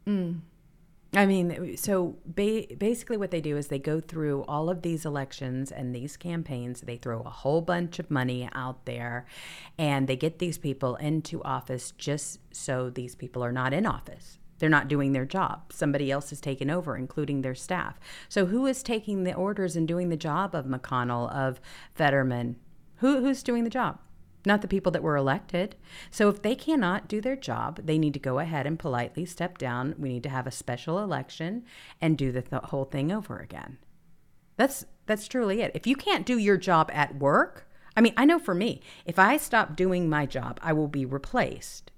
Mm. 0.04 0.40
I 1.16 1.24
mean, 1.24 1.78
so 1.78 2.18
ba- 2.26 2.66
basically, 2.76 3.16
what 3.16 3.30
they 3.30 3.40
do 3.40 3.56
is 3.56 3.68
they 3.68 3.78
go 3.78 4.00
through 4.00 4.44
all 4.46 4.68
of 4.68 4.82
these 4.82 5.06
elections 5.06 5.72
and 5.72 5.94
these 5.94 6.14
campaigns. 6.18 6.82
They 6.82 6.98
throw 6.98 7.22
a 7.22 7.30
whole 7.30 7.62
bunch 7.62 7.98
of 7.98 8.10
money 8.10 8.46
out 8.52 8.84
there 8.84 9.26
and 9.78 10.06
they 10.06 10.16
get 10.16 10.38
these 10.38 10.58
people 10.58 10.96
into 10.96 11.42
office 11.42 11.92
just 11.92 12.40
so 12.54 12.90
these 12.90 13.14
people 13.14 13.42
are 13.42 13.50
not 13.50 13.72
in 13.72 13.86
office. 13.86 14.38
They're 14.58 14.68
not 14.68 14.88
doing 14.88 15.12
their 15.12 15.24
job. 15.24 15.72
Somebody 15.72 16.10
else 16.10 16.32
is 16.32 16.40
taking 16.40 16.68
over, 16.68 16.96
including 16.96 17.40
their 17.40 17.54
staff. 17.54 17.98
So, 18.28 18.46
who 18.46 18.66
is 18.66 18.82
taking 18.82 19.24
the 19.24 19.34
orders 19.34 19.74
and 19.74 19.88
doing 19.88 20.10
the 20.10 20.16
job 20.18 20.54
of 20.54 20.66
McConnell, 20.66 21.32
of 21.34 21.60
Fetterman? 21.94 22.56
Who, 22.96 23.20
who's 23.20 23.42
doing 23.42 23.64
the 23.64 23.70
job? 23.70 23.98
Not 24.46 24.62
the 24.62 24.68
people 24.68 24.92
that 24.92 25.02
were 25.02 25.16
elected. 25.16 25.74
So 26.10 26.28
if 26.28 26.42
they 26.42 26.54
cannot 26.54 27.08
do 27.08 27.20
their 27.20 27.36
job, 27.36 27.80
they 27.84 27.98
need 27.98 28.14
to 28.14 28.20
go 28.20 28.38
ahead 28.38 28.66
and 28.66 28.78
politely 28.78 29.26
step 29.26 29.58
down. 29.58 29.94
We 29.98 30.08
need 30.10 30.22
to 30.22 30.28
have 30.28 30.46
a 30.46 30.52
special 30.52 31.00
election 31.00 31.64
and 32.00 32.16
do 32.16 32.32
the 32.32 32.42
th- 32.42 32.62
whole 32.64 32.84
thing 32.84 33.12
over 33.12 33.38
again. 33.38 33.78
That's 34.56 34.86
that's 35.06 35.28
truly 35.28 35.60
it. 35.60 35.72
If 35.74 35.86
you 35.86 35.96
can't 35.96 36.26
do 36.26 36.38
your 36.38 36.56
job 36.56 36.90
at 36.92 37.16
work, 37.16 37.68
I 37.96 38.00
mean, 38.00 38.14
I 38.16 38.24
know 38.24 38.38
for 38.38 38.54
me, 38.54 38.80
if 39.04 39.18
I 39.18 39.36
stop 39.36 39.76
doing 39.76 40.08
my 40.08 40.26
job, 40.26 40.58
I 40.62 40.72
will 40.72 40.88
be 40.88 41.04
replaced. 41.04 41.90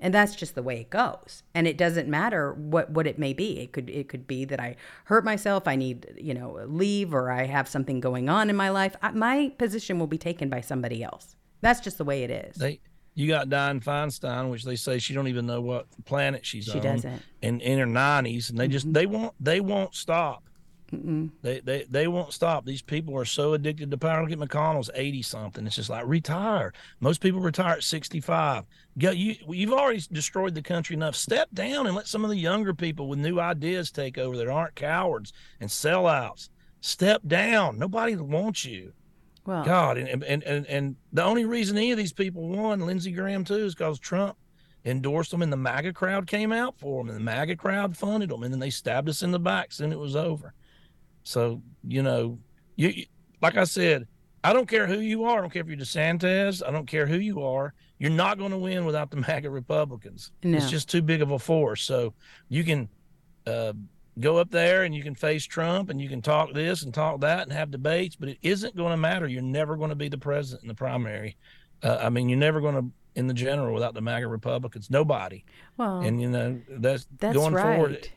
And 0.00 0.14
that's 0.14 0.36
just 0.36 0.54
the 0.54 0.62
way 0.62 0.80
it 0.80 0.90
goes. 0.90 1.42
And 1.54 1.66
it 1.66 1.76
doesn't 1.76 2.08
matter 2.08 2.52
what 2.52 2.90
what 2.90 3.06
it 3.06 3.18
may 3.18 3.32
be. 3.32 3.58
It 3.58 3.72
could 3.72 3.90
it 3.90 4.08
could 4.08 4.26
be 4.26 4.44
that 4.44 4.60
I 4.60 4.76
hurt 5.04 5.24
myself, 5.24 5.66
I 5.66 5.74
need, 5.74 6.14
you 6.16 6.34
know, 6.34 6.64
leave 6.66 7.12
or 7.12 7.30
I 7.30 7.46
have 7.46 7.68
something 7.68 7.98
going 7.98 8.28
on 8.28 8.48
in 8.48 8.56
my 8.56 8.70
life. 8.70 8.94
I, 9.02 9.10
my 9.10 9.52
position 9.58 9.98
will 9.98 10.06
be 10.06 10.18
taken 10.18 10.48
by 10.48 10.60
somebody 10.60 11.02
else. 11.02 11.34
That's 11.60 11.80
just 11.80 11.98
the 11.98 12.04
way 12.04 12.22
it 12.22 12.30
is. 12.30 12.56
They, 12.56 12.80
you 13.14 13.26
got 13.26 13.48
Dianne 13.48 13.82
Feinstein, 13.82 14.50
which 14.50 14.64
they 14.64 14.76
say 14.76 14.98
she 14.98 15.14
don't 15.14 15.28
even 15.28 15.46
know 15.46 15.60
what 15.60 15.86
planet 16.04 16.46
she's 16.46 16.66
She 16.66 16.78
on. 16.78 16.80
doesn't. 16.80 17.22
In 17.42 17.60
in 17.60 17.78
her 17.78 17.86
nineties, 17.86 18.50
and 18.50 18.58
they 18.58 18.68
just 18.68 18.86
mm-hmm. 18.86 18.92
they 18.92 19.06
won't 19.06 19.34
they 19.40 19.60
won't 19.60 19.94
stop. 19.94 20.44
They, 20.90 21.60
they 21.60 21.84
they 21.90 22.08
won't 22.08 22.32
stop. 22.32 22.64
These 22.64 22.80
people 22.80 23.14
are 23.18 23.26
so 23.26 23.52
addicted 23.52 23.90
to 23.90 23.98
power. 23.98 24.22
Look 24.22 24.32
at 24.32 24.38
McConnell's 24.38 24.88
eighty 24.94 25.20
something. 25.20 25.66
It's 25.66 25.76
just 25.76 25.90
like 25.90 26.06
retire. 26.06 26.72
Most 27.00 27.20
people 27.20 27.40
retire 27.40 27.74
at 27.74 27.82
sixty 27.82 28.20
five. 28.20 28.64
Go, 28.98 29.10
you 29.10 29.34
you've 29.48 29.72
already 29.72 30.02
destroyed 30.10 30.54
the 30.54 30.62
country 30.62 30.94
enough. 30.94 31.14
Step 31.14 31.50
down 31.52 31.86
and 31.86 31.94
let 31.94 32.06
some 32.06 32.24
of 32.24 32.30
the 32.30 32.38
younger 32.38 32.72
people 32.72 33.06
with 33.06 33.18
new 33.18 33.38
ideas 33.38 33.90
take 33.90 34.16
over 34.16 34.36
that 34.38 34.48
aren't 34.48 34.76
cowards 34.76 35.34
and 35.60 35.68
sellouts. 35.68 36.48
Step 36.80 37.20
down. 37.26 37.78
Nobody 37.78 38.16
wants 38.16 38.64
you. 38.64 38.92
Well, 39.48 39.64
God, 39.64 39.98
and 39.98 40.22
and 40.22 40.42
and, 40.44 40.66
and 40.66 40.96
the 41.12 41.24
only 41.24 41.44
reason 41.44 41.76
any 41.76 41.90
of 41.90 41.98
these 41.98 42.12
people 42.12 42.48
won, 42.48 42.80
Lindsey 42.80 43.10
Graham 43.12 43.44
too, 43.44 43.64
is 43.66 43.74
because 43.74 43.98
Trump 43.98 44.36
endorsed 44.84 45.30
them, 45.32 45.42
and 45.42 45.52
the 45.52 45.56
MAGA 45.56 45.92
crowd 45.92 46.26
came 46.26 46.52
out 46.52 46.78
for 46.78 47.02
them, 47.02 47.08
and 47.10 47.18
the 47.18 47.24
MAGA 47.24 47.56
crowd 47.56 47.96
funded 47.96 48.30
them, 48.30 48.42
and 48.44 48.52
then 48.52 48.60
they 48.60 48.70
stabbed 48.70 49.08
us 49.08 49.22
in 49.22 49.30
the 49.32 49.38
backs, 49.40 49.80
and 49.80 49.92
it 49.92 49.98
was 49.98 50.14
over. 50.14 50.54
So 51.24 51.62
you 51.86 52.02
know, 52.02 52.38
you 52.76 52.88
you- 52.90 53.06
like 53.40 53.56
I 53.56 53.64
said, 53.64 54.06
I 54.42 54.52
don't 54.52 54.68
care 54.68 54.86
who 54.86 54.98
you 55.00 55.24
are. 55.24 55.38
I 55.38 55.40
don't 55.40 55.50
care 55.52 55.62
if 55.62 55.68
you're 55.68 55.76
DeSantis. 55.76 56.66
I 56.66 56.70
don't 56.72 56.86
care 56.86 57.06
who 57.06 57.18
you 57.18 57.42
are. 57.42 57.72
You're 57.98 58.10
not 58.10 58.36
going 58.38 58.50
to 58.50 58.58
win 58.58 58.84
without 58.84 59.10
the 59.10 59.16
MAGA 59.28 59.48
Republicans. 59.50 60.32
No. 60.42 60.56
It's 60.58 60.68
just 60.70 60.88
too 60.88 61.02
big 61.02 61.22
of 61.22 61.30
a 61.30 61.38
force. 61.38 61.82
So 61.82 62.14
you 62.48 62.64
can. 62.64 62.88
Uh, 63.46 63.72
go 64.20 64.36
up 64.38 64.50
there 64.50 64.84
and 64.84 64.94
you 64.94 65.02
can 65.02 65.14
face 65.14 65.44
Trump 65.44 65.90
and 65.90 66.00
you 66.00 66.08
can 66.08 66.20
talk 66.22 66.52
this 66.52 66.82
and 66.82 66.92
talk 66.92 67.20
that 67.20 67.42
and 67.42 67.52
have 67.52 67.70
debates, 67.70 68.16
but 68.16 68.28
it 68.28 68.38
isn't 68.42 68.76
going 68.76 68.90
to 68.90 68.96
matter. 68.96 69.26
You're 69.26 69.42
never 69.42 69.76
going 69.76 69.90
to 69.90 69.96
be 69.96 70.08
the 70.08 70.18
president 70.18 70.62
in 70.62 70.68
the 70.68 70.74
primary. 70.74 71.36
Uh, 71.82 71.98
I 72.02 72.10
mean, 72.10 72.28
you're 72.28 72.38
never 72.38 72.60
going 72.60 72.74
to 72.74 72.84
in 73.14 73.26
the 73.26 73.34
general 73.34 73.74
without 73.74 73.94
the 73.94 74.00
MAGA 74.00 74.28
Republicans. 74.28 74.90
Nobody. 74.90 75.44
well, 75.76 76.00
And 76.00 76.20
you 76.20 76.28
know 76.30 76.60
that's, 76.68 77.06
that's 77.18 77.34
going 77.36 77.54
right. 77.54 77.74
forward. 77.76 78.08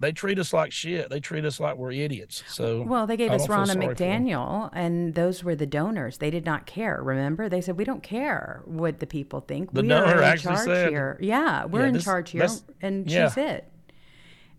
They 0.00 0.12
treat 0.12 0.38
us 0.38 0.52
like 0.52 0.70
shit. 0.70 1.10
They 1.10 1.18
treat 1.18 1.44
us 1.44 1.58
like 1.58 1.76
we're 1.76 1.90
idiots. 1.90 2.44
So 2.48 2.82
Well, 2.82 3.06
they 3.08 3.16
gave 3.16 3.32
us 3.32 3.46
Ronna 3.48 3.66
sorry 3.66 3.86
for 3.88 3.94
them. 3.94 4.24
McDaniel, 4.24 4.70
and 4.72 5.14
those 5.16 5.42
were 5.42 5.56
the 5.56 5.66
donors. 5.66 6.18
They 6.18 6.30
did 6.30 6.44
not 6.46 6.66
care. 6.66 7.02
Remember, 7.02 7.48
they 7.48 7.60
said 7.60 7.76
we 7.76 7.84
don't 7.84 8.02
care 8.02 8.62
what 8.64 9.00
the 9.00 9.08
people 9.08 9.40
think. 9.40 9.72
The 9.72 9.82
we 9.82 9.88
donor 9.88 10.14
are 10.14 10.18
in 10.18 10.24
actually 10.24 10.54
charge 10.54 10.66
said- 10.66 10.90
here. 10.90 11.18
Yeah, 11.20 11.64
we're 11.64 11.80
Yeah, 11.80 11.86
in 11.88 11.94
this- 11.94 12.04
charge 12.04 12.30
here, 12.30 12.46
and 12.80 13.10
yeah. 13.10 13.28
she's 13.28 13.38
it. 13.38 13.72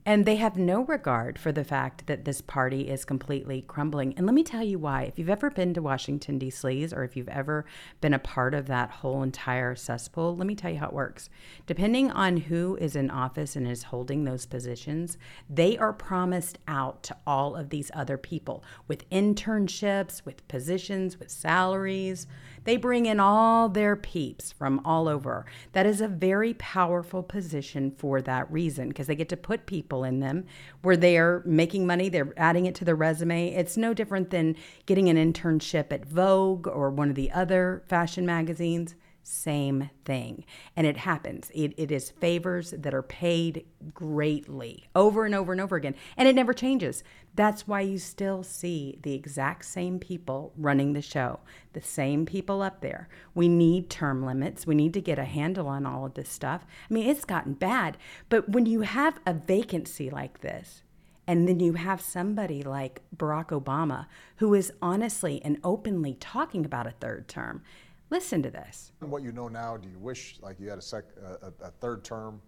And 0.05 0.25
they 0.25 0.37
have 0.37 0.57
no 0.57 0.81
regard 0.85 1.37
for 1.37 1.51
the 1.51 1.63
fact 1.63 2.07
that 2.07 2.25
this 2.25 2.41
party 2.41 2.89
is 2.89 3.05
completely 3.05 3.61
crumbling. 3.61 4.13
And 4.15 4.25
let 4.25 4.33
me 4.33 4.43
tell 4.43 4.63
you 4.63 4.79
why. 4.79 5.03
If 5.03 5.19
you've 5.19 5.29
ever 5.29 5.51
been 5.51 5.73
to 5.75 5.81
Washington, 5.81 6.39
D.C., 6.39 6.89
or 6.93 7.03
if 7.03 7.15
you've 7.15 7.29
ever 7.29 7.65
been 8.01 8.13
a 8.13 8.19
part 8.19 8.53
of 8.53 8.67
that 8.67 8.89
whole 8.89 9.21
entire 9.21 9.75
cesspool, 9.75 10.35
let 10.35 10.47
me 10.47 10.55
tell 10.55 10.71
you 10.71 10.79
how 10.79 10.87
it 10.87 10.93
works. 10.93 11.29
Depending 11.67 12.11
on 12.11 12.37
who 12.37 12.77
is 12.81 12.95
in 12.95 13.11
office 13.11 13.55
and 13.55 13.67
is 13.67 13.83
holding 13.83 14.23
those 14.23 14.45
positions, 14.45 15.17
they 15.49 15.77
are 15.77 15.93
promised 15.93 16.57
out 16.67 17.03
to 17.03 17.17
all 17.27 17.55
of 17.55 17.69
these 17.69 17.91
other 17.93 18.17
people 18.17 18.63
with 18.87 19.07
internships, 19.09 20.25
with 20.25 20.47
positions, 20.47 21.19
with 21.19 21.29
salaries. 21.29 22.25
They 22.63 22.77
bring 22.77 23.05
in 23.05 23.19
all 23.19 23.69
their 23.69 23.95
peeps 23.95 24.51
from 24.51 24.81
all 24.85 25.07
over. 25.07 25.45
That 25.73 25.85
is 25.85 26.01
a 26.01 26.07
very 26.07 26.53
powerful 26.55 27.23
position 27.23 27.91
for 27.91 28.21
that 28.21 28.51
reason 28.51 28.89
because 28.89 29.07
they 29.07 29.15
get 29.15 29.29
to 29.29 29.37
put 29.37 29.65
people 29.65 30.03
in 30.03 30.19
them 30.19 30.45
where 30.81 30.97
they 30.97 31.17
are 31.17 31.41
making 31.45 31.87
money, 31.87 32.09
they're 32.09 32.33
adding 32.37 32.65
it 32.65 32.75
to 32.75 32.85
their 32.85 32.95
resume. 32.95 33.49
It's 33.49 33.77
no 33.77 33.93
different 33.93 34.29
than 34.29 34.55
getting 34.85 35.09
an 35.09 35.17
internship 35.17 35.91
at 35.91 36.05
Vogue 36.05 36.67
or 36.67 36.89
one 36.89 37.09
of 37.09 37.15
the 37.15 37.31
other 37.31 37.83
fashion 37.87 38.25
magazines. 38.25 38.95
Same 39.23 39.89
thing. 40.05 40.45
And 40.75 40.87
it 40.87 40.97
happens. 40.97 41.51
It, 41.53 41.73
it 41.77 41.91
is 41.91 42.09
favors 42.09 42.71
that 42.71 42.93
are 42.93 43.03
paid 43.03 43.65
greatly 43.93 44.89
over 44.95 45.25
and 45.25 45.35
over 45.35 45.51
and 45.51 45.61
over 45.61 45.75
again. 45.75 45.95
And 46.17 46.27
it 46.27 46.35
never 46.35 46.53
changes. 46.53 47.03
That's 47.35 47.67
why 47.67 47.81
you 47.81 47.99
still 47.99 48.43
see 48.43 48.97
the 49.03 49.13
exact 49.13 49.65
same 49.65 49.99
people 49.99 50.51
running 50.57 50.93
the 50.93 51.01
show, 51.01 51.39
the 51.73 51.81
same 51.81 52.25
people 52.25 52.61
up 52.61 52.81
there. 52.81 53.07
We 53.35 53.47
need 53.47 53.89
term 53.89 54.25
limits. 54.25 54.65
We 54.65 54.75
need 54.75 54.93
to 54.95 55.01
get 55.01 55.19
a 55.19 55.25
handle 55.25 55.67
on 55.67 55.85
all 55.85 56.05
of 56.05 56.15
this 56.15 56.29
stuff. 56.29 56.65
I 56.89 56.93
mean, 56.93 57.07
it's 57.07 57.25
gotten 57.25 57.53
bad. 57.53 57.97
But 58.29 58.49
when 58.49 58.65
you 58.65 58.81
have 58.81 59.19
a 59.25 59.33
vacancy 59.33 60.09
like 60.09 60.41
this, 60.41 60.83
and 61.27 61.47
then 61.47 61.59
you 61.59 61.73
have 61.73 62.01
somebody 62.01 62.63
like 62.63 63.01
Barack 63.15 63.49
Obama, 63.49 64.07
who 64.37 64.55
is 64.55 64.73
honestly 64.81 65.39
and 65.45 65.59
openly 65.63 66.15
talking 66.15 66.65
about 66.65 66.87
a 66.87 66.91
third 66.99 67.27
term. 67.27 67.61
Listen 68.09 68.41
to 68.41 68.49
this. 68.49 68.91
what 69.01 69.21
you 69.21 69.31
know 69.31 69.47
now, 69.47 69.77
do 69.77 69.87
you 69.87 69.99
wish 69.99 70.37
like 70.41 70.59
you 70.59 70.69
had 70.69 70.79
a, 70.79 70.81
sec, 70.81 71.03
a, 71.23 71.47
a, 71.47 71.67
a 71.67 71.71
third 71.71 72.03
term? 72.03 72.41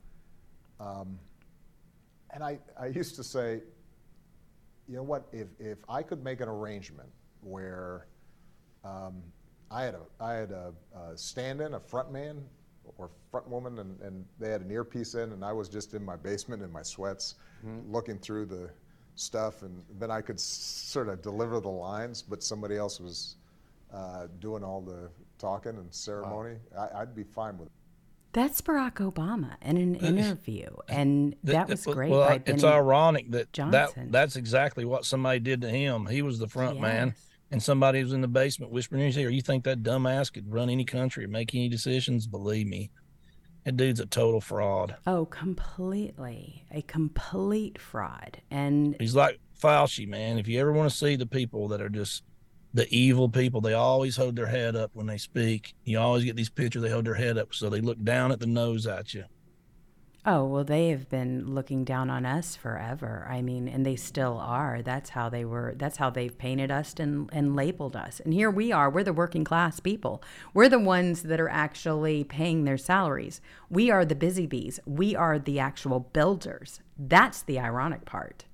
Um, 0.79 1.19
and 2.33 2.43
I, 2.43 2.59
I 2.79 2.87
used 2.87 3.15
to 3.17 3.23
say, 3.23 3.61
you 4.87 4.95
know 4.95 5.03
what, 5.03 5.27
if, 5.31 5.47
if 5.59 5.77
I 5.87 6.01
could 6.01 6.23
make 6.23 6.41
an 6.41 6.49
arrangement 6.49 7.09
where 7.41 8.07
um, 8.83 9.21
I 9.69 9.83
had 9.83 9.95
a, 9.95 10.23
I 10.23 10.33
had 10.33 10.51
a, 10.51 10.73
a 10.97 11.17
stand-in, 11.17 11.75
a 11.75 11.79
front 11.79 12.11
man 12.11 12.41
or 12.97 13.11
front 13.29 13.47
woman, 13.47 13.79
and, 13.79 13.99
and 14.01 14.25
they 14.39 14.49
had 14.49 14.61
an 14.61 14.71
earpiece 14.71 15.13
in, 15.13 15.31
and 15.31 15.45
I 15.45 15.53
was 15.53 15.69
just 15.69 15.93
in 15.93 16.03
my 16.03 16.15
basement 16.15 16.63
in 16.63 16.71
my 16.71 16.81
sweats, 16.81 17.35
looking 17.87 18.17
through 18.17 18.47
the 18.47 18.69
stuff, 19.15 19.61
and 19.61 19.83
then 19.99 20.09
I 20.09 20.19
could 20.21 20.37
s- 20.37 20.41
sort 20.43 21.07
of 21.09 21.21
deliver 21.21 21.59
the 21.59 21.69
lines, 21.69 22.23
but 22.23 22.41
somebody 22.41 22.75
else 22.77 22.99
was 22.99 23.35
uh, 23.93 24.27
doing 24.39 24.63
all 24.63 24.81
the 24.81 25.09
talking 25.41 25.75
and 25.75 25.93
ceremony. 25.93 26.57
I, 26.77 27.01
I'd 27.01 27.15
be 27.15 27.23
fine 27.23 27.57
with 27.57 27.67
it. 27.67 27.73
That's 28.33 28.61
Barack 28.61 28.93
Obama 28.93 29.55
in 29.61 29.75
an 29.75 29.95
interview, 29.95 30.69
and 30.87 31.35
that 31.43 31.67
was 31.67 31.85
great 31.85 32.09
well, 32.09 32.29
by 32.29 32.41
it's 32.45 32.63
ironic 32.63 33.29
that, 33.31 33.51
Johnson. 33.51 34.05
that 34.05 34.11
that's 34.11 34.37
exactly 34.37 34.85
what 34.85 35.03
somebody 35.03 35.41
did 35.41 35.59
to 35.61 35.69
him. 35.69 36.05
He 36.05 36.21
was 36.21 36.39
the 36.39 36.47
front 36.47 36.79
man, 36.79 37.13
and 37.49 37.61
somebody 37.61 38.01
was 38.01 38.13
in 38.13 38.21
the 38.21 38.29
basement 38.29 38.71
whispering 38.71 39.01
in 39.01 39.07
his 39.07 39.17
ear. 39.17 39.29
You 39.29 39.41
think 39.41 39.65
that 39.65 39.83
dumbass 39.83 40.31
could 40.31 40.49
run 40.49 40.69
any 40.69 40.85
country 40.85 41.25
and 41.25 41.33
make 41.33 41.53
any 41.53 41.67
decisions? 41.67 42.25
Believe 42.25 42.67
me, 42.67 42.89
that 43.65 43.75
dude's 43.75 43.99
a 43.99 44.05
total 44.05 44.39
fraud. 44.39 44.95
Oh, 45.05 45.25
completely. 45.25 46.65
A 46.71 46.81
complete 46.83 47.79
fraud. 47.79 48.41
And 48.49 48.95
He's 48.99 49.15
like 49.15 49.39
Fauci, 49.61 50.07
man. 50.07 50.37
If 50.37 50.47
you 50.47 50.59
ever 50.59 50.71
want 50.71 50.89
to 50.89 50.95
see 50.95 51.17
the 51.17 51.25
people 51.25 51.67
that 51.67 51.81
are 51.81 51.89
just 51.89 52.23
the 52.73 52.87
evil 52.95 53.29
people, 53.29 53.61
they 53.61 53.73
always 53.73 54.15
hold 54.15 54.35
their 54.35 54.47
head 54.47 54.75
up 54.75 54.91
when 54.93 55.07
they 55.07 55.17
speak. 55.17 55.73
You 55.83 55.99
always 55.99 56.23
get 56.23 56.35
these 56.35 56.49
pictures, 56.49 56.81
they 56.81 56.89
hold 56.89 57.05
their 57.05 57.15
head 57.15 57.37
up 57.37 57.53
so 57.53 57.69
they 57.69 57.81
look 57.81 58.01
down 58.03 58.31
at 58.31 58.39
the 58.39 58.47
nose 58.47 58.87
at 58.87 59.13
you. 59.13 59.25
oh, 60.25 60.45
well, 60.45 60.63
they 60.63 60.89
have 60.89 61.09
been 61.09 61.47
looking 61.55 61.83
down 61.83 62.09
on 62.09 62.25
us 62.27 62.55
forever. 62.55 63.27
I 63.29 63.41
mean, 63.41 63.67
and 63.67 63.83
they 63.85 63.95
still 63.95 64.37
are. 64.37 64.81
That's 64.83 65.09
how 65.09 65.29
they 65.29 65.43
were, 65.45 65.73
that's 65.75 65.97
how 65.97 66.11
they've 66.11 66.37
painted 66.37 66.69
us 66.69 66.93
and, 66.99 67.27
and 67.33 67.55
labeled 67.55 67.95
us. 67.95 68.19
And 68.19 68.31
here 68.33 68.51
we 68.51 68.71
are. 68.71 68.89
We're 68.89 69.03
the 69.03 69.13
working 69.13 69.43
class 69.43 69.79
people. 69.79 70.21
We're 70.53 70.69
the 70.69 70.79
ones 70.79 71.23
that 71.23 71.39
are 71.39 71.49
actually 71.49 72.23
paying 72.23 72.65
their 72.65 72.77
salaries. 72.77 73.41
We 73.69 73.89
are 73.89 74.05
the 74.05 74.15
busy 74.15 74.45
bees. 74.45 74.79
We 74.85 75.15
are 75.15 75.39
the 75.39 75.59
actual 75.59 75.99
builders. 75.99 76.81
That's 76.99 77.41
the 77.41 77.59
ironic 77.59 78.05
part. 78.05 78.45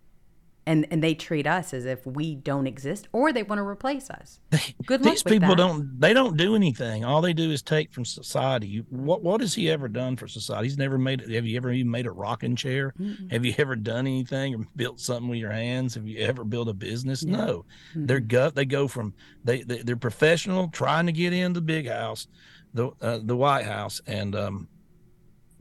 And, 0.67 0.85
and 0.91 1.01
they 1.01 1.15
treat 1.15 1.47
us 1.47 1.73
as 1.73 1.85
if 1.85 2.05
we 2.05 2.35
don't 2.35 2.67
exist 2.67 3.07
or 3.13 3.31
they 3.31 3.41
want 3.41 3.59
to 3.59 3.63
replace 3.63 4.09
us. 4.09 4.41
Good 4.85 5.05
luck 5.05 5.13
These 5.13 5.23
with 5.23 5.31
people 5.31 5.49
that. 5.49 5.55
don't 5.55 5.97
they 5.97 6.11
don't 6.13 6.35
do 6.35 6.55
anything. 6.55 7.05
All 7.05 7.21
they 7.21 7.31
do 7.31 7.51
is 7.51 7.61
take 7.61 7.93
from 7.93 8.03
society. 8.03 8.83
What 8.89 9.23
what 9.23 9.39
has 9.39 9.55
he 9.55 9.71
ever 9.71 9.87
done 9.87 10.17
for 10.17 10.27
society? 10.27 10.67
He's 10.67 10.77
never 10.77 10.97
made 10.97 11.21
have 11.21 11.45
you 11.45 11.55
ever 11.55 11.71
even 11.71 11.89
made 11.89 12.05
a 12.05 12.11
rocking 12.11 12.57
chair? 12.57 12.93
Have 13.31 13.45
you 13.45 13.55
ever 13.57 13.77
done 13.77 14.07
anything 14.07 14.55
or 14.55 14.67
built 14.75 14.99
something 14.99 15.29
with 15.29 15.39
your 15.39 15.53
hands? 15.53 15.95
Have 15.95 16.05
you 16.05 16.19
ever 16.19 16.43
built 16.43 16.67
a 16.67 16.73
business? 16.73 17.23
No. 17.23 17.63
They're 17.95 18.19
gut 18.19 18.53
they 18.55 18.65
go 18.65 18.89
from 18.89 19.13
they, 19.45 19.61
they 19.63 19.83
they're 19.83 19.95
professional 19.95 20.67
trying 20.67 21.05
to 21.05 21.13
get 21.13 21.31
in 21.31 21.53
the 21.53 21.61
big 21.61 21.87
house, 21.87 22.27
the 22.73 22.89
uh, 23.01 23.19
the 23.23 23.37
White 23.37 23.65
House 23.65 24.01
and 24.05 24.35
um 24.35 24.67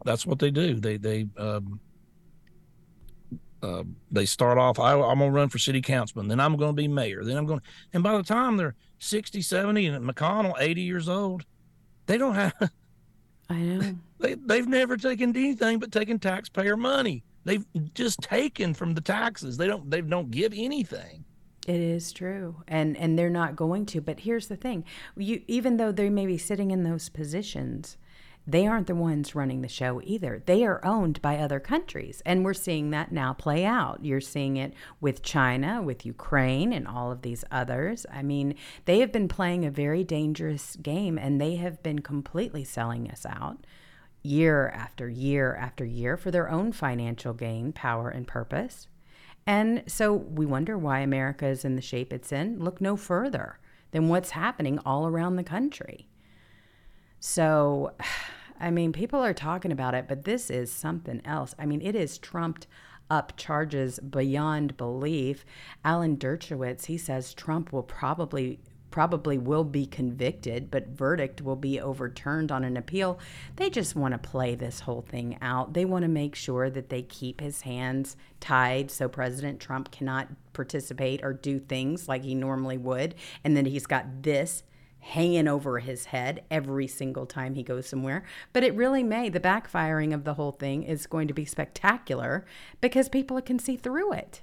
that's 0.04 0.26
what 0.26 0.40
they 0.40 0.50
do. 0.50 0.74
They 0.80 0.96
they 0.96 1.28
um 1.38 1.78
uh, 3.62 3.82
they 4.10 4.26
start 4.26 4.58
off 4.58 4.78
I, 4.78 4.92
i'm 4.92 5.18
going 5.18 5.30
to 5.30 5.36
run 5.36 5.48
for 5.48 5.58
city 5.58 5.80
councilman 5.80 6.28
then 6.28 6.40
i'm 6.40 6.56
going 6.56 6.70
to 6.72 6.76
be 6.76 6.88
mayor 6.88 7.24
then 7.24 7.36
i'm 7.36 7.46
going 7.46 7.60
and 7.92 8.02
by 8.02 8.16
the 8.16 8.22
time 8.22 8.56
they're 8.56 8.74
60 8.98 9.42
70 9.42 9.86
and 9.86 10.08
mcconnell 10.08 10.54
80 10.58 10.82
years 10.82 11.08
old 11.08 11.44
They 12.06 12.18
don't 12.18 12.34
have. 12.34 12.54
I 13.50 13.54
know. 13.54 13.96
They 14.18 14.34
they've 14.34 14.66
never 14.66 14.96
taken 14.96 15.36
anything 15.36 15.78
but 15.78 15.92
taken 15.92 16.18
taxpayer 16.18 16.76
money. 16.76 17.22
They've 17.44 17.64
just 17.94 18.20
taken 18.20 18.74
from 18.74 18.94
the 18.94 19.00
taxes. 19.00 19.56
They 19.56 19.66
don't 19.66 19.90
they 19.90 20.00
don't 20.00 20.30
give 20.30 20.52
anything. 20.56 21.24
It 21.66 21.80
is 21.80 22.12
true, 22.12 22.62
and 22.68 22.96
and 22.96 23.18
they're 23.18 23.30
not 23.30 23.56
going 23.56 23.86
to. 23.86 24.00
But 24.00 24.20
here's 24.20 24.48
the 24.48 24.56
thing: 24.56 24.84
you 25.16 25.42
even 25.46 25.76
though 25.76 25.92
they 25.92 26.10
may 26.10 26.26
be 26.26 26.38
sitting 26.38 26.70
in 26.70 26.82
those 26.84 27.08
positions, 27.08 27.96
they 28.46 28.66
aren't 28.66 28.86
the 28.86 28.94
ones 28.94 29.34
running 29.34 29.62
the 29.62 29.68
show 29.68 30.00
either. 30.04 30.42
They 30.46 30.64
are 30.64 30.84
owned 30.84 31.20
by 31.20 31.38
other 31.38 31.58
countries, 31.58 32.22
and 32.24 32.44
we're 32.44 32.54
seeing 32.54 32.90
that 32.90 33.10
now 33.10 33.32
play 33.32 33.64
out. 33.64 34.04
You're 34.04 34.20
seeing 34.20 34.56
it 34.56 34.72
with 35.00 35.22
China, 35.22 35.82
with 35.82 36.06
Ukraine, 36.06 36.72
and 36.72 36.86
all 36.86 37.10
of 37.10 37.22
these 37.22 37.44
others. 37.50 38.06
I 38.12 38.22
mean, 38.22 38.54
they 38.84 39.00
have 39.00 39.10
been 39.10 39.26
playing 39.26 39.64
a 39.64 39.70
very 39.70 40.04
dangerous 40.04 40.76
game, 40.76 41.18
and 41.18 41.40
they 41.40 41.56
have 41.56 41.82
been 41.82 42.00
completely 42.00 42.62
selling 42.62 43.10
us 43.10 43.26
out 43.26 43.66
year 44.22 44.68
after 44.68 45.08
year 45.08 45.54
after 45.54 45.84
year 45.84 46.16
for 46.16 46.30
their 46.30 46.48
own 46.48 46.72
financial 46.72 47.32
gain, 47.32 47.72
power, 47.72 48.08
and 48.08 48.26
purpose. 48.26 48.88
And 49.46 49.84
so 49.86 50.12
we 50.12 50.46
wonder 50.46 50.76
why 50.76 51.00
America 51.00 51.46
is 51.46 51.64
in 51.64 51.76
the 51.76 51.82
shape 51.82 52.12
it's 52.12 52.32
in. 52.32 52.58
Look 52.58 52.80
no 52.80 52.96
further 52.96 53.58
than 53.92 54.08
what's 54.08 54.30
happening 54.30 54.78
all 54.80 55.06
around 55.06 55.36
the 55.36 55.44
country. 55.44 56.08
So, 57.20 57.92
I 58.60 58.70
mean, 58.70 58.92
people 58.92 59.20
are 59.20 59.34
talking 59.34 59.70
about 59.70 59.94
it, 59.94 60.06
but 60.08 60.24
this 60.24 60.48
is 60.48 60.72
something 60.72 61.20
else. 61.26 61.54
I 61.58 61.66
mean, 61.66 61.82
it 61.82 61.94
is 61.94 62.16
trumped 62.16 62.66
up 63.10 63.36
charges 63.36 63.98
beyond 63.98 64.76
belief. 64.76 65.44
Alan 65.84 66.16
Dershowitz, 66.16 66.86
he 66.86 66.96
says 66.96 67.34
Trump 67.34 67.72
will 67.72 67.82
probably 67.82 68.60
probably 68.90 69.36
will 69.36 69.64
be 69.64 69.84
convicted, 69.84 70.70
but 70.70 70.88
verdict 70.88 71.42
will 71.42 71.56
be 71.56 71.78
overturned 71.78 72.50
on 72.50 72.64
an 72.64 72.78
appeal. 72.78 73.18
They 73.56 73.68
just 73.68 73.94
want 73.94 74.12
to 74.12 74.18
play 74.18 74.54
this 74.54 74.80
whole 74.80 75.02
thing 75.02 75.36
out. 75.42 75.74
They 75.74 75.84
want 75.84 76.04
to 76.04 76.08
make 76.08 76.34
sure 76.34 76.70
that 76.70 76.88
they 76.88 77.02
keep 77.02 77.42
his 77.42 77.60
hands 77.60 78.16
tied 78.40 78.90
so 78.90 79.06
President 79.06 79.60
Trump 79.60 79.90
cannot 79.90 80.28
participate 80.54 81.22
or 81.22 81.34
do 81.34 81.58
things 81.58 82.08
like 82.08 82.24
he 82.24 82.34
normally 82.34 82.78
would. 82.78 83.14
And 83.44 83.54
then 83.54 83.66
he's 83.66 83.84
got 83.86 84.22
this 84.22 84.62
hanging 85.06 85.46
over 85.46 85.78
his 85.78 86.06
head 86.06 86.42
every 86.50 86.88
single 86.88 87.26
time 87.26 87.54
he 87.54 87.62
goes 87.62 87.86
somewhere. 87.86 88.24
But 88.52 88.64
it 88.64 88.74
really 88.74 89.04
may, 89.04 89.28
the 89.28 89.38
backfiring 89.38 90.12
of 90.12 90.24
the 90.24 90.34
whole 90.34 90.50
thing 90.50 90.82
is 90.82 91.06
going 91.06 91.28
to 91.28 91.34
be 91.34 91.44
spectacular 91.44 92.44
because 92.80 93.08
people 93.08 93.40
can 93.40 93.60
see 93.60 93.76
through 93.76 94.12
it. 94.12 94.42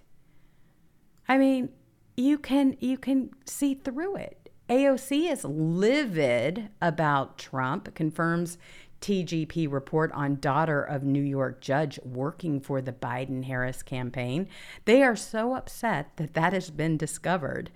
I 1.28 1.38
mean, 1.38 1.70
you 2.16 2.38
can 2.38 2.78
you 2.80 2.98
can 2.98 3.32
see 3.46 3.74
through 3.74 4.16
it. 4.16 4.50
AOC 4.70 5.30
is 5.30 5.44
livid 5.44 6.70
about 6.82 7.38
Trump, 7.38 7.94
confirms 7.94 8.58
TGP 9.02 9.70
report 9.70 10.14
on 10.14 10.40
daughter 10.40 10.82
of 10.82 11.04
New 11.04 11.22
York 11.22 11.60
judge 11.60 12.00
working 12.06 12.62
for 12.62 12.82
the 12.82 12.94
Biden 12.94 13.44
Harris 13.44 13.84
campaign. 13.84 14.48
They 14.86 15.04
are 15.04 15.18
so 15.18 15.56
upset 15.56 16.16
that 16.16 16.36
that 16.36 16.54
has 16.54 16.70
been 16.70 16.96
discovered 16.96 17.70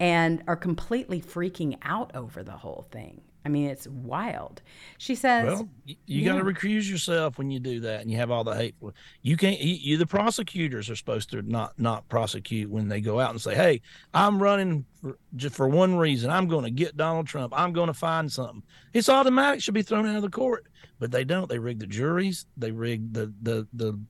and 0.00 0.42
are 0.46 0.56
completely 0.56 1.20
freaking 1.20 1.78
out 1.82 2.14
over 2.14 2.42
the 2.42 2.52
whole 2.52 2.86
thing. 2.90 3.22
I 3.46 3.50
mean, 3.50 3.68
it's 3.68 3.86
wild. 3.86 4.62
She 4.96 5.14
says, 5.14 5.44
"Well, 5.44 5.68
you, 5.84 5.96
you 6.06 6.24
got 6.24 6.38
to 6.38 6.44
recuse 6.44 6.90
yourself 6.90 7.36
when 7.36 7.50
you 7.50 7.60
do 7.60 7.80
that, 7.80 8.00
and 8.00 8.10
you 8.10 8.16
have 8.16 8.30
all 8.30 8.42
the 8.42 8.54
hate. 8.54 8.74
You 9.20 9.36
can't. 9.36 9.60
You, 9.60 9.74
you, 9.74 9.96
the 9.98 10.06
prosecutors 10.06 10.88
are 10.88 10.96
supposed 10.96 11.30
to 11.30 11.42
not 11.42 11.78
not 11.78 12.08
prosecute 12.08 12.70
when 12.70 12.88
they 12.88 13.02
go 13.02 13.20
out 13.20 13.30
and 13.30 13.40
say, 13.40 13.54
"Hey, 13.54 13.82
I'm 14.14 14.42
running 14.42 14.86
for, 15.02 15.18
just 15.36 15.54
for 15.54 15.68
one 15.68 15.96
reason. 15.96 16.30
I'm 16.30 16.48
going 16.48 16.64
to 16.64 16.70
get 16.70 16.96
Donald 16.96 17.26
Trump. 17.26 17.52
I'm 17.54 17.74
going 17.74 17.88
to 17.88 17.94
find 17.94 18.32
something." 18.32 18.62
It's 18.94 19.10
automatic. 19.10 19.60
Should 19.60 19.74
be 19.74 19.82
thrown 19.82 20.06
out 20.06 20.16
of 20.16 20.22
the 20.22 20.30
court, 20.30 20.66
but 20.98 21.10
they 21.10 21.24
don't. 21.24 21.48
They 21.48 21.58
rig 21.58 21.80
the 21.80 21.86
juries. 21.86 22.46
They 22.56 22.70
rig 22.70 23.12
the 23.12 23.30
the 23.42 23.68
the 23.74 24.00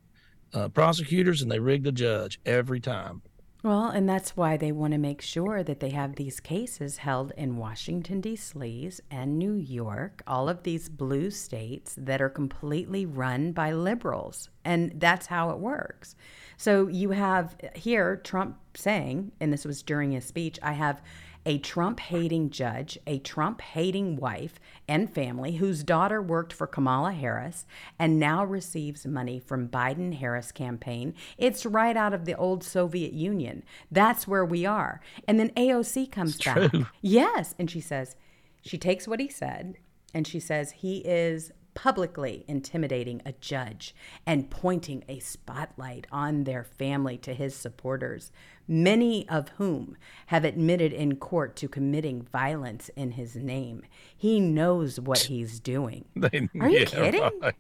uh, 0.53 0.69
prosecutors, 0.69 1.43
and 1.43 1.51
they 1.51 1.59
rig 1.59 1.83
the 1.83 1.91
judge 1.91 2.39
every 2.47 2.79
time. 2.79 3.21
Well, 3.65 3.89
and 3.89 4.07
that's 4.07 4.37
why 4.37 4.59
they 4.59 4.73
want 4.73 4.93
to 4.93 4.99
make 4.99 5.23
sure 5.23 5.63
that 5.63 5.81
they 5.81 5.89
have 5.89 6.17
these 6.17 6.39
cases 6.39 6.99
held 6.99 7.33
in 7.35 7.57
Washington, 7.57 8.21
D.C. 8.21 8.91
and 9.11 9.39
New 9.39 9.55
York, 9.55 10.23
all 10.27 10.51
of 10.51 10.65
these 10.65 10.91
blue 10.91 11.31
states 11.31 11.95
that 11.97 12.21
are 12.21 12.29
completely 12.29 13.07
run 13.07 13.53
by 13.53 13.73
liberals. 13.73 14.51
And 14.67 14.93
that's 14.97 15.29
how 15.29 15.49
it 15.49 15.61
works. 15.61 16.15
So 16.59 16.89
you 16.89 17.13
have 17.13 17.57
here 17.75 18.17
Trump 18.17 18.59
saying, 18.77 19.33
and 19.41 19.51
this 19.51 19.65
was 19.65 19.83
during 19.83 20.13
his 20.13 20.27
speech, 20.27 20.59
I 20.63 20.73
have 20.73 21.01
a 21.47 21.59
Trump 21.59 22.01
hating 22.01 22.51
judge, 22.51 22.99
a 23.07 23.19
Trump 23.19 23.61
hating 23.61 24.17
wife 24.17 24.59
and 24.89 25.13
family 25.13 25.57
whose 25.57 25.83
daughter 25.83 26.21
worked 26.23 26.53
for 26.53 26.67
Kamala 26.67 27.13
Harris 27.13 27.67
and 27.99 28.19
now 28.19 28.45
receives 28.45 29.07
money 29.07 29.39
from 29.39 29.69
Biden 29.69 30.15
Harris 30.15 30.53
campaign. 30.53 31.15
It's 31.37 31.67
right 31.67 31.97
out 31.97 32.15
of 32.15 32.25
the 32.25 32.35
old 32.35 32.65
Soviet 32.65 33.13
Union. 33.13 33.63
That's 33.91 34.27
where 34.27 34.45
we 34.45 34.65
are. 34.67 35.01
And 35.29 35.39
then 35.39 35.51
AOC 35.51 36.11
comes 36.11 36.37
It's 36.37 36.45
back. 36.45 36.71
true. 36.71 36.87
Yes, 37.03 37.55
and 37.59 37.71
she 37.71 37.81
says 37.81 38.17
she 38.63 38.79
takes 38.79 39.07
what 39.07 39.21
he 39.21 39.29
said 39.29 39.77
and 40.15 40.27
she 40.27 40.41
says 40.41 40.73
he 40.73 40.99
is 40.99 41.53
publicly 41.75 42.45
intimidating 42.47 43.21
a 43.27 43.33
judge 43.33 43.95
and 44.27 44.49
pointing 44.49 45.05
a 45.09 45.19
spotlight 45.19 46.07
on 46.13 46.45
their 46.45 46.63
family 46.63 47.19
to 47.19 47.35
his 47.35 47.55
supporters, 47.55 48.31
many 48.67 49.29
of 49.29 49.49
whom 49.51 49.97
have 50.27 50.45
admitted 50.45 50.93
in 50.93 51.17
court 51.17 51.57
to 51.57 51.69
committing 51.69 52.23
violence 52.23 52.91
in 52.97 53.13
his 53.13 53.37
name. 53.37 53.83
He 54.17 54.41
knows 54.41 54.99
what 54.99 55.19
he's 55.21 55.61
doing. 55.61 56.05
They, 56.17 56.49
Are 56.61 56.69
you 56.69 56.79
yeah, 56.81 56.85
kidding? 56.87 57.23
right. 57.43 57.55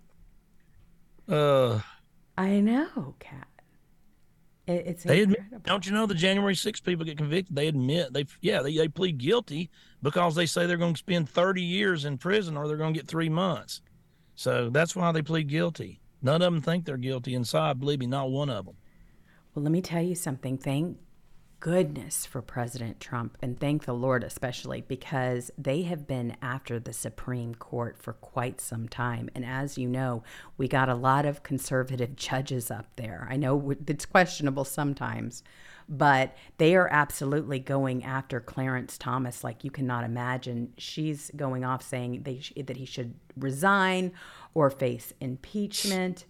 Uh, 1.28 1.80
I 2.36 2.60
know, 2.60 3.14
Kat. 3.18 3.46
It, 4.66 4.84
it's 4.86 5.04
they 5.04 5.22
admit. 5.22 5.38
incredible. 5.38 5.62
Don't 5.66 5.86
you 5.86 5.92
know 5.92 6.06
the 6.06 6.14
January 6.14 6.54
6 6.54 6.80
people 6.80 7.04
get 7.04 7.18
convicted? 7.18 7.54
They 7.54 7.68
admit 7.68 8.12
they 8.12 8.26
yeah 8.40 8.62
they, 8.62 8.76
they 8.76 8.88
plead 8.88 9.18
guilty 9.18 9.70
because 10.02 10.34
they 10.34 10.46
say 10.46 10.66
they're 10.66 10.76
going 10.78 10.94
to 10.94 10.98
spend 10.98 11.28
30 11.28 11.62
years 11.62 12.04
in 12.06 12.16
prison 12.18 12.56
or 12.56 12.66
they're 12.66 12.76
going 12.78 12.94
to 12.94 12.98
get 12.98 13.08
three 13.08 13.28
months. 13.28 13.82
So 14.36 14.70
that's 14.70 14.96
why 14.96 15.12
they 15.12 15.22
plead 15.22 15.48
guilty. 15.48 16.00
None 16.22 16.40
of 16.42 16.52
them 16.52 16.62
think 16.62 16.84
they're 16.86 16.96
guilty 16.96 17.34
inside. 17.34 17.78
Believe 17.78 18.00
me, 18.00 18.06
not 18.06 18.30
one 18.30 18.48
of 18.48 18.64
them. 18.64 18.76
Well, 19.54 19.62
let 19.62 19.70
me 19.70 19.82
tell 19.82 20.02
you 20.02 20.16
something. 20.16 20.58
Thank 20.58 20.98
goodness 21.60 22.26
for 22.26 22.42
President 22.42 22.98
Trump, 22.98 23.38
and 23.40 23.58
thank 23.58 23.84
the 23.84 23.94
Lord 23.94 24.24
especially, 24.24 24.80
because 24.80 25.52
they 25.56 25.82
have 25.82 26.08
been 26.08 26.36
after 26.42 26.80
the 26.80 26.92
Supreme 26.92 27.54
Court 27.54 27.96
for 27.96 28.14
quite 28.14 28.60
some 28.60 28.88
time. 28.88 29.30
And 29.32 29.44
as 29.44 29.78
you 29.78 29.88
know, 29.88 30.24
we 30.58 30.66
got 30.66 30.88
a 30.88 30.94
lot 30.96 31.24
of 31.24 31.44
conservative 31.44 32.16
judges 32.16 32.68
up 32.68 32.96
there. 32.96 33.28
I 33.30 33.36
know 33.36 33.74
it's 33.86 34.06
questionable 34.06 34.64
sometimes, 34.64 35.44
but 35.88 36.36
they 36.58 36.74
are 36.74 36.88
absolutely 36.90 37.60
going 37.60 38.02
after 38.02 38.40
Clarence 38.40 38.98
Thomas 38.98 39.44
like 39.44 39.62
you 39.62 39.70
cannot 39.70 40.02
imagine. 40.02 40.72
She's 40.78 41.30
going 41.36 41.64
off 41.64 41.82
saying 41.82 42.24
they, 42.24 42.42
that 42.60 42.76
he 42.76 42.86
should 42.86 43.14
resign 43.36 44.12
or 44.52 44.68
face 44.68 45.12
impeachment 45.20 46.24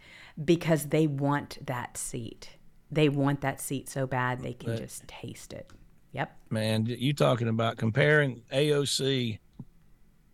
because 0.44 0.86
they 0.86 1.06
want 1.06 1.58
that 1.66 1.96
seat. 1.96 2.50
They 2.90 3.08
want 3.08 3.40
that 3.40 3.60
seat 3.60 3.88
so 3.88 4.06
bad 4.06 4.40
they 4.40 4.52
can 4.52 4.76
just 4.76 5.06
taste 5.08 5.52
it. 5.52 5.70
Yep. 6.12 6.36
Man, 6.50 6.86
you 6.86 7.12
talking 7.12 7.48
about 7.48 7.76
comparing 7.76 8.42
AOC 8.52 9.38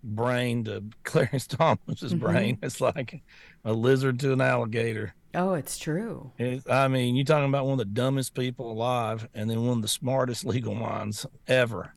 brain 0.03 0.65
to 0.65 0.85
Clarence 1.05 1.47
Thomas's 1.47 2.13
mm-hmm. 2.13 2.19
brain? 2.19 2.59
It's 2.63 2.81
like 2.81 3.23
a 3.65 3.73
lizard 3.73 4.21
to 4.21 4.33
an 4.33 4.41
alligator. 4.41 5.15
Oh, 5.35 5.55
it's 5.55 5.79
true. 5.79 6.33
It, 6.39 6.69
I 6.69 6.89
mean, 6.89 7.15
you're 7.15 7.25
talking 7.25 7.49
about 7.49 7.65
one 7.65 7.75
of 7.75 7.79
the 7.79 7.85
dumbest 7.85 8.35
people 8.35 8.73
alive, 8.73 9.29
and 9.33 9.49
then 9.49 9.65
one 9.65 9.79
of 9.79 9.83
the 9.83 9.89
smartest 9.89 10.45
legal 10.45 10.75
minds 10.75 11.25
ever. 11.47 11.95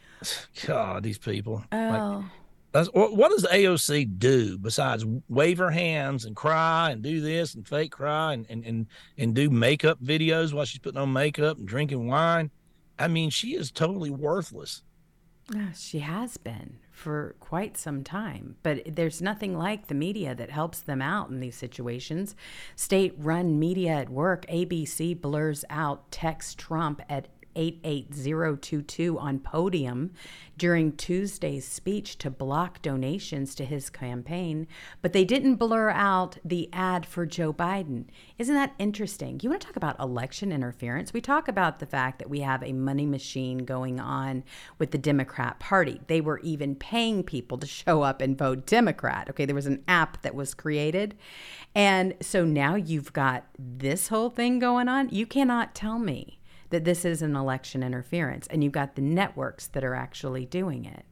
God, 0.66 1.02
these 1.02 1.18
people. 1.18 1.64
Like, 1.70 2.00
Oh, 2.00 2.24
that's, 2.74 2.88
what, 2.88 3.30
does 3.30 3.42
the 3.42 3.48
AOC 3.48 4.18
do 4.18 4.58
besides 4.58 5.06
wave 5.28 5.58
her 5.58 5.70
hands 5.70 6.24
and 6.24 6.34
cry 6.34 6.90
and 6.90 7.02
do 7.02 7.20
this 7.20 7.54
and 7.54 7.66
fake 7.68 7.92
cry 7.92 8.32
and, 8.32 8.46
and, 8.50 8.64
and, 8.64 8.86
and 9.16 9.32
do 9.32 9.48
makeup 9.48 10.02
videos 10.02 10.52
while 10.52 10.64
she's 10.64 10.80
putting 10.80 11.00
on 11.00 11.12
makeup 11.12 11.56
and 11.56 11.68
drinking 11.68 12.08
wine? 12.08 12.50
I 12.98 13.06
mean, 13.06 13.30
she 13.30 13.54
is 13.54 13.70
totally 13.70 14.10
worthless. 14.10 14.82
yeah, 15.54 15.70
she 15.70 16.00
has 16.00 16.36
been 16.36 16.78
for 16.90 17.36
quite 17.38 17.76
some 17.76 18.02
time. 18.02 18.56
But 18.64 18.82
there's 18.96 19.22
nothing 19.22 19.56
like 19.56 19.86
the 19.86 19.94
media 19.94 20.34
that 20.34 20.50
helps 20.50 20.80
them 20.80 21.00
out 21.00 21.30
in 21.30 21.38
these 21.38 21.54
situations. 21.56 22.34
State 22.74 23.14
run 23.16 23.56
media 23.56 23.92
at 23.92 24.10
work, 24.10 24.46
ABC 24.46 25.20
blurs 25.20 25.64
out 25.70 26.10
text 26.10 26.58
Trump 26.58 27.02
at 27.08 27.28
88022 27.56 29.18
on 29.18 29.38
podium 29.38 30.12
during 30.56 30.92
Tuesday's 30.92 31.66
speech 31.66 32.16
to 32.18 32.30
block 32.30 32.80
donations 32.80 33.54
to 33.56 33.64
his 33.64 33.90
campaign, 33.90 34.66
but 35.02 35.12
they 35.12 35.24
didn't 35.24 35.56
blur 35.56 35.90
out 35.90 36.38
the 36.44 36.68
ad 36.72 37.04
for 37.04 37.26
Joe 37.26 37.52
Biden. 37.52 38.04
Isn't 38.38 38.54
that 38.54 38.74
interesting? 38.78 39.40
You 39.42 39.50
want 39.50 39.62
to 39.62 39.66
talk 39.66 39.76
about 39.76 39.98
election 39.98 40.52
interference? 40.52 41.12
We 41.12 41.20
talk 41.20 41.48
about 41.48 41.78
the 41.78 41.86
fact 41.86 42.18
that 42.18 42.30
we 42.30 42.40
have 42.40 42.62
a 42.62 42.72
money 42.72 43.06
machine 43.06 43.58
going 43.58 43.98
on 43.98 44.44
with 44.78 44.92
the 44.92 44.98
Democrat 44.98 45.58
Party. 45.58 46.00
They 46.06 46.20
were 46.20 46.38
even 46.40 46.76
paying 46.76 47.22
people 47.22 47.58
to 47.58 47.66
show 47.66 48.02
up 48.02 48.20
and 48.20 48.38
vote 48.38 48.66
Democrat. 48.66 49.28
Okay, 49.30 49.44
there 49.44 49.54
was 49.54 49.66
an 49.66 49.82
app 49.88 50.22
that 50.22 50.34
was 50.34 50.54
created. 50.54 51.16
And 51.74 52.14
so 52.20 52.44
now 52.44 52.76
you've 52.76 53.12
got 53.12 53.46
this 53.58 54.08
whole 54.08 54.30
thing 54.30 54.58
going 54.58 54.88
on. 54.88 55.08
You 55.10 55.26
cannot 55.26 55.74
tell 55.74 55.98
me 55.98 56.38
that 56.70 56.84
this 56.84 57.04
is 57.04 57.22
an 57.22 57.36
election 57.36 57.82
interference. 57.82 58.46
And 58.48 58.62
you've 58.62 58.72
got 58.72 58.96
the 58.96 59.02
networks 59.02 59.66
that 59.68 59.84
are 59.84 59.94
actually 59.94 60.46
doing 60.46 60.84
it. 60.84 61.04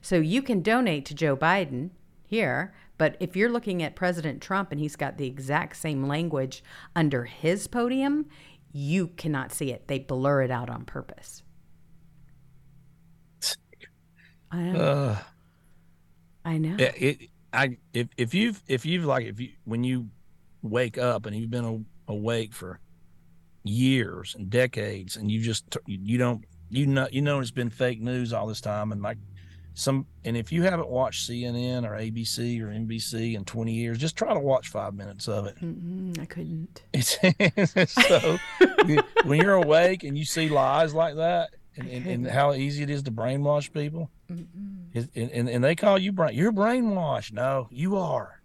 So 0.00 0.16
you 0.16 0.42
can 0.42 0.60
donate 0.62 1.06
to 1.06 1.14
Joe 1.14 1.36
Biden 1.36 1.90
here, 2.24 2.74
but 2.98 3.16
if 3.20 3.36
you're 3.36 3.50
looking 3.50 3.82
at 3.82 3.96
President 3.96 4.42
Trump 4.42 4.70
and 4.70 4.80
he's 4.80 4.96
got 4.96 5.16
the 5.16 5.26
exact 5.26 5.76
same 5.76 6.06
language 6.06 6.62
under 6.94 7.24
his 7.24 7.66
podium, 7.66 8.26
you 8.72 9.08
cannot 9.08 9.52
see 9.52 9.72
it. 9.72 9.88
They 9.88 10.00
blur 10.00 10.42
it 10.42 10.50
out 10.50 10.68
on 10.68 10.84
purpose. 10.84 11.42
I 14.50 14.62
know. 14.62 14.80
Uh, 14.80 15.18
I 16.44 16.58
know. 16.58 16.76
Yeah, 16.78 16.92
it. 16.96 17.30
I 17.52 17.78
if 17.92 18.08
if 18.16 18.34
you've 18.34 18.62
if 18.66 18.84
you've 18.84 19.04
like 19.04 19.26
if 19.26 19.40
you 19.40 19.50
when 19.64 19.84
you 19.84 20.10
wake 20.62 20.98
up 20.98 21.26
and 21.26 21.36
you've 21.36 21.50
been 21.50 21.86
awake 22.08 22.52
for 22.52 22.80
years 23.64 24.34
and 24.38 24.50
decades 24.50 25.16
and 25.16 25.30
you 25.30 25.40
just 25.40 25.76
you 25.86 26.18
don't 26.18 26.44
you 26.68 26.86
know 26.86 27.08
you 27.10 27.22
know 27.22 27.40
it's 27.40 27.50
been 27.50 27.70
fake 27.70 28.00
news 28.00 28.32
all 28.32 28.46
this 28.46 28.60
time 28.60 28.92
and 28.92 29.02
like 29.02 29.16
some 29.72 30.06
and 30.24 30.36
if 30.36 30.52
you 30.52 30.62
haven't 30.62 30.88
watched 30.88 31.28
CNN 31.28 31.84
or 31.84 31.92
ABC 31.92 32.60
or 32.60 32.66
NBC 32.66 33.34
in 33.34 33.44
20 33.44 33.72
years 33.72 33.98
just 33.98 34.16
try 34.16 34.32
to 34.32 34.38
watch 34.38 34.68
5 34.68 34.94
minutes 34.94 35.26
of 35.26 35.46
it. 35.46 35.56
Mm-mm, 35.56 36.16
I 36.20 36.26
couldn't. 36.26 36.82
it's, 36.92 37.18
so 38.08 38.38
when 39.24 39.40
you're 39.40 39.54
awake 39.54 40.04
and 40.04 40.16
you 40.16 40.24
see 40.24 40.48
lies 40.48 40.94
like 40.94 41.16
that 41.16 41.50
and, 41.76 41.88
and, 41.88 42.06
and 42.06 42.26
how 42.28 42.52
easy 42.52 42.82
it 42.82 42.90
is 42.90 43.02
to 43.04 43.10
brainwash 43.10 43.72
people 43.72 44.10
and, 44.28 45.08
and, 45.14 45.48
and 45.48 45.64
they 45.64 45.74
call 45.74 45.98
you 45.98 46.12
brain 46.12 46.34
you're 46.34 46.52
brainwashed. 46.52 47.32
No 47.32 47.66
you 47.70 47.96
are. 47.96 48.42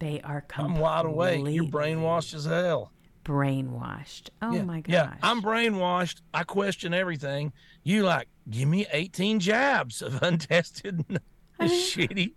They 0.00 0.20
are 0.20 0.44
I'm 0.56 0.78
wide 0.80 1.06
awake. 1.06 1.38
You're 1.46 1.62
completely 1.62 1.94
brainwashed 1.94 2.34
as 2.34 2.44
hell 2.44 2.90
Brainwashed. 3.24 4.30
Oh 4.40 4.52
yeah, 4.52 4.62
my 4.62 4.80
gosh. 4.80 4.92
Yeah, 4.92 5.14
I'm 5.22 5.42
brainwashed. 5.42 6.20
I 6.34 6.42
question 6.44 6.92
everything. 6.94 7.52
You 7.84 8.02
like 8.04 8.28
give 8.50 8.68
me 8.68 8.86
18 8.92 9.40
jabs 9.40 10.02
of 10.02 10.22
untested 10.22 11.04
shitty 11.60 12.32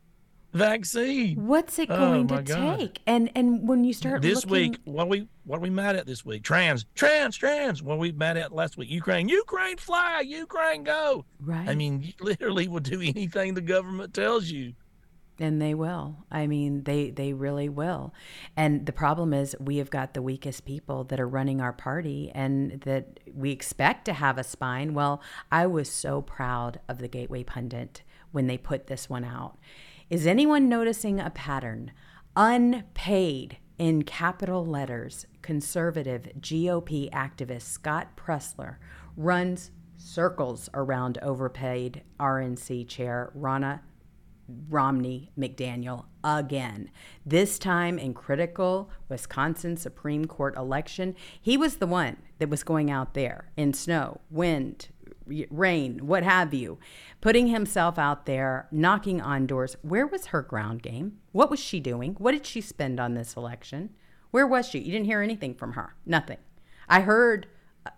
vaccine. 0.54 1.46
What's 1.48 1.78
it 1.80 1.90
Oh, 1.92 1.98
going 1.98 2.28
to 2.28 2.42
God. 2.44 2.80
take? 2.80 3.02
And 3.08 3.30
and 3.36 3.68
when 3.68 3.84
you 3.84 3.94
start 3.94 4.22
This 4.22 4.46
looking, 4.46 4.72
week, 4.72 4.80
what 4.86 5.10
we 5.10 5.28
what 5.44 5.58
are 5.58 5.62
we 5.62 5.70
mad 5.70 5.96
at 5.96 6.06
this 6.08 6.26
week? 6.26 6.44
Trans, 6.44 6.86
trans, 6.96 7.36
trans. 7.38 7.84
What 7.84 8.00
we 8.00 8.12
mad 8.12 8.38
at 8.38 8.52
last 8.52 8.78
week? 8.78 8.90
Ukraine, 8.90 9.28
Ukraine 9.30 9.78
fly, 9.78 10.22
Ukraine 10.26 10.84
go. 10.84 11.26
right? 11.40 11.68
I 11.70 11.76
mean, 11.76 12.02
you 12.02 12.14
literally 12.20 12.68
will 12.68 12.80
do 12.80 13.02
anything 13.02 13.54
the 13.54 13.62
government 13.62 14.14
tells 14.14 14.50
you. 14.50 14.74
And 15.40 15.62
they 15.62 15.74
will. 15.74 16.26
I 16.32 16.48
mean, 16.48 16.84
they 16.84 17.10
they 17.10 17.34
really 17.34 17.68
will. 17.68 18.14
And 18.56 18.86
the 18.86 18.94
problem 18.94 19.34
is, 19.34 19.56
we 19.60 19.78
have 19.78 19.90
got 19.90 20.14
the 20.14 20.22
weakest 20.22 20.66
people 20.66 21.04
that 21.06 21.20
are 21.20 21.28
running 21.28 21.60
our 21.60 21.74
party, 21.74 22.32
and 22.34 22.80
that 22.82 23.20
we 23.34 23.52
expect 23.52 24.06
to 24.06 24.14
have 24.14 24.38
a 24.38 24.44
spine. 24.44 24.94
Well, 24.94 25.22
I 25.52 25.68
was 25.68 25.90
so 25.90 26.22
proud 26.22 26.80
of 26.88 27.00
the 27.00 27.10
Gateway 27.10 27.44
Pundit 27.44 28.02
when 28.32 28.48
they 28.48 28.58
put 28.58 28.88
this 28.88 29.10
one 29.10 29.26
out. 29.26 29.58
Is 30.10 30.26
anyone 30.26 30.70
noticing 30.70 31.20
a 31.20 31.30
pattern? 31.32 31.92
Unpaid 32.38 33.58
in 33.78 34.04
capital 34.04 34.66
letters, 34.66 35.26
conservative 35.42 36.30
GOP 36.40 37.10
activist 37.12 37.64
Scott 37.64 38.16
Presler 38.16 38.78
runs 39.18 39.72
circles 39.98 40.70
around 40.74 41.18
overpaid 41.22 42.04
RNC 42.20 42.88
chair 42.88 43.32
Ronna 43.38 43.80
Romney 44.70 45.32
McDaniel 45.38 46.06
again. 46.24 46.90
This 47.26 47.58
time 47.58 47.98
in 47.98 48.14
critical 48.14 48.90
Wisconsin 49.10 49.78
Supreme 49.78 50.26
Court 50.26 50.56
election, 50.56 51.16
he 51.42 51.58
was 51.58 51.78
the 51.78 51.88
one 51.88 52.18
that 52.40 52.50
was 52.50 52.64
going 52.64 52.92
out 52.92 53.14
there 53.14 53.52
in 53.58 53.74
snow, 53.74 54.22
wind, 54.30 54.90
rain, 55.50 56.06
what 56.06 56.24
have 56.24 56.54
you, 56.54 56.78
putting 57.22 57.48
himself 57.48 57.98
out 57.98 58.26
there, 58.26 58.68
knocking 58.72 59.22
on 59.22 59.48
doors. 59.48 59.76
Where 59.82 60.06
was 60.06 60.28
her 60.28 60.42
ground 60.42 60.84
game? 60.84 61.18
What 61.32 61.50
was 61.50 61.60
she 61.60 61.80
doing? 61.80 62.14
What 62.20 62.32
did 62.32 62.46
she 62.46 62.62
spend 62.62 63.00
on 63.00 63.14
this 63.14 63.36
election? 63.36 63.90
Where 64.32 64.48
was 64.48 64.68
she? 64.68 64.80
You 64.80 64.92
didn't 64.92 65.06
hear 65.06 65.22
anything 65.22 65.56
from 65.56 65.74
her. 65.74 65.96
Nothing. 66.06 66.38
I 66.88 67.02
heard 67.02 67.48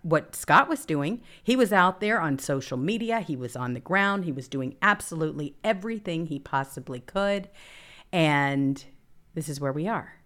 what 0.02 0.34
Scott 0.34 0.68
was 0.68 0.84
doing. 0.84 1.22
He 1.42 1.56
was 1.56 1.72
out 1.72 2.00
there 2.00 2.20
on 2.20 2.38
social 2.38 2.76
media, 2.76 3.20
he 3.20 3.36
was 3.36 3.56
on 3.56 3.74
the 3.74 3.80
ground, 3.80 4.24
he 4.24 4.32
was 4.32 4.48
doing 4.48 4.76
absolutely 4.82 5.56
everything 5.64 6.26
he 6.26 6.38
possibly 6.38 7.00
could. 7.00 7.48
And 8.12 8.84
this 9.34 9.48
is 9.48 9.60
where 9.60 9.72
we 9.72 9.86
are. 9.86 10.17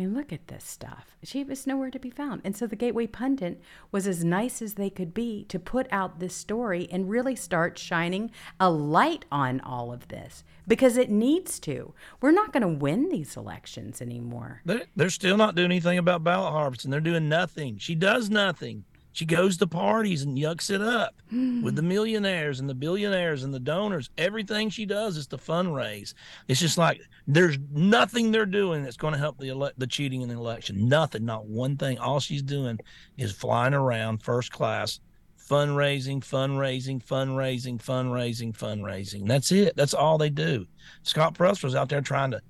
Mean, 0.00 0.14
look 0.14 0.32
at 0.32 0.48
this 0.48 0.64
stuff. 0.64 1.14
She 1.22 1.44
was 1.44 1.66
nowhere 1.66 1.90
to 1.90 1.98
be 1.98 2.08
found. 2.08 2.40
And 2.42 2.56
so 2.56 2.66
the 2.66 2.74
Gateway 2.74 3.06
Pundit 3.06 3.60
was 3.92 4.06
as 4.06 4.24
nice 4.24 4.62
as 4.62 4.74
they 4.74 4.88
could 4.88 5.12
be 5.12 5.44
to 5.50 5.58
put 5.58 5.86
out 5.92 6.20
this 6.20 6.34
story 6.34 6.88
and 6.90 7.10
really 7.10 7.36
start 7.36 7.78
shining 7.78 8.30
a 8.58 8.70
light 8.70 9.26
on 9.30 9.60
all 9.60 9.92
of 9.92 10.08
this 10.08 10.42
because 10.66 10.96
it 10.96 11.10
needs 11.10 11.60
to. 11.60 11.92
We're 12.22 12.30
not 12.30 12.50
going 12.50 12.62
to 12.62 12.68
win 12.68 13.10
these 13.10 13.36
elections 13.36 14.00
anymore. 14.00 14.62
They're, 14.64 14.86
they're 14.96 15.10
still 15.10 15.36
not 15.36 15.54
doing 15.54 15.70
anything 15.70 15.98
about 15.98 16.24
ballot 16.24 16.52
harvesting. 16.52 16.90
They're 16.90 17.00
doing 17.00 17.28
nothing. 17.28 17.76
She 17.76 17.94
does 17.94 18.30
nothing. 18.30 18.84
She 19.12 19.24
goes 19.24 19.56
to 19.56 19.66
parties 19.66 20.22
and 20.22 20.38
yucks 20.38 20.70
it 20.70 20.80
up 20.80 21.14
hmm. 21.30 21.62
with 21.62 21.74
the 21.74 21.82
millionaires 21.82 22.60
and 22.60 22.68
the 22.68 22.74
billionaires 22.74 23.42
and 23.42 23.52
the 23.52 23.60
donors. 23.60 24.10
Everything 24.16 24.70
she 24.70 24.86
does 24.86 25.16
is 25.16 25.26
to 25.28 25.36
fundraise. 25.36 26.14
It's 26.48 26.60
just 26.60 26.78
like 26.78 27.00
there's 27.26 27.58
nothing 27.72 28.30
they're 28.30 28.46
doing 28.46 28.82
that's 28.82 28.96
going 28.96 29.14
to 29.14 29.18
help 29.18 29.38
the 29.38 29.50
ele- 29.50 29.72
the 29.76 29.86
cheating 29.86 30.22
in 30.22 30.28
the 30.28 30.36
election. 30.36 30.88
Nothing, 30.88 31.24
not 31.24 31.46
one 31.46 31.76
thing. 31.76 31.98
All 31.98 32.20
she's 32.20 32.42
doing 32.42 32.78
is 33.16 33.32
flying 33.32 33.74
around 33.74 34.22
first 34.22 34.52
class, 34.52 35.00
fundraising, 35.48 36.20
fundraising, 36.20 37.04
fundraising, 37.04 37.82
fundraising, 37.82 38.56
fundraising. 38.56 39.26
That's 39.26 39.50
it. 39.50 39.74
That's 39.76 39.94
all 39.94 40.18
they 40.18 40.30
do. 40.30 40.66
Scott 41.02 41.34
Presler's 41.34 41.74
out 41.74 41.88
there 41.88 42.00
trying 42.00 42.30
to 42.30 42.40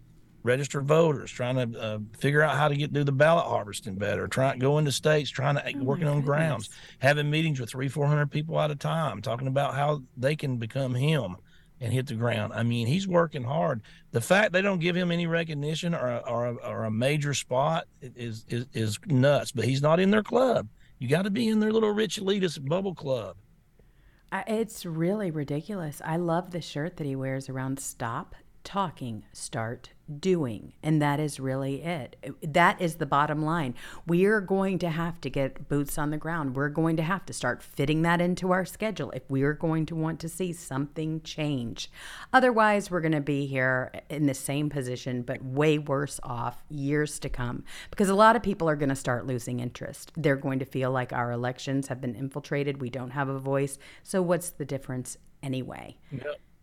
register 0.43 0.81
voters, 0.81 1.31
trying 1.31 1.73
to 1.73 1.81
uh, 1.81 1.99
figure 2.19 2.43
out 2.43 2.57
how 2.57 2.69
to 2.69 2.77
get 2.77 2.93
do 2.93 3.05
the 3.05 3.13
ballot 3.13 3.47
harvesting 3.47 3.97
better, 3.97 4.27
trying 4.29 4.59
go 4.59 4.79
into 4.79 4.93
states, 4.93 5.31
trying 5.31 5.57
to 5.57 5.79
working 5.79 6.09
on 6.09 6.21
grounds, 6.23 6.71
having 6.99 7.31
meetings 7.31 7.61
with 7.61 7.71
three, 7.71 7.89
four 7.89 8.07
hundred 8.07 8.31
people 8.31 8.61
at 8.61 8.71
a 8.71 8.77
time, 8.77 9.23
talking 9.23 9.49
about 9.49 9.75
how 9.75 10.03
they 10.17 10.37
can 10.37 10.57
become 10.57 10.95
him 10.95 11.37
and 11.81 11.93
hit 11.93 12.07
the 12.07 12.15
ground. 12.15 12.53
I 12.55 12.63
mean, 12.63 12.87
he's 12.87 13.09
working 13.09 13.43
hard. 13.43 13.83
The 14.13 14.21
fact 14.21 14.53
they 14.53 14.63
don't 14.63 14.81
give 14.81 14.97
him 14.97 15.11
any 15.11 15.27
recognition 15.27 15.95
or 15.95 16.09
a, 16.09 16.19
or 16.19 16.47
a, 16.47 16.55
or 16.57 16.85
a 16.85 16.91
major 16.91 17.35
spot 17.35 17.87
is, 18.03 18.45
is 18.49 18.67
is 18.73 18.99
nuts. 19.07 19.53
But 19.53 19.65
he's 19.65 19.83
not 19.83 20.01
in 20.01 20.11
their 20.11 20.23
club. 20.23 20.69
You 20.99 21.09
got 21.09 21.23
to 21.23 21.31
be 21.31 21.49
in 21.49 21.61
their 21.61 21.73
little 21.73 21.93
rich 21.93 22.21
elitist 22.21 22.69
bubble 22.69 22.95
club. 22.95 23.37
I, 24.31 24.45
it's 24.47 24.85
really 24.87 25.31
ridiculous. 25.31 26.03
I 26.05 26.17
love 26.19 26.51
the 26.51 26.61
shirt 26.61 26.99
that 26.99 27.07
he 27.07 27.17
wears 27.17 27.49
around 27.49 27.81
Stop 27.81 28.35
Talking, 28.63 29.25
Start 29.33 29.91
Doing. 30.19 30.73
And 30.83 31.01
that 31.01 31.21
is 31.21 31.39
really 31.39 31.83
it. 31.83 32.17
That 32.43 32.81
is 32.81 32.97
the 32.97 33.07
bottom 33.07 33.45
line. 33.45 33.75
We 34.07 34.25
are 34.25 34.41
going 34.41 34.79
to 34.81 34.91
have 34.91 35.21
to 35.21 35.31
get 35.31 35.69
boots 35.69 35.99
on 35.99 36.11
the 36.11 36.17
ground. 36.17 36.57
We're 36.57 36.69
going 36.69 36.97
to 36.97 37.03
have 37.03 37.25
to 37.27 37.33
start 37.33 37.63
fitting 37.63 38.03
that 38.03 38.21
into 38.21 38.51
our 38.51 38.65
schedule 38.65 39.11
if 39.13 39.23
we 39.29 39.43
are 39.43 39.53
going 39.53 39.87
to 39.87 39.95
want 39.95 40.19
to 40.21 40.29
see 40.29 40.53
something 40.53 41.21
change. 41.23 41.91
Otherwise, 42.33 42.91
we're 42.91 43.01
going 43.01 43.13
to 43.13 43.21
be 43.21 43.47
here 43.47 43.93
in 44.09 44.27
the 44.27 44.35
same 44.35 44.69
position, 44.69 45.23
but 45.23 45.45
way 45.45 45.79
worse 45.79 46.19
off 46.23 46.65
years 46.69 47.19
to 47.21 47.29
come 47.29 47.65
because 47.91 48.09
a 48.09 48.15
lot 48.15 48.37
of 48.37 48.43
people 48.43 48.69
are 48.69 48.77
going 48.77 48.89
to 48.89 48.97
start 48.97 49.27
losing 49.27 49.61
interest. 49.61 50.13
They're 50.17 50.37
going 50.37 50.59
to 50.59 50.65
feel 50.65 50.91
like 50.91 51.13
our 51.13 51.31
elections 51.31 51.89
have 51.89 52.01
been 52.01 52.15
infiltrated. 52.15 52.81
We 52.81 52.91
don't 52.91 53.11
have 53.11 53.29
a 53.29 53.39
voice. 53.39 53.79
So, 54.03 54.23
what's 54.23 54.51
the 54.51 54.65
difference 54.65 55.17
anyway? 55.43 55.97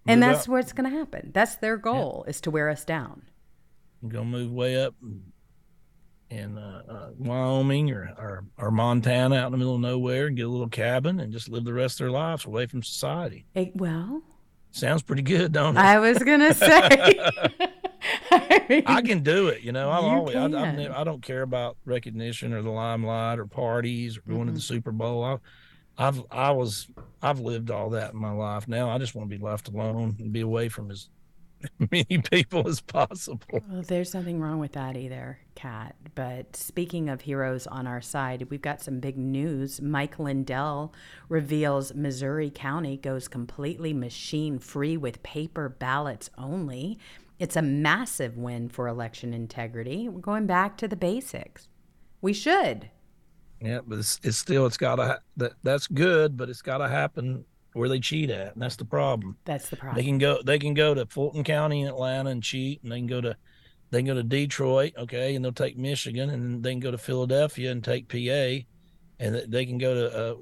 And 0.07 0.23
that's 0.23 0.47
what's 0.47 0.73
going 0.73 0.89
to 0.89 0.97
happen. 0.97 1.31
That's 1.33 1.55
their 1.55 1.77
goal 1.77 2.23
is 2.27 2.39
to 2.41 2.51
wear 2.51 2.69
us 2.69 2.85
down. 2.85 3.23
Go 4.07 4.23
move 4.23 4.51
way 4.51 4.81
up 4.83 4.95
in 6.29 6.57
uh, 6.57 6.83
uh, 6.89 7.09
Wyoming 7.17 7.91
or, 7.91 8.13
or 8.17 8.43
or 8.57 8.71
Montana 8.71 9.37
out 9.37 9.45
in 9.47 9.51
the 9.53 9.57
middle 9.57 9.75
of 9.75 9.81
nowhere 9.81 10.27
and 10.27 10.35
get 10.35 10.45
a 10.45 10.49
little 10.49 10.67
cabin 10.67 11.19
and 11.19 11.31
just 11.31 11.47
live 11.47 11.63
the 11.63 11.73
rest 11.73 11.95
of 11.95 12.05
their 12.05 12.11
lives 12.11 12.45
away 12.45 12.65
from 12.65 12.83
society. 12.83 13.45
Eh, 13.55 13.69
well, 13.73 14.21
Sounds 14.71 15.01
pretty 15.01 15.23
good, 15.23 15.53
don't 15.53 15.75
it? 15.75 15.79
I 15.79 15.99
was 15.99 16.19
going 16.19 16.39
to 16.39 16.53
say 16.53 17.19
I, 18.31 18.65
mean, 18.69 18.83
I 18.85 19.01
can 19.01 19.23
do 19.23 19.47
it. 19.47 19.61
You 19.61 19.71
know, 19.71 19.89
I'm 19.89 20.03
You 20.03 20.09
always, 20.11 20.35
I, 20.35 20.47
never, 20.47 20.93
I 20.95 21.03
don't 21.03 21.23
care 21.23 21.41
about 21.41 21.77
recognition 21.85 22.53
or 22.53 22.61
the 22.61 22.69
limelight 22.69 23.39
or 23.39 23.47
parties 23.47 24.17
or 24.17 24.21
going 24.21 24.45
to 24.47 24.53
the 24.53 24.61
Super 24.61 24.91
Bowl. 24.91 25.23
I, 25.23 25.37
I've, 25.97 26.23
I 26.29 26.51
was, 26.51 26.87
I've 27.23 27.39
lived 27.39 27.71
all 27.71 27.89
that 27.91 28.13
in 28.13 28.19
my 28.19 28.31
life. 28.31 28.67
Now 28.67 28.89
I 28.91 28.99
just 28.99 29.15
want 29.15 29.31
to 29.31 29.35
be 29.35 29.43
left 29.43 29.67
alone 29.67 30.15
and 30.19 30.31
be 30.31 30.41
away 30.41 30.69
from 30.69 30.91
as 30.91 31.09
many 31.91 32.19
people 32.19 32.67
as 32.67 32.81
possible. 32.81 33.61
Well, 33.69 33.81
there's 33.81 34.13
nothing 34.13 34.39
wrong 34.39 34.59
with 34.59 34.73
that 34.73 34.95
either, 34.95 35.39
Kat. 35.55 35.95
But 36.15 36.55
speaking 36.55 37.09
of 37.09 37.21
heroes 37.21 37.67
on 37.67 37.87
our 37.87 38.01
side, 38.01 38.47
we've 38.49 38.61
got 38.61 38.81
some 38.81 38.99
big 38.99 39.17
news. 39.17 39.81
Mike 39.81 40.19
Lindell 40.19 40.93
reveals 41.29 41.93
Missouri 41.93 42.49
County 42.49 42.97
goes 42.97 43.27
completely 43.27 43.93
machine 43.93 44.59
free 44.59 44.97
with 44.97 45.23
paper 45.23 45.69
ballots 45.69 46.29
only. 46.37 46.99
It's 47.39 47.55
a 47.55 47.61
massive 47.61 48.37
win 48.37 48.69
for 48.69 48.87
election 48.87 49.33
integrity. 49.33 50.09
We're 50.09 50.21
going 50.21 50.47
back 50.47 50.77
to 50.77 50.87
the 50.87 50.95
basics. 50.95 51.67
We 52.21 52.33
should. 52.33 52.89
Yeah, 53.61 53.79
but 53.85 53.99
it's, 53.99 54.19
it's 54.23 54.37
still, 54.37 54.65
it's 54.65 54.77
got 54.77 54.95
to, 54.95 55.21
that, 55.37 55.53
that's 55.63 55.87
good, 55.87 56.37
but 56.37 56.49
it's 56.49 56.61
got 56.61 56.79
to 56.79 56.87
happen 56.87 57.45
where 57.77 57.89
they 57.89 57.99
cheat 57.99 58.29
at. 58.29 58.53
And 58.53 58.61
that's 58.61 58.75
the 58.75 58.85
problem. 58.85 59.37
That's 59.45 59.69
the 59.69 59.77
problem. 59.77 59.95
They 59.95 60.07
can 60.07 60.17
go. 60.17 60.41
They 60.43 60.59
can 60.59 60.73
go 60.73 60.93
to 60.93 61.05
Fulton 61.05 61.43
County 61.43 61.81
in 61.81 61.87
Atlanta 61.87 62.29
and 62.31 62.43
cheat, 62.43 62.81
and 62.83 62.91
they 62.91 62.97
can 62.97 63.07
go 63.07 63.21
to 63.21 63.35
they 63.89 63.99
can 63.99 64.07
go 64.07 64.15
to 64.15 64.23
Detroit, 64.23 64.93
okay, 64.97 65.35
and 65.35 65.43
they'll 65.43 65.53
take 65.53 65.77
Michigan, 65.77 66.29
and 66.29 66.61
they 66.61 66.71
can 66.71 66.79
go 66.79 66.91
to 66.91 66.97
Philadelphia 66.97 67.71
and 67.71 67.83
take 67.83 68.09
PA, 68.09 68.65
and 69.19 69.35
they 69.47 69.65
can 69.65 69.77
go 69.77 69.93
to 69.93 70.17
uh, 70.17 70.35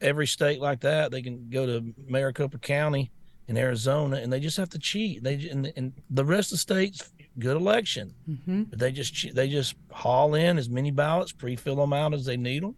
every 0.00 0.26
state 0.26 0.60
like 0.60 0.80
that. 0.80 1.10
They 1.10 1.22
can 1.22 1.48
go 1.48 1.66
to 1.66 1.94
Maricopa 2.06 2.58
County 2.58 3.10
in 3.48 3.56
Arizona, 3.56 4.16
and 4.16 4.32
they 4.32 4.40
just 4.40 4.56
have 4.56 4.70
to 4.70 4.78
cheat. 4.78 5.22
They 5.22 5.48
and, 5.48 5.72
and 5.76 5.92
the 6.10 6.24
rest 6.24 6.48
of 6.48 6.56
the 6.56 6.58
states 6.58 7.10
good 7.38 7.56
election, 7.56 8.14
hmm 8.26 8.62
but 8.64 8.78
they 8.78 8.92
just 8.92 9.34
they 9.34 9.48
just 9.48 9.74
haul 9.90 10.34
in 10.34 10.58
as 10.58 10.68
many 10.68 10.90
ballots, 10.90 11.32
pre-fill 11.32 11.76
them 11.76 11.92
out 11.92 12.14
as 12.14 12.24
they 12.24 12.36
need 12.36 12.62
them, 12.62 12.76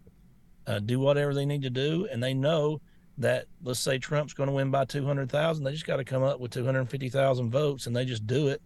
uh, 0.65 0.79
do 0.79 0.99
whatever 0.99 1.33
they 1.33 1.45
need 1.45 1.61
to 1.61 1.69
do, 1.69 2.07
and 2.11 2.23
they 2.23 2.33
know 2.33 2.81
that 3.17 3.45
let's 3.63 3.79
say 3.79 3.97
Trump's 3.97 4.33
going 4.33 4.47
to 4.47 4.53
win 4.53 4.71
by 4.71 4.85
200,000, 4.85 5.63
they 5.63 5.71
just 5.71 5.85
got 5.85 5.97
to 5.97 6.03
come 6.03 6.23
up 6.23 6.39
with 6.39 6.51
250,000 6.51 7.49
votes 7.49 7.87
and 7.87 7.95
they 7.95 8.05
just 8.05 8.27
do 8.27 8.47
it. 8.47 8.61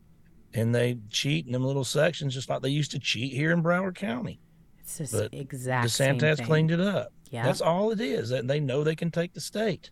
And 0.54 0.76
they 0.76 0.98
cheat 1.10 1.46
in 1.46 1.54
them 1.54 1.64
little 1.64 1.86
sections 1.86 2.34
just 2.34 2.50
like 2.50 2.62
they 2.62 2.70
used 2.70 2.92
to 2.92 3.00
cheat 3.00 3.34
here 3.34 3.52
in 3.52 3.64
Broward 3.64 3.96
County. 3.96 4.42
It's 4.82 4.98
just 4.98 5.14
But 5.14 5.34
exact 5.34 5.90
same 5.92 6.20
DeSantis 6.20 6.46
cleaned 6.46 6.72
it 6.72 6.82
up. 6.82 7.14
Yeah. 7.30 7.46
That's 7.46 7.62
all 7.62 7.92
it 7.92 8.02
is. 8.02 8.32
And 8.32 8.50
they 8.50 8.60
know 8.60 8.84
they 8.84 8.96
can 8.96 9.12
take 9.12 9.34
the 9.34 9.40
state. 9.40 9.92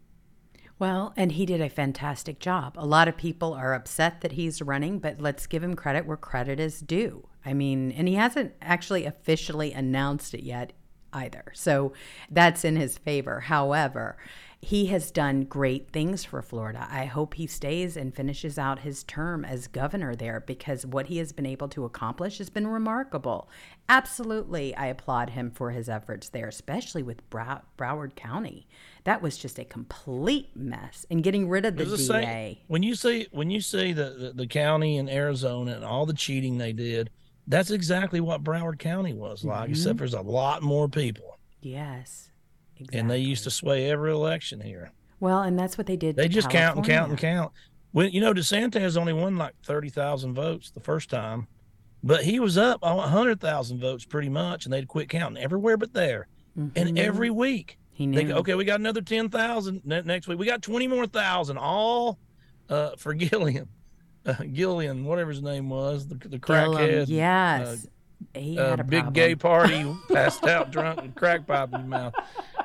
Well, 0.77 1.13
and 1.17 1.33
he 1.33 1.45
did 1.45 1.61
a 1.61 1.69
fantastic 1.69 2.39
job. 2.39 2.75
A 2.77 2.85
lot 2.85 3.07
of 3.09 3.17
people 3.17 3.53
are 3.53 3.73
upset 3.73 4.21
that 4.21 4.33
he's 4.33 4.61
running, 4.61 4.99
but 4.99 5.19
let's 5.19 5.45
give 5.45 5.63
him 5.63 5.75
credit 5.75 6.05
where 6.05 6.17
credit 6.17 6.59
is 6.59 6.79
due. 6.79 7.27
I 7.45 7.53
mean, 7.53 7.91
and 7.91 8.07
he 8.07 8.15
hasn't 8.15 8.53
actually 8.61 9.05
officially 9.05 9.73
announced 9.73 10.33
it 10.33 10.43
yet 10.43 10.73
either. 11.11 11.51
So 11.53 11.93
that's 12.29 12.63
in 12.63 12.77
his 12.77 12.97
favor. 12.97 13.41
However, 13.41 14.17
he 14.61 14.87
has 14.87 15.09
done 15.09 15.43
great 15.45 15.89
things 15.91 16.25
for 16.25 16.41
Florida. 16.41 16.85
I 16.91 17.05
hope 17.05 17.35
he 17.35 17.47
stays 17.47 17.95
and 17.95 18.13
finishes 18.13 18.59
out 18.59 18.79
his 18.79 19.03
term 19.05 19.45
as 19.45 19.67
governor 19.67 20.15
there 20.15 20.41
because 20.41 20.85
what 20.85 21.05
he 21.07 21.17
has 21.17 21.31
been 21.31 21.45
able 21.45 21.69
to 21.69 21.85
accomplish 21.85 22.39
has 22.39 22.49
been 22.49 22.67
remarkable. 22.67 23.49
Absolutely, 23.87 24.75
I 24.75 24.87
applaud 24.87 25.31
him 25.31 25.49
for 25.51 25.71
his 25.71 25.87
efforts 25.89 26.29
there, 26.29 26.47
especially 26.47 27.01
with 27.03 27.27
Brow- 27.29 27.61
Broward 27.77 28.15
County. 28.15 28.67
That 29.05 29.21
was 29.21 29.37
just 29.37 29.59
a 29.59 29.65
complete 29.65 30.49
mess. 30.55 31.05
And 31.09 31.23
getting 31.23 31.47
rid 31.49 31.65
of 31.65 31.75
the 31.77 31.85
DA. 31.85 31.95
same- 31.97 32.57
when 32.67 32.83
you 32.83 32.95
see 32.95 33.27
when 33.31 33.49
you 33.49 33.61
see 33.61 33.93
the, 33.93 34.09
the 34.11 34.31
the 34.35 34.47
county 34.47 34.97
in 34.97 35.07
Arizona 35.09 35.71
and 35.73 35.83
all 35.85 36.05
the 36.05 36.13
cheating 36.13 36.57
they 36.57 36.73
did, 36.73 37.09
that's 37.47 37.71
exactly 37.71 38.19
what 38.19 38.43
Broward 38.43 38.77
County 38.79 39.13
was 39.13 39.43
like. 39.43 39.63
Mm-hmm. 39.63 39.71
Except 39.71 39.99
there's 39.99 40.13
a 40.13 40.21
lot 40.21 40.61
more 40.61 40.87
people, 40.87 41.37
Yes. 41.61 42.28
Exactly. 42.79 42.99
and 42.99 43.09
they 43.11 43.19
used 43.19 43.43
to 43.43 43.51
sway 43.51 43.89
every 43.91 44.11
election 44.11 44.61
here. 44.61 44.91
Well, 45.19 45.41
and 45.41 45.59
that's 45.59 45.77
what 45.77 45.85
they 45.87 45.97
did. 45.97 46.15
They 46.15 46.27
just 46.29 46.49
count 46.49 46.77
and 46.77 46.85
count 46.85 47.09
and 47.09 47.19
count. 47.19 47.51
When 47.91 48.11
you 48.11 48.21
know 48.21 48.33
DeSantis 48.33 48.95
only 48.97 49.13
won 49.13 49.35
like 49.37 49.53
thirty 49.65 49.89
thousand 49.89 50.33
votes 50.35 50.71
the 50.71 50.79
first 50.79 51.09
time, 51.09 51.47
but 52.03 52.23
he 52.23 52.39
was 52.39 52.57
up 52.57 52.79
on 52.83 53.09
hundred 53.09 53.41
thousand 53.41 53.79
votes 53.81 54.05
pretty 54.05 54.29
much, 54.29 54.65
and 54.65 54.73
they'd 54.73 54.87
quit 54.87 55.09
counting 55.09 55.43
everywhere 55.43 55.75
but 55.77 55.93
there. 55.93 56.27
And 56.55 56.73
Mhm. 56.73 56.97
every 56.99 57.29
week 57.29 57.77
he 57.91 58.05
they 58.07 58.23
knew. 58.23 58.29
go, 58.33 58.35
okay, 58.39 58.55
we 58.55 58.63
got 58.63 58.79
another 58.79 59.01
ten 59.01 59.29
thousand 59.29 59.81
next 59.85 60.27
week. 60.27 60.37
We 60.39 60.45
got 60.45 60.61
twenty 60.61 60.87
more 60.87 61.05
thousand, 61.07 61.57
all 61.57 62.17
uh, 62.69 62.91
for 62.97 63.13
Gillian, 63.15 63.67
uh, 64.25 64.35
Gillian, 64.53 65.03
whatever 65.03 65.31
his 65.31 65.41
name 65.41 65.69
was, 65.69 66.07
the, 66.07 66.15
the 66.15 66.37
Gillum, 66.37 66.75
crackhead, 66.77 67.05
Yes. 67.09 67.87
he 68.35 68.57
uh, 68.59 68.69
had 68.69 68.79
a 68.79 68.83
big 68.83 68.99
problem. 69.03 69.13
gay 69.13 69.35
party, 69.35 69.95
passed 70.13 70.45
out 70.45 70.71
drunk 70.71 71.01
with 71.01 71.15
crack 71.15 71.47
pipe 71.47 71.73
in 71.73 71.79
his 71.81 71.89
mouth 71.89 72.13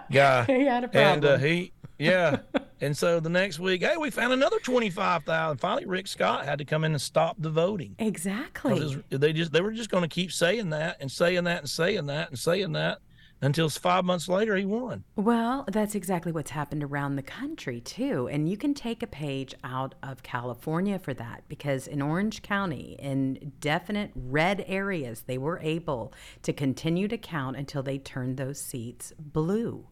guy. 0.13 0.45
he 0.45 0.65
had 0.65 0.85
a 0.85 0.89
problem. 0.89 1.15
And 1.15 1.25
uh, 1.25 1.39
he, 1.39 1.73
yeah. 1.99 2.39
and 2.81 2.97
so 2.97 3.21
the 3.21 3.29
next 3.29 3.59
week, 3.59 3.83
hey, 3.83 3.97
we 3.97 4.11
found 4.11 4.33
another 4.33 4.59
25,000. 4.59 5.59
Finally, 5.59 5.87
Rick 5.87 6.07
Scott 6.07 6.45
had 6.45 6.59
to 6.59 6.65
come 6.65 6.85
in 6.85 6.93
and 6.93 7.01
stop 7.01 7.37
the 7.39 7.51
voting. 7.51 7.95
exactly. 7.99 8.73
was- 8.75 8.97
they 9.11 9.33
just, 9.33 9.53
they 9.53 9.61
were 9.61 9.73
just 9.73 9.91
going 9.91 10.03
to 10.03 10.09
keep 10.09 10.33
saying 10.33 10.71
that 10.71 10.97
and 11.01 11.11
saying 11.11 11.45
that 11.45 11.61
and 11.61 11.69
saying 11.71 12.07
that 12.07 12.31
and 12.31 12.39
saying 12.39 12.73
that 12.73 12.99
until 13.45 13.69
five 13.69 14.05
months 14.05 14.27
later 14.29 14.57
he 14.57 14.65
won. 14.65 15.05
Well, 15.17 15.67
that's 15.71 15.95
exactly 15.95 16.33
what's 16.33 16.53
happened 16.53 16.83
around 16.83 17.17
the 17.17 17.23
country, 17.23 17.81
too. 17.81 18.27
And 18.29 18.49
you 18.49 18.57
can 18.57 18.73
take 18.73 19.03
a 19.03 19.07
page 19.07 19.55
out 19.63 19.95
of 20.03 20.23
California 20.23 20.99
for 20.99 21.13
that 21.15 21.45
because 21.49 21.87
in 21.87 22.01
Orange 22.01 22.41
County, 22.43 22.97
in 22.99 23.53
definite 23.61 24.13
red 24.15 24.65
areas, 24.67 25.25
they 25.27 25.37
were 25.37 25.61
able 25.63 26.13
to 26.43 26.53
continue 26.53 27.07
to 27.09 27.19
count 27.19 27.57
until 27.57 27.83
they 27.83 27.99
turned 27.99 28.39
those 28.39 28.61
seats 28.61 29.13
blue. 29.19 29.87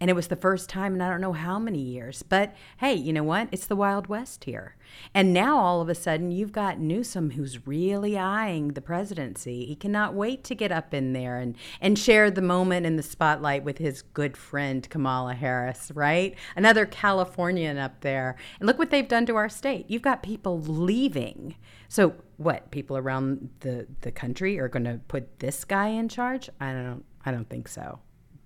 And 0.00 0.08
it 0.08 0.14
was 0.14 0.28
the 0.28 0.36
first 0.36 0.68
time 0.68 0.94
in 0.94 1.00
I 1.00 1.10
don't 1.10 1.20
know 1.20 1.32
how 1.32 1.58
many 1.58 1.80
years. 1.80 2.22
But 2.22 2.54
hey, 2.78 2.94
you 2.94 3.12
know 3.12 3.24
what? 3.24 3.48
It's 3.50 3.66
the 3.66 3.76
Wild 3.76 4.06
West 4.06 4.44
here. 4.44 4.76
And 5.12 5.32
now 5.34 5.58
all 5.58 5.80
of 5.80 5.88
a 5.88 5.94
sudden, 5.94 6.30
you've 6.30 6.52
got 6.52 6.78
Newsom 6.78 7.30
who's 7.30 7.66
really 7.66 8.16
eyeing 8.16 8.68
the 8.68 8.80
presidency. 8.80 9.64
He 9.66 9.74
cannot 9.74 10.14
wait 10.14 10.44
to 10.44 10.54
get 10.54 10.72
up 10.72 10.94
in 10.94 11.12
there 11.12 11.38
and, 11.38 11.56
and 11.80 11.98
share 11.98 12.30
the 12.30 12.42
moment 12.42 12.86
in 12.86 12.96
the 12.96 13.02
spotlight 13.02 13.64
with 13.64 13.78
his 13.78 14.02
good 14.02 14.36
friend 14.36 14.88
Kamala 14.88 15.34
Harris, 15.34 15.90
right? 15.94 16.34
Another 16.56 16.86
Californian 16.86 17.76
up 17.76 18.00
there. 18.00 18.36
And 18.60 18.66
look 18.66 18.78
what 18.78 18.90
they've 18.90 19.08
done 19.08 19.26
to 19.26 19.36
our 19.36 19.48
state. 19.48 19.86
You've 19.88 20.02
got 20.02 20.22
people 20.22 20.60
leaving. 20.60 21.56
So 21.88 22.14
what? 22.36 22.70
People 22.70 22.96
around 22.96 23.50
the, 23.60 23.86
the 24.02 24.12
country 24.12 24.58
are 24.58 24.68
going 24.68 24.84
to 24.84 25.00
put 25.08 25.40
this 25.40 25.64
guy 25.64 25.88
in 25.88 26.08
charge? 26.08 26.48
I 26.60 26.72
don't 26.72 27.04
I 27.24 27.30
don't 27.30 27.48
think 27.48 27.68
so 27.68 27.98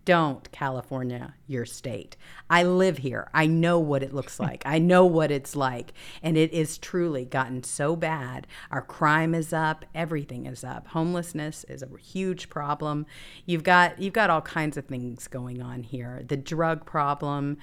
don't 0.04 0.50
California 0.52 1.34
your 1.46 1.64
state. 1.64 2.16
I 2.50 2.64
live 2.64 2.98
here. 2.98 3.30
I 3.32 3.46
know 3.46 3.78
what 3.78 4.02
it 4.02 4.12
looks 4.12 4.40
like. 4.40 4.62
I 4.66 4.78
know 4.78 5.04
what 5.04 5.30
it's 5.30 5.54
like. 5.54 5.92
And 6.22 6.36
it 6.36 6.52
is 6.52 6.78
truly 6.78 7.24
gotten 7.24 7.62
so 7.62 7.96
bad. 7.96 8.46
Our 8.70 8.82
crime 8.82 9.34
is 9.34 9.52
up, 9.52 9.84
everything 9.94 10.46
is 10.46 10.64
up. 10.64 10.88
Homelessness 10.88 11.64
is 11.64 11.82
a 11.82 11.88
huge 11.98 12.48
problem. 12.48 13.06
You've 13.46 13.64
got 13.64 13.98
you've 14.00 14.12
got 14.12 14.30
all 14.30 14.42
kinds 14.42 14.76
of 14.76 14.86
things 14.86 15.28
going 15.28 15.62
on 15.62 15.82
here. 15.82 16.22
The 16.26 16.36
drug 16.36 16.84
problem. 16.84 17.58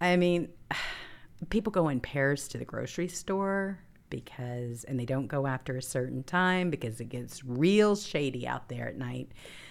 I 0.00 0.16
mean, 0.16 0.48
people 1.50 1.70
go 1.70 1.88
in 1.88 2.00
pairs 2.00 2.48
to 2.48 2.58
the 2.58 2.64
grocery 2.64 3.08
store 3.08 3.78
because 4.10 4.84
and 4.84 4.98
they 4.98 5.04
don't 5.04 5.26
go 5.26 5.46
after 5.46 5.76
a 5.76 5.82
certain 5.82 6.22
time 6.22 6.70
because 6.70 7.00
it 7.00 7.08
gets 7.08 7.44
real 7.44 7.94
shady 7.96 8.46
out 8.46 8.68
there 8.68 8.88
at 8.88 8.96
night. 8.96 9.30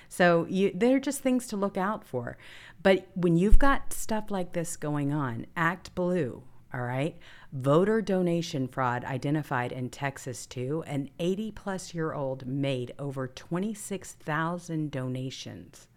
So 0.10 0.46
you, 0.50 0.72
they're 0.74 1.00
just 1.00 1.22
things 1.22 1.48
to 1.48 1.58
look 1.58 1.78
out 1.78 2.04
for. 2.04 2.38
But 2.82 3.08
when 3.16 3.38
you've 3.38 3.60
got 3.60 3.94
stuff 3.94 4.32
like 4.32 4.54
this 4.54 4.78
going 4.78 5.12
on, 5.12 5.46
act 5.56 5.94
blue, 5.96 6.44
all 6.74 6.82
right? 6.82 7.18
Voter 7.54 8.02
donation 8.02 8.68
fraud 8.68 9.06
identified 9.06 9.72
in 9.72 9.90
Texas 9.90 10.46
too. 10.46 10.84
An 10.86 11.10
80 11.18 11.52
plus 11.52 11.94
year 11.94 12.14
old 12.14 12.46
made 12.46 12.94
over 13.00 13.28
26,000 13.28 14.92
donations, 14.92 15.88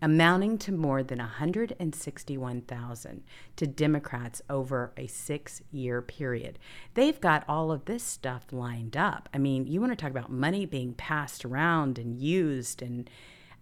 amounting 0.00 0.56
to 0.58 0.72
more 0.72 1.02
than 1.02 1.18
161,000 1.18 3.22
to 3.56 3.66
Democrats 3.66 4.40
over 4.48 4.92
a 4.96 5.06
six 5.06 5.60
year 5.70 6.00
period. 6.02 6.58
They've 6.94 7.20
got 7.20 7.44
all 7.48 7.70
of 7.70 7.84
this 7.84 8.02
stuff 8.02 8.46
lined 8.50 8.96
up. 8.96 9.28
I 9.34 9.38
mean, 9.38 9.66
you 9.66 9.80
want 9.80 9.92
to 9.92 9.96
talk 9.96 10.10
about 10.10 10.32
money 10.32 10.66
being 10.66 10.94
passed 10.94 11.44
around 11.44 11.98
and 11.98 12.18
used 12.18 12.82
and 12.82 13.08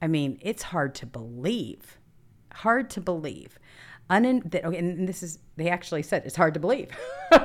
I 0.02 0.08
mean, 0.08 0.38
it's 0.42 0.64
hard 0.64 0.94
to 0.96 1.06
believe. 1.06 1.98
Hard 2.52 2.90
to 2.90 3.00
believe. 3.00 3.58
Unin- 4.10 4.50
that, 4.50 4.64
okay, 4.64 4.76
and 4.76 5.08
this 5.08 5.22
is, 5.22 5.38
they 5.56 5.70
actually 5.70 6.02
said 6.02 6.24
it's 6.26 6.36
hard 6.36 6.54
to 6.54 6.60
believe 6.60 6.90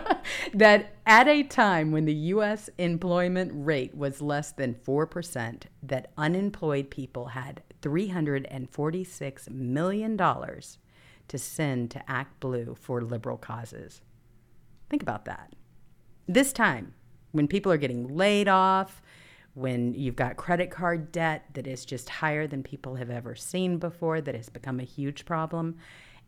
that 0.53 0.95
at 1.05 1.27
a 1.27 1.43
time 1.43 1.91
when 1.91 2.05
the 2.05 2.13
U.S. 2.13 2.69
employment 2.79 3.51
rate 3.53 3.95
was 3.95 4.21
less 4.21 4.51
than 4.51 4.73
4%, 4.73 5.63
that 5.83 6.11
unemployed 6.17 6.89
people 6.89 7.27
had 7.27 7.61
$346 7.81 9.49
million 9.51 10.17
to 10.17 11.37
send 11.37 11.91
to 11.91 12.11
Act 12.11 12.39
Blue 12.39 12.75
for 12.79 13.01
liberal 13.01 13.37
causes. 13.37 14.01
Think 14.89 15.03
about 15.03 15.25
that. 15.25 15.53
This 16.27 16.51
time, 16.51 16.95
When 17.31 17.47
people 17.47 17.71
are 17.71 17.77
getting 17.77 18.15
laid 18.15 18.47
off, 18.47 19.01
when 19.57 19.95
you've 19.95 20.15
got 20.15 20.37
credit 20.37 20.69
card 20.69 21.11
debt 21.11 21.45
that 21.55 21.65
is 21.65 21.83
just 21.83 22.07
higher 22.09 22.45
than 22.45 22.61
people 22.61 22.93
have 22.93 23.09
ever 23.09 23.33
seen 23.33 23.79
before, 23.79 24.21
that 24.21 24.35
has 24.35 24.49
become 24.49 24.79
a 24.79 24.83
huge 24.83 25.25
problem, 25.25 25.75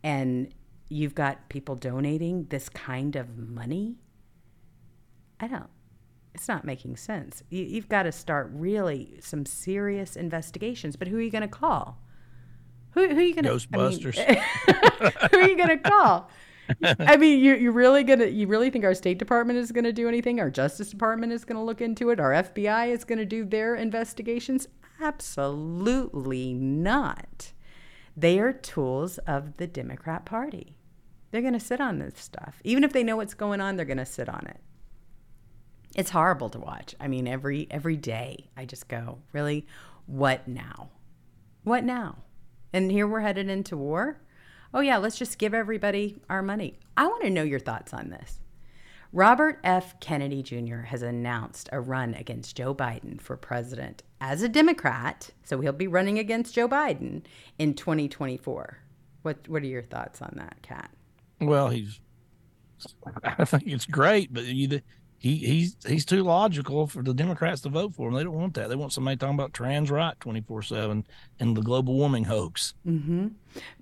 and 0.02 0.52
you've 0.88 1.14
got 1.14 1.48
people 1.48 1.76
donating 1.76 2.44
this 2.50 2.68
kind 2.68 3.14
of 3.14 3.38
money, 3.38 3.94
I 5.38 5.46
don't. 5.46 5.70
It's 6.34 6.48
not 6.48 6.64
making 6.64 6.96
sense. 6.96 7.44
You, 7.50 7.62
you've 7.62 7.88
got 7.88 8.02
to 8.02 8.10
start 8.10 8.50
really 8.52 9.18
some 9.20 9.46
serious 9.46 10.16
investigations. 10.16 10.96
But 10.96 11.06
who 11.06 11.16
are 11.16 11.22
you 11.22 11.30
going 11.30 11.42
to 11.42 11.48
call? 11.48 11.98
Who, 12.92 13.08
who 13.08 13.16
are 13.16 13.22
you 13.22 13.34
going 13.34 13.44
to 13.44 13.50
Ghostbusters. 13.50 14.18
who 15.30 15.38
are 15.38 15.48
you 15.48 15.56
going 15.56 15.68
to 15.68 15.78
call? 15.78 16.28
I 16.82 17.16
mean, 17.16 17.40
you 17.40 17.54
you 17.54 17.70
really 17.72 18.04
gonna 18.04 18.26
you 18.26 18.46
really 18.46 18.70
think 18.70 18.84
our 18.84 18.94
State 18.94 19.18
Department 19.18 19.58
is 19.58 19.72
to 19.84 19.92
do 19.92 20.08
anything? 20.08 20.40
Our 20.40 20.50
Justice 20.50 20.90
Department 20.90 21.32
is 21.32 21.44
to 21.56 21.62
look 21.62 21.80
into 21.80 22.10
it? 22.10 22.20
Our 22.20 22.32
FBI 22.32 22.88
is 22.88 23.04
to 23.18 23.24
do 23.24 23.44
their 23.44 23.74
investigations? 23.74 24.68
Absolutely 25.00 26.52
not. 26.54 27.52
They 28.16 28.38
are 28.38 28.52
tools 28.52 29.18
of 29.18 29.56
the 29.56 29.66
Democrat 29.66 30.26
Party. 30.26 30.76
They're 31.30 31.40
to 31.54 31.60
sit 31.60 31.80
on 31.80 31.98
this 31.98 32.18
stuff. 32.18 32.60
Even 32.64 32.84
if 32.84 32.92
they 32.92 33.04
know 33.04 33.16
what's 33.16 33.34
going 33.34 33.60
on, 33.60 33.76
they're 33.76 33.86
to 33.98 34.04
sit 34.04 34.28
on 34.28 34.46
it. 34.46 34.60
It's 35.94 36.10
horrible 36.10 36.50
to 36.50 36.58
watch. 36.58 36.94
I 37.00 37.08
mean, 37.08 37.26
every 37.26 37.66
every 37.70 37.96
day 37.96 38.50
I 38.56 38.64
just 38.64 38.88
go, 38.88 39.18
really, 39.32 39.66
what 40.06 40.46
now? 40.46 40.90
What 41.64 41.84
now? 41.84 42.18
And 42.72 42.90
here 42.90 43.06
we're 43.06 43.20
headed 43.20 43.48
into 43.48 43.76
war. 43.76 44.20
Oh 44.72 44.80
yeah, 44.80 44.98
let's 44.98 45.18
just 45.18 45.38
give 45.38 45.54
everybody 45.54 46.20
our 46.28 46.42
money. 46.42 46.78
I 46.96 47.06
want 47.06 47.22
to 47.22 47.30
know 47.30 47.42
your 47.42 47.58
thoughts 47.58 47.92
on 47.92 48.10
this. 48.10 48.40
Robert 49.12 49.58
F. 49.64 49.98
Kennedy 49.98 50.42
Jr. 50.42 50.82
has 50.82 51.02
announced 51.02 51.68
a 51.72 51.80
run 51.80 52.14
against 52.14 52.56
Joe 52.56 52.72
Biden 52.72 53.20
for 53.20 53.36
president 53.36 54.04
as 54.20 54.42
a 54.42 54.48
Democrat, 54.48 55.30
so 55.42 55.60
he'll 55.60 55.72
be 55.72 55.88
running 55.88 56.18
against 56.20 56.54
Joe 56.54 56.68
Biden 56.68 57.22
in 57.58 57.74
2024. 57.74 58.78
What 59.22 59.48
what 59.48 59.62
are 59.62 59.66
your 59.66 59.82
thoughts 59.82 60.22
on 60.22 60.34
that, 60.36 60.58
Kat? 60.62 60.90
Well, 61.40 61.68
he's. 61.68 61.98
I 63.24 63.44
think 63.44 63.64
it's 63.66 63.84
great, 63.84 64.32
but 64.32 64.44
you, 64.44 64.80
he 65.20 65.36
he's 65.36 65.76
he's 65.86 66.06
too 66.06 66.22
logical 66.22 66.86
for 66.86 67.02
the 67.02 67.12
Democrats 67.12 67.60
to 67.60 67.68
vote 67.68 67.94
for 67.94 68.08
him. 68.08 68.14
They 68.14 68.24
don't 68.24 68.32
want 68.34 68.54
that. 68.54 68.70
They 68.70 68.74
want 68.74 68.94
somebody 68.94 69.18
talking 69.18 69.34
about 69.34 69.52
trans 69.52 69.90
right 69.90 70.18
twenty 70.18 70.40
four 70.40 70.62
seven 70.62 71.06
and 71.38 71.54
the 71.54 71.60
global 71.60 71.92
warming 71.94 72.24
hoax. 72.24 72.72
Mm-hmm. 72.86 73.28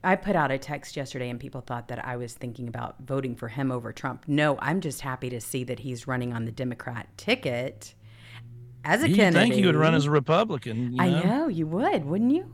I 0.02 0.16
put 0.16 0.34
out 0.34 0.50
a 0.50 0.58
text 0.58 0.96
yesterday, 0.96 1.30
and 1.30 1.38
people 1.38 1.60
thought 1.60 1.86
that 1.88 2.04
I 2.04 2.16
was 2.16 2.34
thinking 2.34 2.66
about 2.66 2.96
voting 3.06 3.36
for 3.36 3.46
him 3.46 3.70
over 3.70 3.92
Trump. 3.92 4.24
No, 4.26 4.58
I'm 4.60 4.80
just 4.80 5.00
happy 5.00 5.30
to 5.30 5.40
see 5.40 5.62
that 5.62 5.78
he's 5.78 6.08
running 6.08 6.32
on 6.32 6.44
the 6.44 6.50
Democrat 6.52 7.06
ticket 7.16 7.94
as 8.84 9.04
a 9.04 9.08
you 9.08 9.14
Kennedy. 9.14 9.38
think 9.44 9.54
he 9.54 9.64
would 9.66 9.76
run 9.76 9.94
as 9.94 10.06
a 10.06 10.10
Republican? 10.10 10.94
You 10.94 11.00
I 11.00 11.08
know? 11.10 11.22
know 11.22 11.48
you 11.48 11.68
would, 11.68 12.04
wouldn't 12.04 12.32
you? 12.34 12.52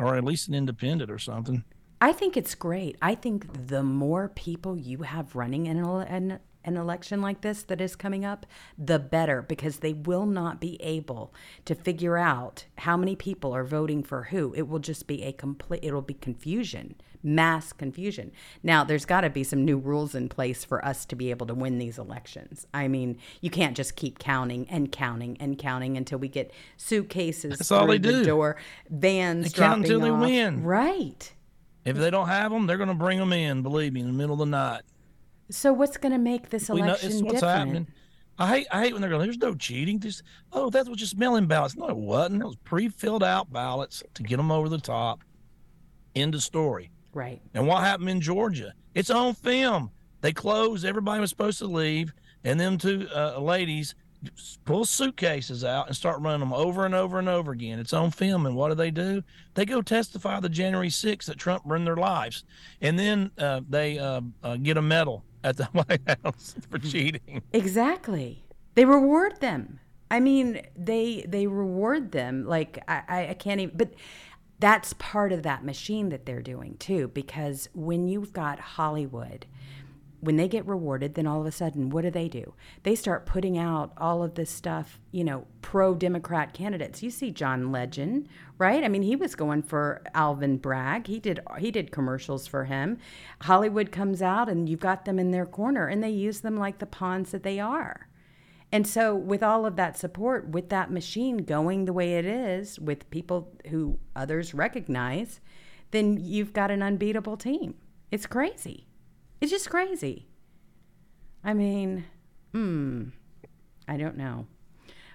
or 0.00 0.16
at 0.16 0.24
least 0.24 0.48
an 0.48 0.54
independent 0.54 1.10
or 1.10 1.18
something. 1.18 1.62
I 2.00 2.12
think 2.12 2.36
it's 2.36 2.54
great. 2.54 2.96
I 3.02 3.14
think 3.14 3.68
the 3.68 3.82
more 3.82 4.30
people 4.30 4.76
you 4.76 5.02
have 5.02 5.36
running 5.36 5.66
in 5.66 5.84
an, 5.84 6.38
an, 6.64 6.76
election 6.76 7.20
like 7.20 7.40
this 7.40 7.62
that 7.64 7.80
is 7.80 7.96
coming 7.96 8.24
up, 8.24 8.46
the 8.78 8.98
better, 8.98 9.42
because 9.42 9.78
they 9.78 9.92
will 9.92 10.26
not 10.26 10.60
be 10.60 10.80
able 10.82 11.32
to 11.64 11.74
figure 11.74 12.16
out 12.16 12.64
how 12.78 12.96
many 12.96 13.16
people 13.16 13.54
are 13.54 13.64
voting 13.64 14.02
for 14.02 14.24
who. 14.24 14.54
It 14.54 14.68
will 14.68 14.78
just 14.78 15.06
be 15.06 15.22
a 15.22 15.32
complete, 15.32 15.84
it'll 15.84 16.02
be 16.02 16.14
confusion, 16.14 16.94
mass 17.22 17.72
confusion. 17.72 18.32
Now, 18.62 18.84
there's 18.84 19.04
got 19.04 19.22
to 19.22 19.30
be 19.30 19.44
some 19.44 19.64
new 19.64 19.78
rules 19.78 20.14
in 20.14 20.28
place 20.28 20.64
for 20.64 20.84
us 20.84 21.04
to 21.06 21.16
be 21.16 21.30
able 21.30 21.46
to 21.46 21.54
win 21.54 21.78
these 21.78 21.98
elections. 21.98 22.66
I 22.72 22.88
mean, 22.88 23.18
you 23.40 23.50
can't 23.50 23.76
just 23.76 23.96
keep 23.96 24.18
counting 24.18 24.66
and 24.70 24.90
counting 24.90 25.36
and 25.40 25.58
counting 25.58 25.96
until 25.96 26.18
we 26.18 26.28
get 26.28 26.52
suitcases 26.76 27.58
That's 27.58 27.70
all 27.72 27.86
they 27.86 27.98
the 27.98 28.12
do. 28.12 28.24
door, 28.24 28.56
vans 28.88 29.52
They 29.52 29.60
count 29.60 29.84
dropping 29.84 29.84
until 29.84 30.00
they 30.00 30.26
win. 30.26 30.62
Right. 30.62 31.32
If 31.84 31.96
they 31.96 32.10
don't 32.10 32.28
have 32.28 32.52
them, 32.52 32.66
they're 32.66 32.76
going 32.76 32.88
to 32.88 32.94
bring 32.94 33.18
them 33.18 33.32
in. 33.32 33.62
Believe 33.62 33.92
me, 33.92 34.00
in 34.00 34.06
the 34.06 34.12
middle 34.12 34.34
of 34.34 34.40
the 34.40 34.46
night. 34.46 34.82
So 35.50 35.72
what's 35.72 35.96
going 35.96 36.12
to 36.12 36.18
make 36.18 36.50
this 36.50 36.68
know 36.68 36.76
election 36.76 37.24
what's 37.24 37.40
different? 37.40 37.42
happening. 37.42 37.86
I 38.38 38.46
hate 38.46 38.66
I 38.70 38.84
hate 38.84 38.92
when 38.94 39.02
they're 39.02 39.10
going. 39.10 39.22
There's 39.22 39.36
no 39.36 39.54
cheating. 39.54 40.00
Just 40.00 40.22
oh, 40.52 40.70
that 40.70 40.88
was 40.88 40.98
just 40.98 41.18
mail-in 41.18 41.46
ballots. 41.46 41.76
No, 41.76 41.88
it 41.88 41.96
wasn't. 41.96 42.42
It 42.42 42.46
was 42.46 42.56
pre-filled 42.56 43.22
out 43.22 43.52
ballots 43.52 44.02
to 44.14 44.22
get 44.22 44.38
them 44.38 44.50
over 44.50 44.68
the 44.68 44.78
top. 44.78 45.22
End 46.14 46.34
of 46.34 46.42
story. 46.42 46.90
Right. 47.12 47.40
And 47.52 47.66
what 47.66 47.82
happened 47.82 48.08
in 48.08 48.20
Georgia? 48.20 48.72
It's 48.94 49.10
on 49.10 49.34
film. 49.34 49.90
They 50.22 50.32
closed. 50.32 50.84
Everybody 50.84 51.20
was 51.20 51.30
supposed 51.30 51.58
to 51.58 51.66
leave, 51.66 52.14
and 52.42 52.58
them 52.58 52.78
two 52.78 53.08
uh, 53.14 53.38
ladies 53.38 53.94
pull 54.64 54.84
suitcases 54.84 55.64
out 55.64 55.86
and 55.86 55.96
start 55.96 56.20
running 56.20 56.40
them 56.40 56.52
over 56.52 56.84
and 56.84 56.94
over 56.94 57.18
and 57.18 57.28
over 57.28 57.52
again. 57.52 57.78
It's 57.78 57.92
on 57.92 58.10
film. 58.10 58.46
And 58.46 58.54
what 58.54 58.68
do 58.68 58.74
they 58.74 58.90
do? 58.90 59.22
They 59.54 59.64
go 59.64 59.80
testify 59.82 60.40
the 60.40 60.48
January 60.48 60.88
6th 60.88 61.24
that 61.26 61.38
Trump 61.38 61.62
ruined 61.64 61.86
their 61.86 61.96
lives, 61.96 62.44
and 62.80 62.98
then 62.98 63.30
uh, 63.38 63.60
they 63.68 63.98
uh, 63.98 64.20
uh, 64.42 64.56
get 64.56 64.76
a 64.76 64.82
medal 64.82 65.24
at 65.42 65.56
the 65.56 65.64
White 65.72 66.02
House 66.24 66.54
for 66.68 66.78
cheating. 66.78 67.42
Exactly. 67.52 68.44
They 68.74 68.84
reward 68.84 69.40
them. 69.40 69.80
I 70.10 70.20
mean, 70.20 70.62
they 70.76 71.24
they 71.28 71.46
reward 71.46 72.12
them 72.12 72.44
like 72.44 72.82
I, 72.88 73.28
I, 73.30 73.34
can't 73.34 73.60
even. 73.60 73.76
But 73.76 73.94
that's 74.58 74.92
part 74.94 75.32
of 75.32 75.42
that 75.44 75.64
machine 75.64 76.08
that 76.08 76.26
they're 76.26 76.42
doing 76.42 76.76
too. 76.78 77.08
Because 77.08 77.68
when 77.74 78.08
you've 78.08 78.32
got 78.32 78.58
Hollywood, 78.58 79.46
when 80.20 80.36
they 80.36 80.48
get 80.48 80.66
rewarded, 80.66 81.14
then 81.14 81.26
all 81.26 81.40
of 81.40 81.46
a 81.46 81.52
sudden, 81.52 81.90
what 81.90 82.02
do 82.02 82.10
they 82.10 82.28
do? 82.28 82.54
They 82.82 82.94
start 82.94 83.24
putting 83.24 83.56
out 83.56 83.92
all 83.96 84.22
of 84.22 84.34
this 84.34 84.50
stuff, 84.50 85.00
you 85.12 85.24
know, 85.24 85.46
pro 85.62 85.94
Democrat 85.94 86.52
candidates. 86.52 87.02
You 87.02 87.10
see 87.10 87.30
John 87.30 87.72
Legend, 87.72 88.28
right? 88.60 88.84
I 88.84 88.88
mean, 88.88 89.02
he 89.02 89.16
was 89.16 89.34
going 89.34 89.62
for 89.62 90.02
Alvin 90.14 90.58
Bragg. 90.58 91.06
He 91.06 91.18
did 91.18 91.40
he 91.58 91.70
did 91.70 91.90
commercials 91.90 92.46
for 92.46 92.66
him. 92.66 92.98
Hollywood 93.42 93.90
comes 93.90 94.20
out 94.20 94.48
and 94.48 94.68
you've 94.68 94.80
got 94.80 95.06
them 95.06 95.18
in 95.18 95.30
their 95.30 95.46
corner 95.46 95.88
and 95.88 96.02
they 96.02 96.10
use 96.10 96.40
them 96.40 96.56
like 96.56 96.78
the 96.78 96.86
pawns 96.86 97.30
that 97.30 97.42
they 97.42 97.58
are. 97.58 98.08
And 98.70 98.86
so, 98.86 99.16
with 99.16 99.42
all 99.42 99.66
of 99.66 99.74
that 99.76 99.98
support, 99.98 100.50
with 100.50 100.68
that 100.68 100.92
machine 100.92 101.38
going 101.38 101.86
the 101.86 101.92
way 101.92 102.18
it 102.18 102.24
is, 102.24 102.78
with 102.78 103.10
people 103.10 103.52
who 103.68 103.98
others 104.14 104.54
recognize, 104.54 105.40
then 105.90 106.18
you've 106.22 106.52
got 106.52 106.70
an 106.70 106.82
unbeatable 106.82 107.36
team. 107.36 107.74
It's 108.12 108.26
crazy. 108.26 108.86
It's 109.40 109.50
just 109.50 109.70
crazy. 109.70 110.28
I 111.42 111.54
mean, 111.54 112.04
hmm, 112.52 113.08
I 113.88 113.96
don't 113.96 114.16
know. 114.16 114.46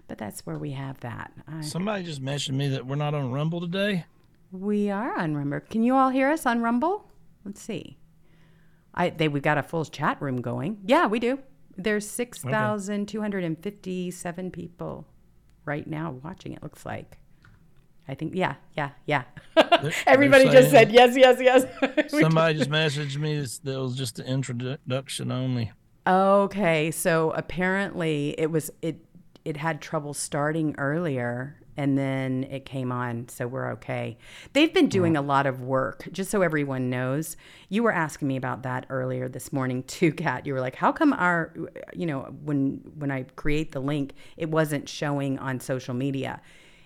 But 0.07 0.17
that's 0.19 0.45
where 0.45 0.57
we 0.57 0.71
have 0.71 0.99
that. 0.99 1.31
I, 1.47 1.61
Somebody 1.61 2.03
just 2.03 2.21
mentioned 2.21 2.57
me 2.57 2.67
that 2.69 2.85
we're 2.85 2.95
not 2.95 3.13
on 3.15 3.31
Rumble 3.31 3.59
today. 3.61 4.05
we 4.51 4.89
are 4.91 5.17
on 5.17 5.35
Rumble. 5.35 5.61
Can 5.69 5.83
you 5.83 5.95
all 5.95 6.09
hear 6.09 6.29
us 6.29 6.45
on 6.45 6.61
Rumble? 6.61 7.09
Let's 7.43 7.61
see. 7.61 7.97
I 8.93 9.09
they 9.09 9.27
we 9.27 9.39
got 9.39 9.57
a 9.57 9.63
full 9.63 9.83
chat 9.85 10.21
room 10.21 10.41
going. 10.41 10.79
Yeah, 10.85 11.07
we 11.07 11.19
do. 11.19 11.39
There's 11.77 12.07
six 12.09 12.39
thousand 12.39 13.07
two 13.07 13.19
hundred 13.21 13.43
and 13.43 13.61
fifty-seven 13.61 14.51
people 14.51 15.05
right 15.65 15.85
now 15.87 16.11
watching. 16.23 16.53
It 16.53 16.63
looks 16.63 16.85
like. 16.85 17.17
I 18.07 18.13
think 18.13 18.33
yeah, 18.35 18.55
yeah, 18.77 18.91
yeah. 19.07 19.23
Everybody 20.07 20.45
just 20.45 20.69
saying- 20.69 20.89
said 20.89 20.91
yes, 20.91 21.17
yes, 21.17 21.37
yes. 21.41 22.11
Somebody 22.21 22.59
just 22.59 22.69
messaged 22.69 23.17
me 23.17 23.39
that 23.39 23.59
that 23.63 23.79
was 23.79 23.95
just 23.97 24.15
the 24.17 24.25
introduction 24.25 25.31
only. 25.31 25.71
Okay, 26.07 26.91
so 26.91 27.31
apparently 27.31 28.35
it 28.37 28.51
was 28.51 28.69
it 28.83 29.03
it 29.45 29.57
had 29.57 29.79
trouble 29.79 30.13
starting 30.13 30.75
earlier 30.77 31.55
and 31.77 31.97
then 31.97 32.45
it 32.49 32.65
came 32.65 32.91
on, 32.91 33.27
so 33.27 33.47
we're 33.47 33.71
okay. 33.73 34.17
They've 34.53 34.73
been 34.73 34.87
doing 34.87 35.17
a 35.17 35.21
lot 35.21 35.45
of 35.45 35.61
work, 35.61 36.07
just 36.11 36.31
so 36.31 36.41
everyone 36.41 36.89
knows. 36.89 37.35
You 37.69 37.83
were 37.83 37.91
asking 37.91 38.29
me 38.29 38.37
about 38.37 38.63
that 38.63 38.85
earlier 38.89 39.27
this 39.27 39.51
morning 39.51 39.83
too, 39.83 40.11
Kat. 40.13 40.45
You 40.45 40.53
were 40.53 40.61
like, 40.61 40.75
"How 40.75 40.91
come 40.91 41.13
our 41.13 41.53
you 41.93 42.05
know, 42.05 42.33
when 42.43 42.81
when 42.95 43.11
I 43.11 43.23
create 43.35 43.71
the 43.73 43.81
link, 43.81 44.13
it 44.37 44.49
wasn't 44.49 44.87
showing 44.87 45.37
on 45.39 45.59
social 45.59 45.93
media?" 45.93 46.41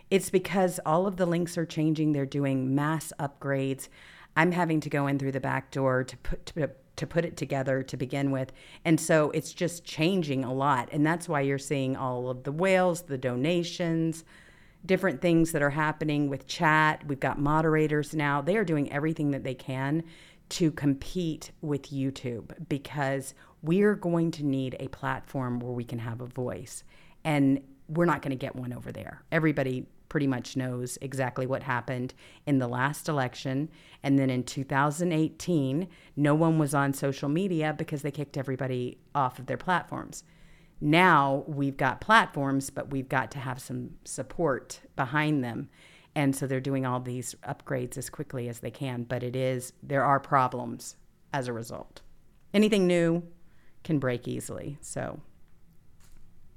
It's 0.10 0.32
because 0.32 0.80
all 0.88 1.06
of 1.06 1.18
the 1.18 1.28
links 1.28 1.56
are 1.56 1.68
changing. 1.68 2.14
They're 2.14 2.26
doing 2.26 2.74
mass 2.74 3.14
upgrades. 3.20 3.90
I'm 4.36 4.52
having 4.54 4.80
to 4.82 4.90
go 4.90 5.06
in 5.06 5.20
through 5.20 5.34
the 5.34 5.40
back 5.40 5.70
door 5.70 6.04
to 6.04 6.18
put 6.18 6.46
to, 6.48 6.72
to 7.00 7.08
put 7.08 7.26
it 7.26 7.38
together 7.38 7.82
to 7.82 7.98
begin 7.98 8.30
with. 8.30 8.52
And 8.86 9.00
so 9.00 9.32
it's 9.32 9.54
just 9.54 9.84
changing 9.84 10.44
a 10.44 10.54
lot. 10.54 10.90
And 10.92 11.06
that's 11.06 11.28
why 11.28 11.42
you're 11.42 11.58
seeing 11.58 11.96
all 11.96 12.30
of 12.30 12.44
the 12.44 12.52
whales, 12.52 13.04
the 13.04 13.18
donations, 13.18 14.24
different 14.86 15.22
things 15.22 15.54
that 15.54 15.62
are 15.62 15.70
happening 15.70 16.30
with 16.30 16.46
chat. 16.46 17.06
We've 17.08 17.20
got 17.20 17.40
moderators 17.40 18.14
now. 18.14 18.42
They 18.42 18.58
are 18.58 18.66
doing 18.66 18.92
everything 18.92 19.32
that 19.32 19.44
they 19.44 19.56
can 19.56 20.04
to 20.50 20.72
compete 20.72 21.52
with 21.62 21.92
YouTube 21.92 22.68
because 22.68 23.34
we're 23.62 23.96
going 23.96 24.32
to 24.32 24.46
need 24.46 24.76
a 24.80 24.88
platform 24.90 25.60
where 25.60 25.74
we 25.74 25.84
can 25.84 26.00
have 26.00 26.22
a 26.22 26.26
voice. 26.26 26.84
And 27.24 27.62
we're 27.88 28.06
not 28.06 28.22
going 28.22 28.32
to 28.32 28.36
get 28.36 28.56
one 28.56 28.74
over 28.74 28.92
there. 28.92 29.24
Everybody 29.32 29.86
pretty 30.10 30.28
much 30.28 30.58
knows 30.58 30.98
exactly 31.02 31.46
what 31.46 31.64
happened 31.64 32.14
in 32.46 32.60
the 32.60 32.68
last 32.68 33.08
election. 33.08 33.70
And 34.04 34.18
then 34.20 34.30
in 34.30 34.44
2018, 34.44 35.88
no 36.16 36.36
one 36.36 36.58
was 36.58 36.74
on 36.74 36.94
social 36.94 37.30
media 37.30 37.74
because 37.78 38.02
they 38.02 38.12
kicked 38.12 38.38
everybody 38.38 38.98
off 39.16 39.40
of 39.40 39.46
their 39.46 39.58
platforms. 39.58 40.24
Now 40.82 41.44
we've 41.48 41.78
got 41.78 42.02
platforms, 42.02 42.70
but 42.70 42.90
we've 42.90 43.10
got 43.10 43.32
to 43.32 43.40
have 43.40 43.60
some 43.60 43.92
support 44.04 44.82
behind 44.96 45.44
them. 45.44 45.70
And 46.16 46.36
so 46.36 46.48
they're 46.48 46.60
doing 46.60 46.86
all 46.86 47.00
these 47.00 47.36
upgrades 47.48 47.98
as 47.98 48.10
quickly 48.10 48.50
as 48.50 48.60
they 48.60 48.72
can. 48.72 49.04
But 49.04 49.24
it 49.24 49.36
is, 49.36 49.74
there 49.84 50.04
are 50.04 50.20
problems 50.20 50.96
as 51.32 51.48
a 51.48 51.54
result. 51.54 52.02
Anything 52.54 52.88
new 52.88 53.24
can 53.84 54.00
break 54.00 54.28
easily. 54.28 54.78
So 54.82 55.20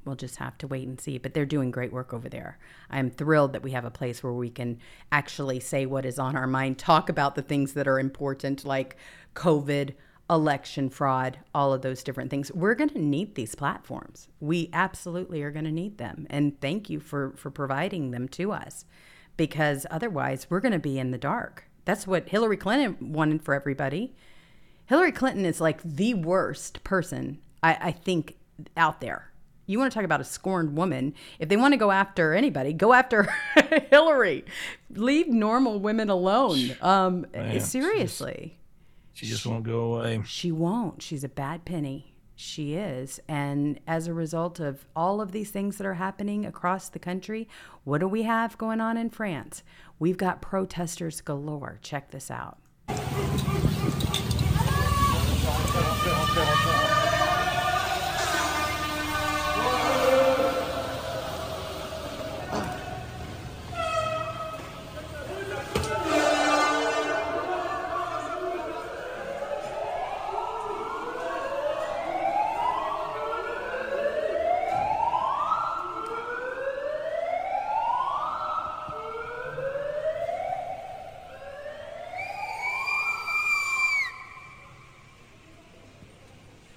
we'll 0.05 0.17
just 0.17 0.37
have 0.37 0.59
to 0.59 0.67
wait 0.67 0.87
and 0.87 1.01
see. 1.01 1.19
But 1.19 1.35
they're 1.35 1.47
doing 1.47 1.71
great 1.71 1.93
work 1.93 2.13
over 2.13 2.29
there. 2.29 2.59
I'm 2.91 3.11
thrilled 3.11 3.53
that 3.53 3.63
we 3.63 3.73
have 3.73 3.85
a 3.85 3.91
place 3.91 4.23
where 4.23 4.33
we 4.33 4.51
can 4.51 4.79
actually 5.11 5.61
say 5.61 5.87
what 5.87 6.07
is 6.07 6.19
on 6.19 6.37
our 6.37 6.47
mind, 6.47 6.79
talk 6.79 7.09
about 7.09 7.35
the 7.35 7.43
things 7.43 7.75
that 7.75 7.89
are 7.89 7.99
important, 7.99 8.65
like 8.65 8.97
COVID, 9.35 9.95
election 10.31 10.89
fraud, 10.89 11.39
all 11.55 11.73
of 11.73 11.83
those 11.83 12.03
different 12.03 12.31
things. 12.31 12.51
We're 12.53 12.75
going 12.75 12.91
to 12.91 12.99
need 12.99 13.35
these 13.35 13.55
platforms. 13.55 14.29
We 14.41 14.71
absolutely 14.73 15.43
are 15.43 15.51
going 15.51 15.65
to 15.65 15.73
need 15.73 15.99
them. 15.99 16.27
And 16.31 16.59
thank 16.61 16.89
you 16.89 17.01
for, 17.01 17.35
for 17.37 17.51
providing 17.51 18.11
them 18.11 18.29
to 18.31 18.53
us 18.53 18.85
because 19.37 19.87
otherwise 19.91 20.47
we're 20.49 20.61
going 20.61 20.73
to 20.73 20.79
be 20.79 20.99
in 20.99 21.11
the 21.11 21.19
dark. 21.19 21.65
That's 21.85 22.07
what 22.07 22.29
Hillary 22.29 22.57
Clinton 22.57 23.13
wanted 23.13 23.43
for 23.43 23.55
everybody. 23.55 24.15
Hillary 24.87 25.13
Clinton 25.13 25.45
is 25.45 25.61
like 25.61 25.83
the 25.83 26.15
worst 26.15 26.85
person, 26.85 27.41
I, 27.63 27.79
I 27.81 27.93
think, 27.93 28.37
out 28.77 29.01
there. 29.01 29.32
You 29.73 29.79
want 29.79 29.91
to 29.91 29.95
talk 29.97 30.05
about 30.05 30.21
a 30.21 30.25
scorned 30.25 30.77
woman. 30.77 31.15
If 31.39 31.49
they 31.49 31.57
want 31.57 31.73
to 31.73 31.79
go 31.79 31.91
after 31.91 32.35
anybody, 32.35 32.75
go 32.75 32.93
after 32.93 33.23
Hillary. 33.91 34.45
Leave 34.91 35.29
normal 35.29 35.81
women 35.81 36.11
alone. 36.11 36.77
Um, 36.83 37.27
Man, 37.33 37.59
seriously. 37.59 38.59
She 39.15 39.25
just 39.25 39.47
won't 39.47 39.65
go 39.65 39.95
away. 39.95 40.21
She 40.27 40.53
won't. 40.53 41.01
She's 41.01 41.25
a 41.25 41.29
bad 41.29 41.65
penny. 41.65 42.15
She 42.37 42.75
is. 42.75 43.19
And 43.29 43.81
as 43.87 44.09
a 44.09 44.13
result 44.13 44.61
of 44.61 44.85
all 44.95 45.23
of 45.23 45.33
these 45.33 45.51
things 45.51 45.79
that 45.79 45.87
are 45.87 45.95
happening 45.95 46.45
across 46.45 46.91
the 46.91 46.99
country, 46.99 47.49
what 47.85 48.01
do 48.01 48.09
we 48.09 48.25
have 48.25 48.59
going 48.59 48.83
on 48.83 48.99
in 48.99 49.09
France? 49.09 49.63
We've 49.99 50.19
got 50.19 50.43
protesters 50.43 51.23
galore. 51.23 51.79
Check 51.81 52.11
this 52.11 52.31
out. 52.31 52.59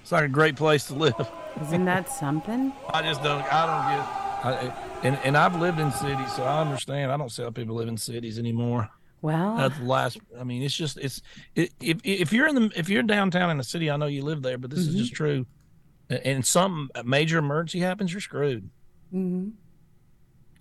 It's 0.06 0.12
like 0.12 0.22
a 0.22 0.28
great 0.28 0.54
place 0.54 0.86
to 0.86 0.94
live. 0.94 1.32
Isn't 1.60 1.84
that 1.86 2.08
something? 2.08 2.72
I 2.94 3.02
just 3.02 3.24
don't. 3.24 3.42
I 3.52 3.66
don't 3.66 4.62
get. 4.62 4.72
I, 4.72 4.74
and 5.02 5.18
and 5.24 5.36
I've 5.36 5.60
lived 5.60 5.80
in 5.80 5.90
cities, 5.90 6.32
so 6.32 6.44
I 6.44 6.60
understand. 6.60 7.10
I 7.10 7.16
don't 7.16 7.28
see 7.28 7.42
how 7.42 7.50
people 7.50 7.74
live 7.74 7.88
in 7.88 7.96
cities 7.96 8.38
anymore. 8.38 8.88
Well, 9.20 9.56
That's 9.56 9.76
the 9.76 9.84
last. 9.84 10.18
I 10.38 10.44
mean, 10.44 10.62
it's 10.62 10.76
just 10.76 10.96
it's 10.98 11.22
it, 11.56 11.72
if 11.80 11.98
if 12.04 12.32
you're 12.32 12.46
in 12.46 12.54
the 12.54 12.70
if 12.76 12.88
you're 12.88 13.02
downtown 13.02 13.50
in 13.50 13.56
the 13.56 13.64
city, 13.64 13.90
I 13.90 13.96
know 13.96 14.06
you 14.06 14.22
live 14.22 14.42
there, 14.42 14.58
but 14.58 14.70
this 14.70 14.78
is 14.78 14.94
just 14.94 15.12
true. 15.12 15.44
And 16.08 16.46
some 16.46 16.88
major 17.04 17.38
emergency 17.38 17.80
happens, 17.80 18.12
you're 18.12 18.20
screwed. 18.20 18.70
Mm-hmm. 19.12 19.48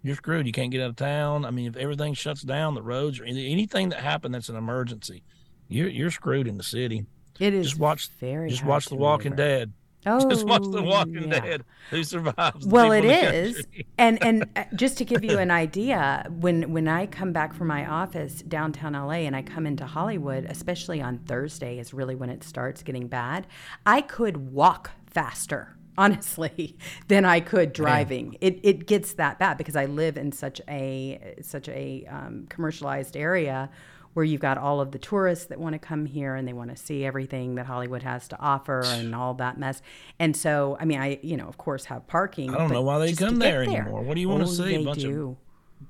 You're 0.02 0.16
screwed. 0.16 0.48
You 0.48 0.54
can't 0.54 0.72
get 0.72 0.82
out 0.82 0.90
of 0.90 0.96
town. 0.96 1.46
I 1.46 1.52
mean, 1.52 1.68
if 1.68 1.78
everything 1.78 2.16
shuts 2.16 2.42
down, 2.42 2.74
the 2.74 2.82
roads 2.82 3.20
or 3.20 3.26
anything 3.26 3.90
that 3.90 4.00
happened 4.00 4.34
that's 4.34 4.50
an 4.50 4.56
emergency, 4.56 5.22
you're 5.68 5.90
you're 5.90 6.10
screwed 6.10 6.48
in 6.48 6.58
the 6.58 6.64
city. 6.64 7.06
It 7.40 7.54
is 7.54 7.70
Just 7.70 7.80
watch 7.80 8.10
very 8.20 8.50
just 8.50 8.64
watch 8.64 8.88
The 8.88 8.96
Walking. 8.96 9.36
Dead. 9.36 9.74
Oh, 10.06 10.30
just 10.30 10.46
watch 10.46 10.64
The 10.64 10.82
Walking 10.82 11.30
yeah. 11.30 11.40
Dead. 11.40 11.64
Who 11.90 12.04
survives? 12.04 12.66
Well, 12.66 12.92
it 12.92 13.02
people 13.02 13.18
in 13.18 13.32
the 13.32 13.36
is, 13.36 13.68
and 13.98 14.24
and 14.24 14.50
uh, 14.56 14.64
just 14.76 14.98
to 15.00 15.06
give 15.06 15.24
you 15.24 15.38
an 15.38 15.52
idea, 15.52 16.28
when 16.30 16.72
when 16.72 16.88
I 16.88 17.06
come 17.08 17.34
back 17.34 17.54
from 17.54 17.68
my 17.68 17.86
office 17.86 18.42
downtown 18.42 18.94
LA 18.94 19.26
and 19.26 19.36
I 19.36 19.42
come 19.42 19.66
into 19.66 19.86
Hollywood, 19.86 20.46
especially 20.46 21.02
on 21.02 21.20
Thursday, 21.20 21.80
is 21.80 21.94
really 21.94 22.16
when 22.16 22.30
it 22.30 22.44
starts 22.44 22.84
getting 22.84 23.08
bad. 23.08 23.48
I 23.86 24.02
could 24.02 24.52
walk 24.54 24.92
faster, 25.08 25.76
honestly, 25.98 26.78
than 27.08 27.26
I 27.26 27.40
could 27.40 27.74
driving. 27.74 28.38
It 28.42 28.60
it 28.64 28.86
gets 28.88 29.14
that 29.14 29.40
bad 29.40 29.58
because 29.58 29.76
I 29.76 29.86
live 29.86 30.18
in 30.18 30.32
such 30.32 30.62
a 30.70 31.36
such 31.42 31.68
a 31.68 32.06
um, 32.10 32.46
commercialized 32.50 33.18
area 33.18 33.70
where 34.16 34.26
you've 34.26 34.42
got 34.42 34.58
all 34.58 34.80
of 34.82 34.92
the 34.92 34.98
tourists 34.98 35.46
that 35.46 35.60
want 35.60 35.74
to 35.74 35.80
come 35.80 36.06
here 36.06 36.36
and 36.36 36.48
they 36.48 36.54
want 36.54 36.70
to 36.72 36.76
see 36.78 37.06
everything 37.06 37.56
that 37.56 37.66
Hollywood 37.66 38.02
has 38.02 38.28
to 38.30 38.40
offer 38.40 38.82
and 38.86 39.14
all 39.14 39.34
that 39.36 39.60
mess. 39.60 39.82
And 40.20 40.36
so, 40.36 40.78
I 40.80 40.86
mean, 40.86 41.00
I, 41.00 41.20
you 41.22 41.36
know, 41.38 41.48
of 41.48 41.58
course, 41.58 41.86
have 41.86 42.08
parking. 42.08 42.56
I 42.56 42.58
don't 42.58 42.72
know 42.72 42.82
why 42.82 42.98
they 43.00 43.14
come 43.14 43.40
get 43.40 43.40
there 43.40 43.62
anymore. 43.64 44.02
What 44.02 44.16
do 44.16 44.22
you 44.22 44.30
wanna 44.30 44.46
Oh, 44.46 44.48
see? 44.48 44.74
A 44.74 44.78
They 44.80 44.84
bunch 44.86 45.04
of 45.04 45.12
do. 45.12 45.38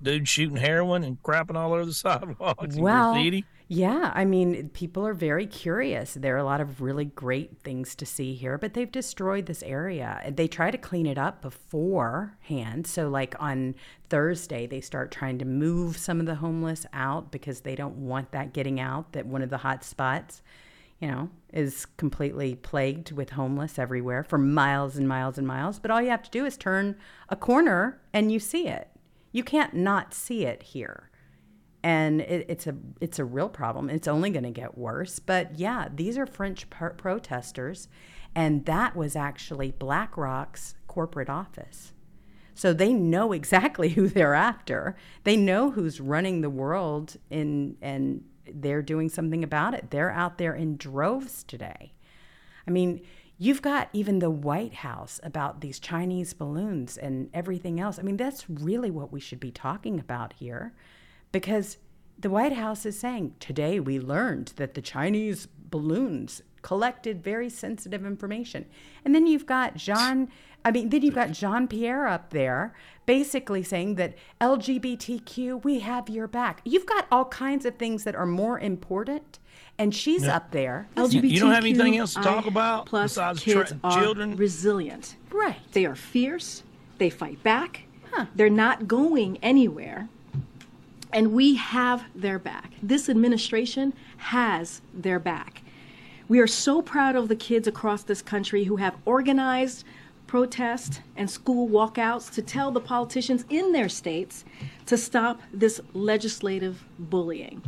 Dudes 0.02 0.30
shooting 0.30 0.58
heroin 0.58 1.04
and 1.04 1.22
crapping 1.24 1.56
all 1.56 1.74
over 1.74 1.86
the 1.86 1.94
sidewalks. 2.06 2.76
Well, 2.76 3.14
graffiti. 3.14 3.46
yeah, 3.68 4.12
I 4.14 4.26
mean, 4.26 4.70
people 4.70 5.06
are 5.08 5.14
very 5.14 5.48
curious. 5.48 6.14
There 6.16 6.36
are 6.36 6.40
a 6.40 6.44
lot 6.44 6.62
of 6.62 6.82
really 6.82 7.06
great 7.06 7.62
things 7.64 7.96
to 7.96 8.06
see 8.06 8.34
here, 8.36 8.58
but 8.58 8.74
they've 8.74 8.92
destroyed 8.92 9.46
this 9.46 9.64
area. 9.64 10.22
They 10.36 10.48
try 10.48 10.70
to 10.72 10.78
clean 10.78 11.06
it 11.06 11.18
up 11.18 11.42
beforehand. 11.42 12.88
So, 12.88 13.10
like 13.10 13.36
on 13.40 13.76
Thursday, 14.10 14.68
they 14.68 14.82
start 14.82 15.12
trying 15.12 15.40
to 15.40 15.46
move 15.46 15.98
some 15.98 16.20
of 16.20 16.26
the 16.26 16.36
homeless 16.36 16.86
out 16.94 17.32
because 17.32 17.62
they 17.62 17.76
don't 17.76 17.98
want 17.98 18.32
that 18.32 18.54
getting 18.54 18.80
out. 18.80 19.14
That 19.14 19.26
one 19.26 19.42
of 19.42 19.50
the 19.50 19.58
hot 19.58 19.84
spots, 19.84 20.42
you 21.00 21.08
know, 21.08 21.30
is 21.52 21.86
completely 21.98 22.56
plagued 22.56 23.12
with 23.12 23.32
homeless 23.32 23.80
everywhere 23.80 24.24
for 24.24 24.38
miles 24.38 24.98
and 24.98 25.08
miles 25.08 25.38
and 25.38 25.48
miles. 25.48 25.80
But 25.80 25.92
all 25.92 26.02
you 26.02 26.10
have 26.10 26.24
to 26.24 26.32
do 26.32 26.46
is 26.46 26.58
turn 26.58 26.96
a 27.30 27.36
corner 27.36 28.00
and 28.14 28.32
you 28.32 28.40
see 28.40 28.68
it. 28.68 28.90
You 29.36 29.44
can't 29.44 29.74
not 29.74 30.14
see 30.14 30.46
it 30.46 30.64
here 30.64 31.10
and 31.84 32.22
it, 32.22 32.46
it's 32.50 32.68
a 32.68 32.76
it's 33.02 33.20
a 33.20 33.26
real 33.26 33.50
problem. 33.50 33.90
It's 33.90 34.08
only 34.08 34.30
going 34.30 34.46
to 34.46 34.50
get 34.50 34.78
worse. 34.78 35.20
But 35.20 35.60
yeah, 35.60 35.90
these 35.94 36.18
are 36.18 36.26
French 36.26 36.70
par- 36.70 36.96
protesters, 36.98 37.90
and 38.34 38.66
that 38.66 38.96
was 38.96 39.16
actually 39.16 39.72
BlackRock's 39.72 40.76
corporate 40.88 41.30
office. 41.30 41.92
So 42.54 42.72
they 42.72 42.92
know 42.94 43.34
exactly 43.34 43.90
who 43.96 44.08
they're 44.08 44.34
after. 44.34 44.96
They 45.26 45.36
know 45.36 45.70
who's 45.70 46.00
running 46.00 46.40
the 46.40 46.50
world, 46.50 47.18
in 47.30 47.76
and 47.82 48.24
they're 48.52 48.82
doing 48.82 49.10
something 49.10 49.44
about 49.44 49.74
it. 49.74 49.92
They're 49.92 50.12
out 50.12 50.38
there 50.38 50.56
in 50.56 50.78
droves 50.78 51.44
today. 51.44 51.94
I 52.68 52.72
mean, 52.72 53.02
you've 53.38 53.62
got 53.62 53.90
even 53.94 54.20
the 54.20 54.30
White 54.30 54.76
House 54.76 55.20
about 55.24 55.62
these 55.62 55.80
Chinese 55.80 56.34
balloons 56.34 56.98
and 56.98 57.30
everything 57.34 57.80
else. 57.80 58.00
I 58.00 58.02
mean, 58.02 58.18
that's 58.18 58.50
really 58.50 58.92
what 58.92 59.12
we 59.12 59.20
should 59.20 59.40
be 59.40 59.52
talking 59.52 60.00
about 60.00 60.34
here 60.34 60.74
because 61.32 61.78
the 62.18 62.30
White 62.30 62.54
House 62.54 62.86
is 62.86 62.98
saying 62.98 63.36
today 63.40 63.80
we 63.80 64.00
learned 64.00 64.54
that 64.56 64.74
the 64.74 64.82
Chinese 64.82 65.48
balloons 65.70 66.42
collected 66.62 67.24
very 67.24 67.50
sensitive 67.50 68.06
information. 68.06 68.66
And 69.04 69.14
then 69.14 69.28
you've 69.28 69.46
got 69.46 69.76
Jean 69.76 70.30
I 70.64 70.72
mean 70.72 70.90
then 70.90 71.04
you've 71.04 71.14
got 71.14 71.32
Jean 71.32 71.68
Pierre 71.68 72.08
up 72.08 72.32
there 72.32 72.74
basically 73.06 73.62
saying 73.62 73.96
that 73.96 74.16
LGBTQ 74.42 75.64
we 75.64 75.80
have 75.80 76.10
your 76.10 76.28
back. 76.28 76.62
You've 76.64 76.88
got 76.88 77.06
all 77.12 77.26
kinds 77.26 77.66
of 77.66 77.76
things 77.76 78.04
that 78.06 78.16
are 78.16 78.26
more 78.26 78.60
important 78.60 79.38
and 79.78 79.94
she's 79.94 80.28
up 80.28 80.52
there. 80.52 80.88
You- 80.98 81.22
you 81.22 81.40
don't 81.40 81.52
have 81.52 81.64
anything 81.66 81.98
else 81.98 82.14
to 82.14 82.22
talk 82.22 82.46
LGBTQI 82.46 82.48
about 82.48 82.86
plus 82.86 83.12
besides 83.12 83.40
kids 83.42 83.70
tra- 83.72 83.80
are 83.84 84.02
children? 84.02 84.36
resilient. 84.36 85.16
Right. 85.32 85.58
They 85.74 85.86
are 85.86 85.96
fierce. 85.96 86.64
They 86.98 87.10
fight 87.10 87.42
back. 87.44 87.84
Huh. 88.12 88.26
They're 88.36 88.50
not 88.50 88.88
going 88.88 89.38
anywhere. 89.42 90.08
And 91.12 91.34
we 91.34 91.56
have 91.56 92.04
their 92.14 92.40
back. 92.40 92.72
This 92.82 93.10
administration 93.10 93.94
has 94.18 94.82
their 94.94 95.20
back. 95.20 95.62
We 96.28 96.40
are 96.40 96.48
so 96.48 96.82
proud 96.82 97.16
of 97.16 97.28
the 97.28 97.36
kids 97.36 97.68
across 97.68 98.04
this 98.04 98.22
country 98.22 98.64
who 98.66 98.78
have 98.78 98.96
organized 99.06 99.84
protest 100.28 101.02
and 101.16 101.30
school 101.30 101.70
walkouts 101.70 102.32
to 102.34 102.42
tell 102.42 102.72
the 102.72 102.80
politicians 102.80 103.46
in 103.50 103.72
their 103.74 103.88
states 103.88 104.44
to 104.88 104.98
stop 104.98 105.40
this 105.54 105.80
legislative 105.94 106.84
bullying. 106.98 107.62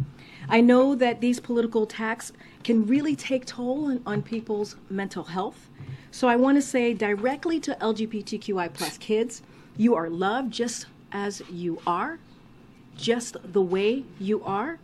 I 0.50 0.62
know 0.62 0.96
that 0.96 1.20
these 1.20 1.40
political 1.40 1.84
attacks 1.84 2.32
can 2.64 2.86
really 2.86 3.16
take 3.16 3.46
toll 3.46 3.86
on, 3.86 4.02
on 4.06 4.22
people's 4.22 4.78
mental 4.90 5.26
health. 5.26 5.70
So 6.12 6.28
I 6.28 6.36
want 6.36 6.58
to 6.58 6.62
say 6.62 6.94
directly 6.94 7.60
to 7.62 7.78
LGBTQI 7.82 8.74
plus 8.74 8.98
kids, 8.98 9.42
you 9.76 9.96
are 9.96 10.10
loved 10.10 10.52
just 10.52 10.88
as 11.12 11.42
you 11.52 11.82
are, 11.86 12.20
just 12.96 13.38
the 13.44 13.62
way 13.62 14.04
you 14.20 14.44
are. 14.44 14.80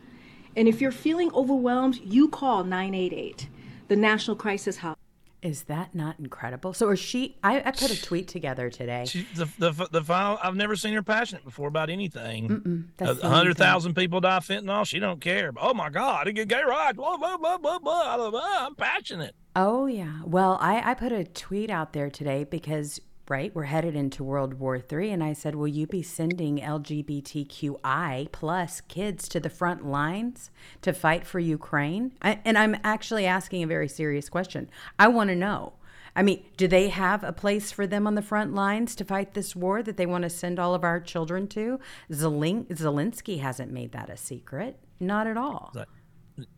And 0.55 0.67
if 0.67 0.81
you're 0.81 0.91
feeling 0.91 1.33
overwhelmed, 1.33 1.99
you 2.03 2.27
call 2.27 2.63
988, 2.63 3.47
the 3.87 3.95
National 3.95 4.35
Crisis 4.35 4.79
Hotline. 4.79 5.02
Is 5.43 5.63
that 5.63 5.93
not 5.93 6.17
incredible? 6.19 6.73
So, 6.73 6.89
is 6.91 6.99
she? 6.99 7.37
I, 7.43 7.57
I 7.57 7.71
put 7.71 7.91
a 7.91 8.01
tweet 8.01 8.29
together 8.29 8.69
today. 8.69 9.03
She, 9.05 9.27
the, 9.35 9.45
the 9.59 9.71
the 9.91 10.01
final. 10.01 10.39
I've 10.41 10.55
never 10.55 10.77
seen 10.77 10.93
her 10.93 11.03
passionate 11.03 11.43
before 11.43 11.67
about 11.67 11.89
anything. 11.89 12.85
that's 12.97 13.11
A 13.11 13.13
the 13.15 13.29
hundred 13.29 13.57
thousand 13.57 13.93
people 13.93 14.21
die 14.21 14.39
fentanyl. 14.39 14.85
She 14.87 14.99
don't 14.99 15.19
care. 15.19 15.51
Oh 15.57 15.73
my 15.73 15.89
God! 15.89 16.29
I 16.29 16.31
get 16.31 16.47
gay 16.47 16.63
rights. 16.63 16.95
Blah 16.95 17.17
blah 17.17 17.37
blah 17.37 17.57
blah 17.57 17.79
blah. 17.79 18.15
blah, 18.17 18.29
blah. 18.31 18.65
I'm 18.67 18.75
passionate. 18.75 19.35
Oh 19.55 19.85
yeah. 19.85 20.21
Well, 20.25 20.57
I 20.61 20.91
I 20.91 20.93
put 20.93 21.11
a 21.11 21.25
tweet 21.25 21.69
out 21.69 21.91
there 21.93 22.09
today 22.09 22.45
because 22.45 23.01
right 23.29 23.53
we're 23.55 23.63
headed 23.63 23.95
into 23.95 24.23
World 24.23 24.55
War 24.55 24.79
Three, 24.79 25.11
and 25.11 25.23
I 25.23 25.33
said, 25.33 25.55
will 25.55 25.67
you 25.67 25.87
be 25.87 26.01
sending 26.01 26.57
LGBTQI 26.57 28.31
plus 28.31 28.81
kids 28.81 29.27
to 29.29 29.39
the 29.39 29.49
front 29.49 29.85
lines 29.85 30.49
to 30.81 30.93
fight 30.93 31.25
for 31.25 31.39
Ukraine? 31.39 32.13
I, 32.21 32.39
and 32.45 32.57
I'm 32.57 32.77
actually 32.83 33.25
asking 33.25 33.63
a 33.63 33.67
very 33.67 33.87
serious 33.87 34.29
question. 34.29 34.69
I 34.99 35.07
want 35.07 35.29
to 35.29 35.35
know. 35.35 35.73
I 36.15 36.21
mean, 36.21 36.45
do 36.57 36.67
they 36.67 36.89
have 36.89 37.23
a 37.23 37.33
place 37.33 37.71
for 37.71 37.87
them 37.87 38.05
on 38.05 38.15
the 38.15 38.21
front 38.21 38.53
lines 38.53 38.95
to 38.95 39.05
fight 39.05 39.33
this 39.33 39.55
war 39.55 39.81
that 39.81 39.97
they 39.97 40.05
want 40.05 40.23
to 40.23 40.29
send 40.29 40.59
all 40.59 40.75
of 40.75 40.83
our 40.83 40.99
children 40.99 41.47
to? 41.49 41.79
Zelensky 42.11 43.39
hasn't 43.39 43.71
made 43.71 43.93
that 43.93 44.09
a 44.09 44.17
secret. 44.17 44.77
Not 44.99 45.25
at 45.25 45.37
all. 45.37 45.71
Like, 45.73 45.87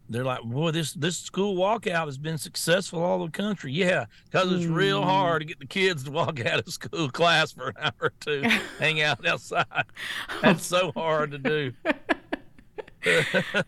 they're 0.09 0.23
like, 0.23 0.41
boy, 0.43 0.71
this 0.71 0.93
this 0.93 1.17
school 1.17 1.55
walkout 1.55 2.05
has 2.05 2.17
been 2.17 2.37
successful 2.37 3.03
all 3.03 3.15
over 3.21 3.25
the 3.25 3.31
country. 3.31 3.71
Yeah, 3.73 4.05
because 4.25 4.51
it's 4.51 4.65
real 4.65 5.01
Hmm. 5.01 5.07
hard 5.09 5.41
to 5.41 5.45
get 5.45 5.59
the 5.59 5.65
kids 5.67 6.03
to 6.05 6.11
walk 6.11 6.45
out 6.45 6.59
of 6.59 6.67
school 6.71 7.09
class 7.11 7.51
for 7.51 7.69
an 7.69 7.73
hour 7.81 7.93
or 8.01 8.11
two, 8.19 8.41
hang 8.79 9.01
out 9.01 9.25
outside. 9.27 9.65
That's 10.41 10.65
so 10.65 10.91
hard 10.93 11.31
to 11.31 11.37
do. 11.39 11.73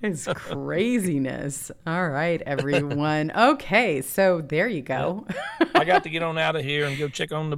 It's 0.01 0.25
craziness. 0.33 1.71
All 1.85 2.09
right, 2.09 2.41
everyone. 2.41 3.31
Okay, 3.35 4.01
so 4.01 4.41
there 4.41 4.67
you 4.67 4.81
go. 4.81 5.27
I 5.75 5.85
got 5.85 6.03
to 6.03 6.09
get 6.09 6.23
on 6.23 6.37
out 6.37 6.55
of 6.55 6.63
here 6.63 6.85
and 6.87 6.97
go 6.97 7.07
check 7.07 7.31
on 7.31 7.49
the 7.51 7.57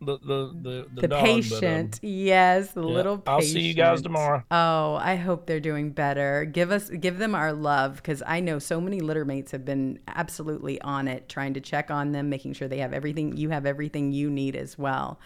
the 0.00 0.18
the 0.18 0.52
the, 0.62 0.86
the, 0.94 1.00
the 1.02 1.08
dog, 1.08 1.10
but, 1.10 1.18
um, 1.18 1.24
patient. 1.24 2.00
yes, 2.02 2.72
the 2.72 2.80
yeah, 2.82 2.86
little 2.86 3.18
patient. 3.18 3.28
I'll 3.28 3.40
see 3.42 3.60
you 3.60 3.74
guys 3.74 4.02
tomorrow. 4.02 4.42
Oh, 4.50 4.94
I 4.96 5.16
hope 5.16 5.46
they're 5.46 5.60
doing 5.60 5.90
better. 5.90 6.44
Give 6.44 6.70
us 6.70 6.90
give 6.90 7.18
them 7.18 7.34
our 7.34 7.52
love 7.52 7.96
because 7.96 8.22
I 8.26 8.40
know 8.40 8.58
so 8.58 8.80
many 8.80 9.00
litter 9.00 9.24
mates 9.24 9.52
have 9.52 9.64
been 9.64 9.98
absolutely 10.08 10.80
on 10.82 11.08
it, 11.08 11.28
trying 11.28 11.54
to 11.54 11.60
check 11.60 11.90
on 11.90 12.12
them, 12.12 12.28
making 12.28 12.52
sure 12.54 12.68
they 12.68 12.78
have 12.78 12.92
everything 12.92 13.36
you 13.36 13.50
have 13.50 13.66
everything 13.66 14.12
you 14.12 14.30
need 14.30 14.56
as 14.56 14.78
well. 14.78 15.20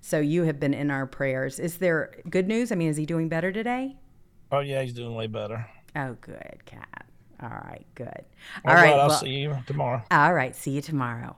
So 0.00 0.20
you 0.20 0.42
have 0.44 0.60
been 0.60 0.74
in 0.74 0.90
our 0.90 1.06
prayers. 1.06 1.58
Is 1.58 1.78
there 1.78 2.10
good 2.28 2.46
news? 2.46 2.70
I 2.72 2.74
mean, 2.74 2.88
is 2.90 2.96
he 2.96 3.06
doing 3.06 3.28
better 3.28 3.52
today? 3.52 3.96
Oh 4.52 4.60
yeah, 4.60 4.82
he's 4.82 4.92
doing 4.92 5.14
way 5.14 5.26
better. 5.26 5.66
Oh, 5.96 6.16
good, 6.20 6.62
cat. 6.66 7.06
All 7.42 7.48
right, 7.48 7.84
good. 7.94 8.06
All 8.64 8.70
All 8.70 8.74
right, 8.74 8.90
right, 8.90 8.98
I'll 9.00 9.08
well- 9.08 9.18
see 9.18 9.30
you 9.30 9.56
tomorrow. 9.66 10.02
All 10.10 10.32
right. 10.34 10.54
See 10.56 10.70
you 10.72 10.80
tomorrow. 10.80 11.36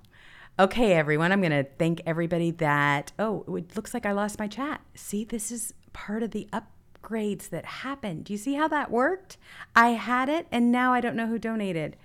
Okay, 0.59 0.95
everyone. 0.95 1.33
I'm 1.33 1.43
going 1.43 1.51
to 1.51 1.69
thank 1.79 2.01
everybody 2.07 2.51
that. 2.53 3.13
Oh, 3.19 3.45
it 3.57 3.77
looks 3.77 3.93
like 3.93 4.07
I 4.07 4.13
lost 4.13 4.39
my 4.39 4.49
chat. 4.49 4.81
See, 4.95 5.23
this 5.23 5.53
is 5.53 5.75
part 5.93 6.23
of 6.23 6.31
the 6.31 6.49
upgrades 6.51 7.51
that 7.51 7.67
happened. 7.67 8.25
Do 8.25 8.33
you 8.33 8.39
see 8.39 8.55
how 8.55 8.67
that 8.69 8.91
worked? 8.91 9.37
I 9.75 9.91
had 9.91 10.31
it 10.31 10.47
and 10.51 10.73
now 10.73 10.95
I 10.95 11.03
don't 11.03 11.15
know 11.15 11.27
who 11.27 11.39
donated. 11.39 11.97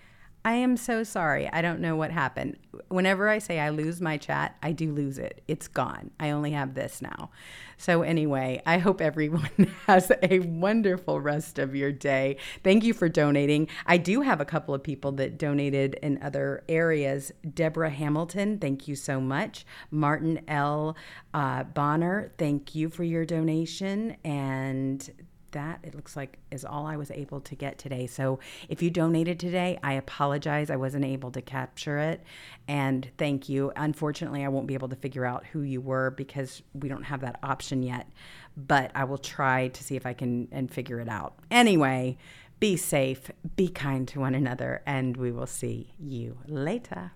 I 0.44 0.54
am 0.54 0.76
so 0.76 1.04
sorry. 1.04 1.48
I 1.54 1.62
don't 1.62 1.82
know 1.82 1.96
what 1.96 2.10
happened. 2.10 2.58
Whenever 2.88 3.30
I 3.30 3.38
say 3.38 3.60
I 3.60 3.70
lose 3.70 4.02
my 4.02 4.18
chat, 4.18 4.58
I 4.64 4.72
do 4.72 4.92
lose 4.92 5.20
it. 5.20 5.42
It's 5.48 5.68
gone. 5.68 6.10
I 6.20 6.32
only 6.32 6.52
have 6.52 6.74
this 6.74 7.00
now. 7.00 7.30
So, 7.78 8.02
anyway, 8.02 8.62
I 8.66 8.80
hope 8.80 9.02
everyone 9.02 9.50
has 9.88 10.12
a 10.24 10.40
wonderful 10.40 11.22
rest 11.22 11.60
of 11.60 11.76
your 11.76 11.92
day. 11.92 12.38
Thank 12.64 12.84
you 12.84 12.94
for 12.94 13.08
donating. 13.08 13.68
I 13.86 13.98
do 13.98 14.22
have 14.22 14.42
a 14.42 14.46
couple 14.46 14.74
of 14.74 14.82
people 14.82 15.12
that 15.14 15.38
donated 15.38 15.96
in 16.02 16.22
other 16.24 16.64
areas. 16.68 17.32
Deborah 17.54 17.92
Hamilton, 17.92 18.58
thank 18.58 18.88
you 18.88 18.96
so 18.96 19.22
much. 19.22 19.64
Martin 19.92 20.42
L. 20.48 20.96
Uh, 21.36 21.64
Bonner, 21.66 22.32
thank 22.40 22.74
you 22.74 22.90
for 22.90 23.04
your 23.04 23.26
donation. 23.26 24.18
And 24.24 25.08
that 25.52 25.80
it 25.84 25.96
looks 25.96 26.16
like 26.16 26.38
is 26.50 26.66
all 26.66 26.86
I 26.86 26.98
was 26.98 27.12
able 27.12 27.42
to 27.42 27.56
get 27.56 27.78
today. 27.78 28.08
So 28.08 28.40
if 28.70 28.82
you 28.82 28.90
donated 28.90 29.40
today, 29.40 29.80
I 29.84 29.94
apologize. 29.94 30.70
I 30.70 30.76
wasn't 30.76 31.06
able 31.06 31.32
to 31.32 31.42
capture 31.42 31.98
it. 31.98 32.24
And 32.68 33.10
thank 33.18 33.50
you. 33.50 33.72
Unfortunately, 33.76 34.44
I 34.44 34.50
won't 34.50 34.68
be 34.68 34.74
able 34.74 34.90
to 34.90 34.96
figure 34.96 35.26
out 35.26 35.46
who 35.46 35.62
you 35.62 35.82
were 35.82 36.12
because 36.12 36.62
we 36.74 36.90
don't 36.90 37.04
have 37.04 37.22
that 37.22 37.40
option 37.44 37.84
yet. 37.84 38.10
But 38.58 38.92
I 38.96 39.06
will 39.06 39.18
try 39.18 39.70
to 39.70 39.84
see 39.84 39.96
if 39.96 40.06
I 40.06 40.14
can 40.14 40.48
and 40.52 40.72
figure 40.72 41.00
it 41.00 41.10
out. 41.10 41.36
Anyway, 41.50 42.18
be 42.60 42.78
safe, 42.78 43.32
be 43.56 43.68
kind 43.68 44.08
to 44.10 44.20
one 44.20 44.36
another, 44.36 44.82
and 44.86 45.18
we 45.18 45.32
will 45.32 45.48
see 45.48 45.94
you 45.98 46.38
later. 46.48 47.14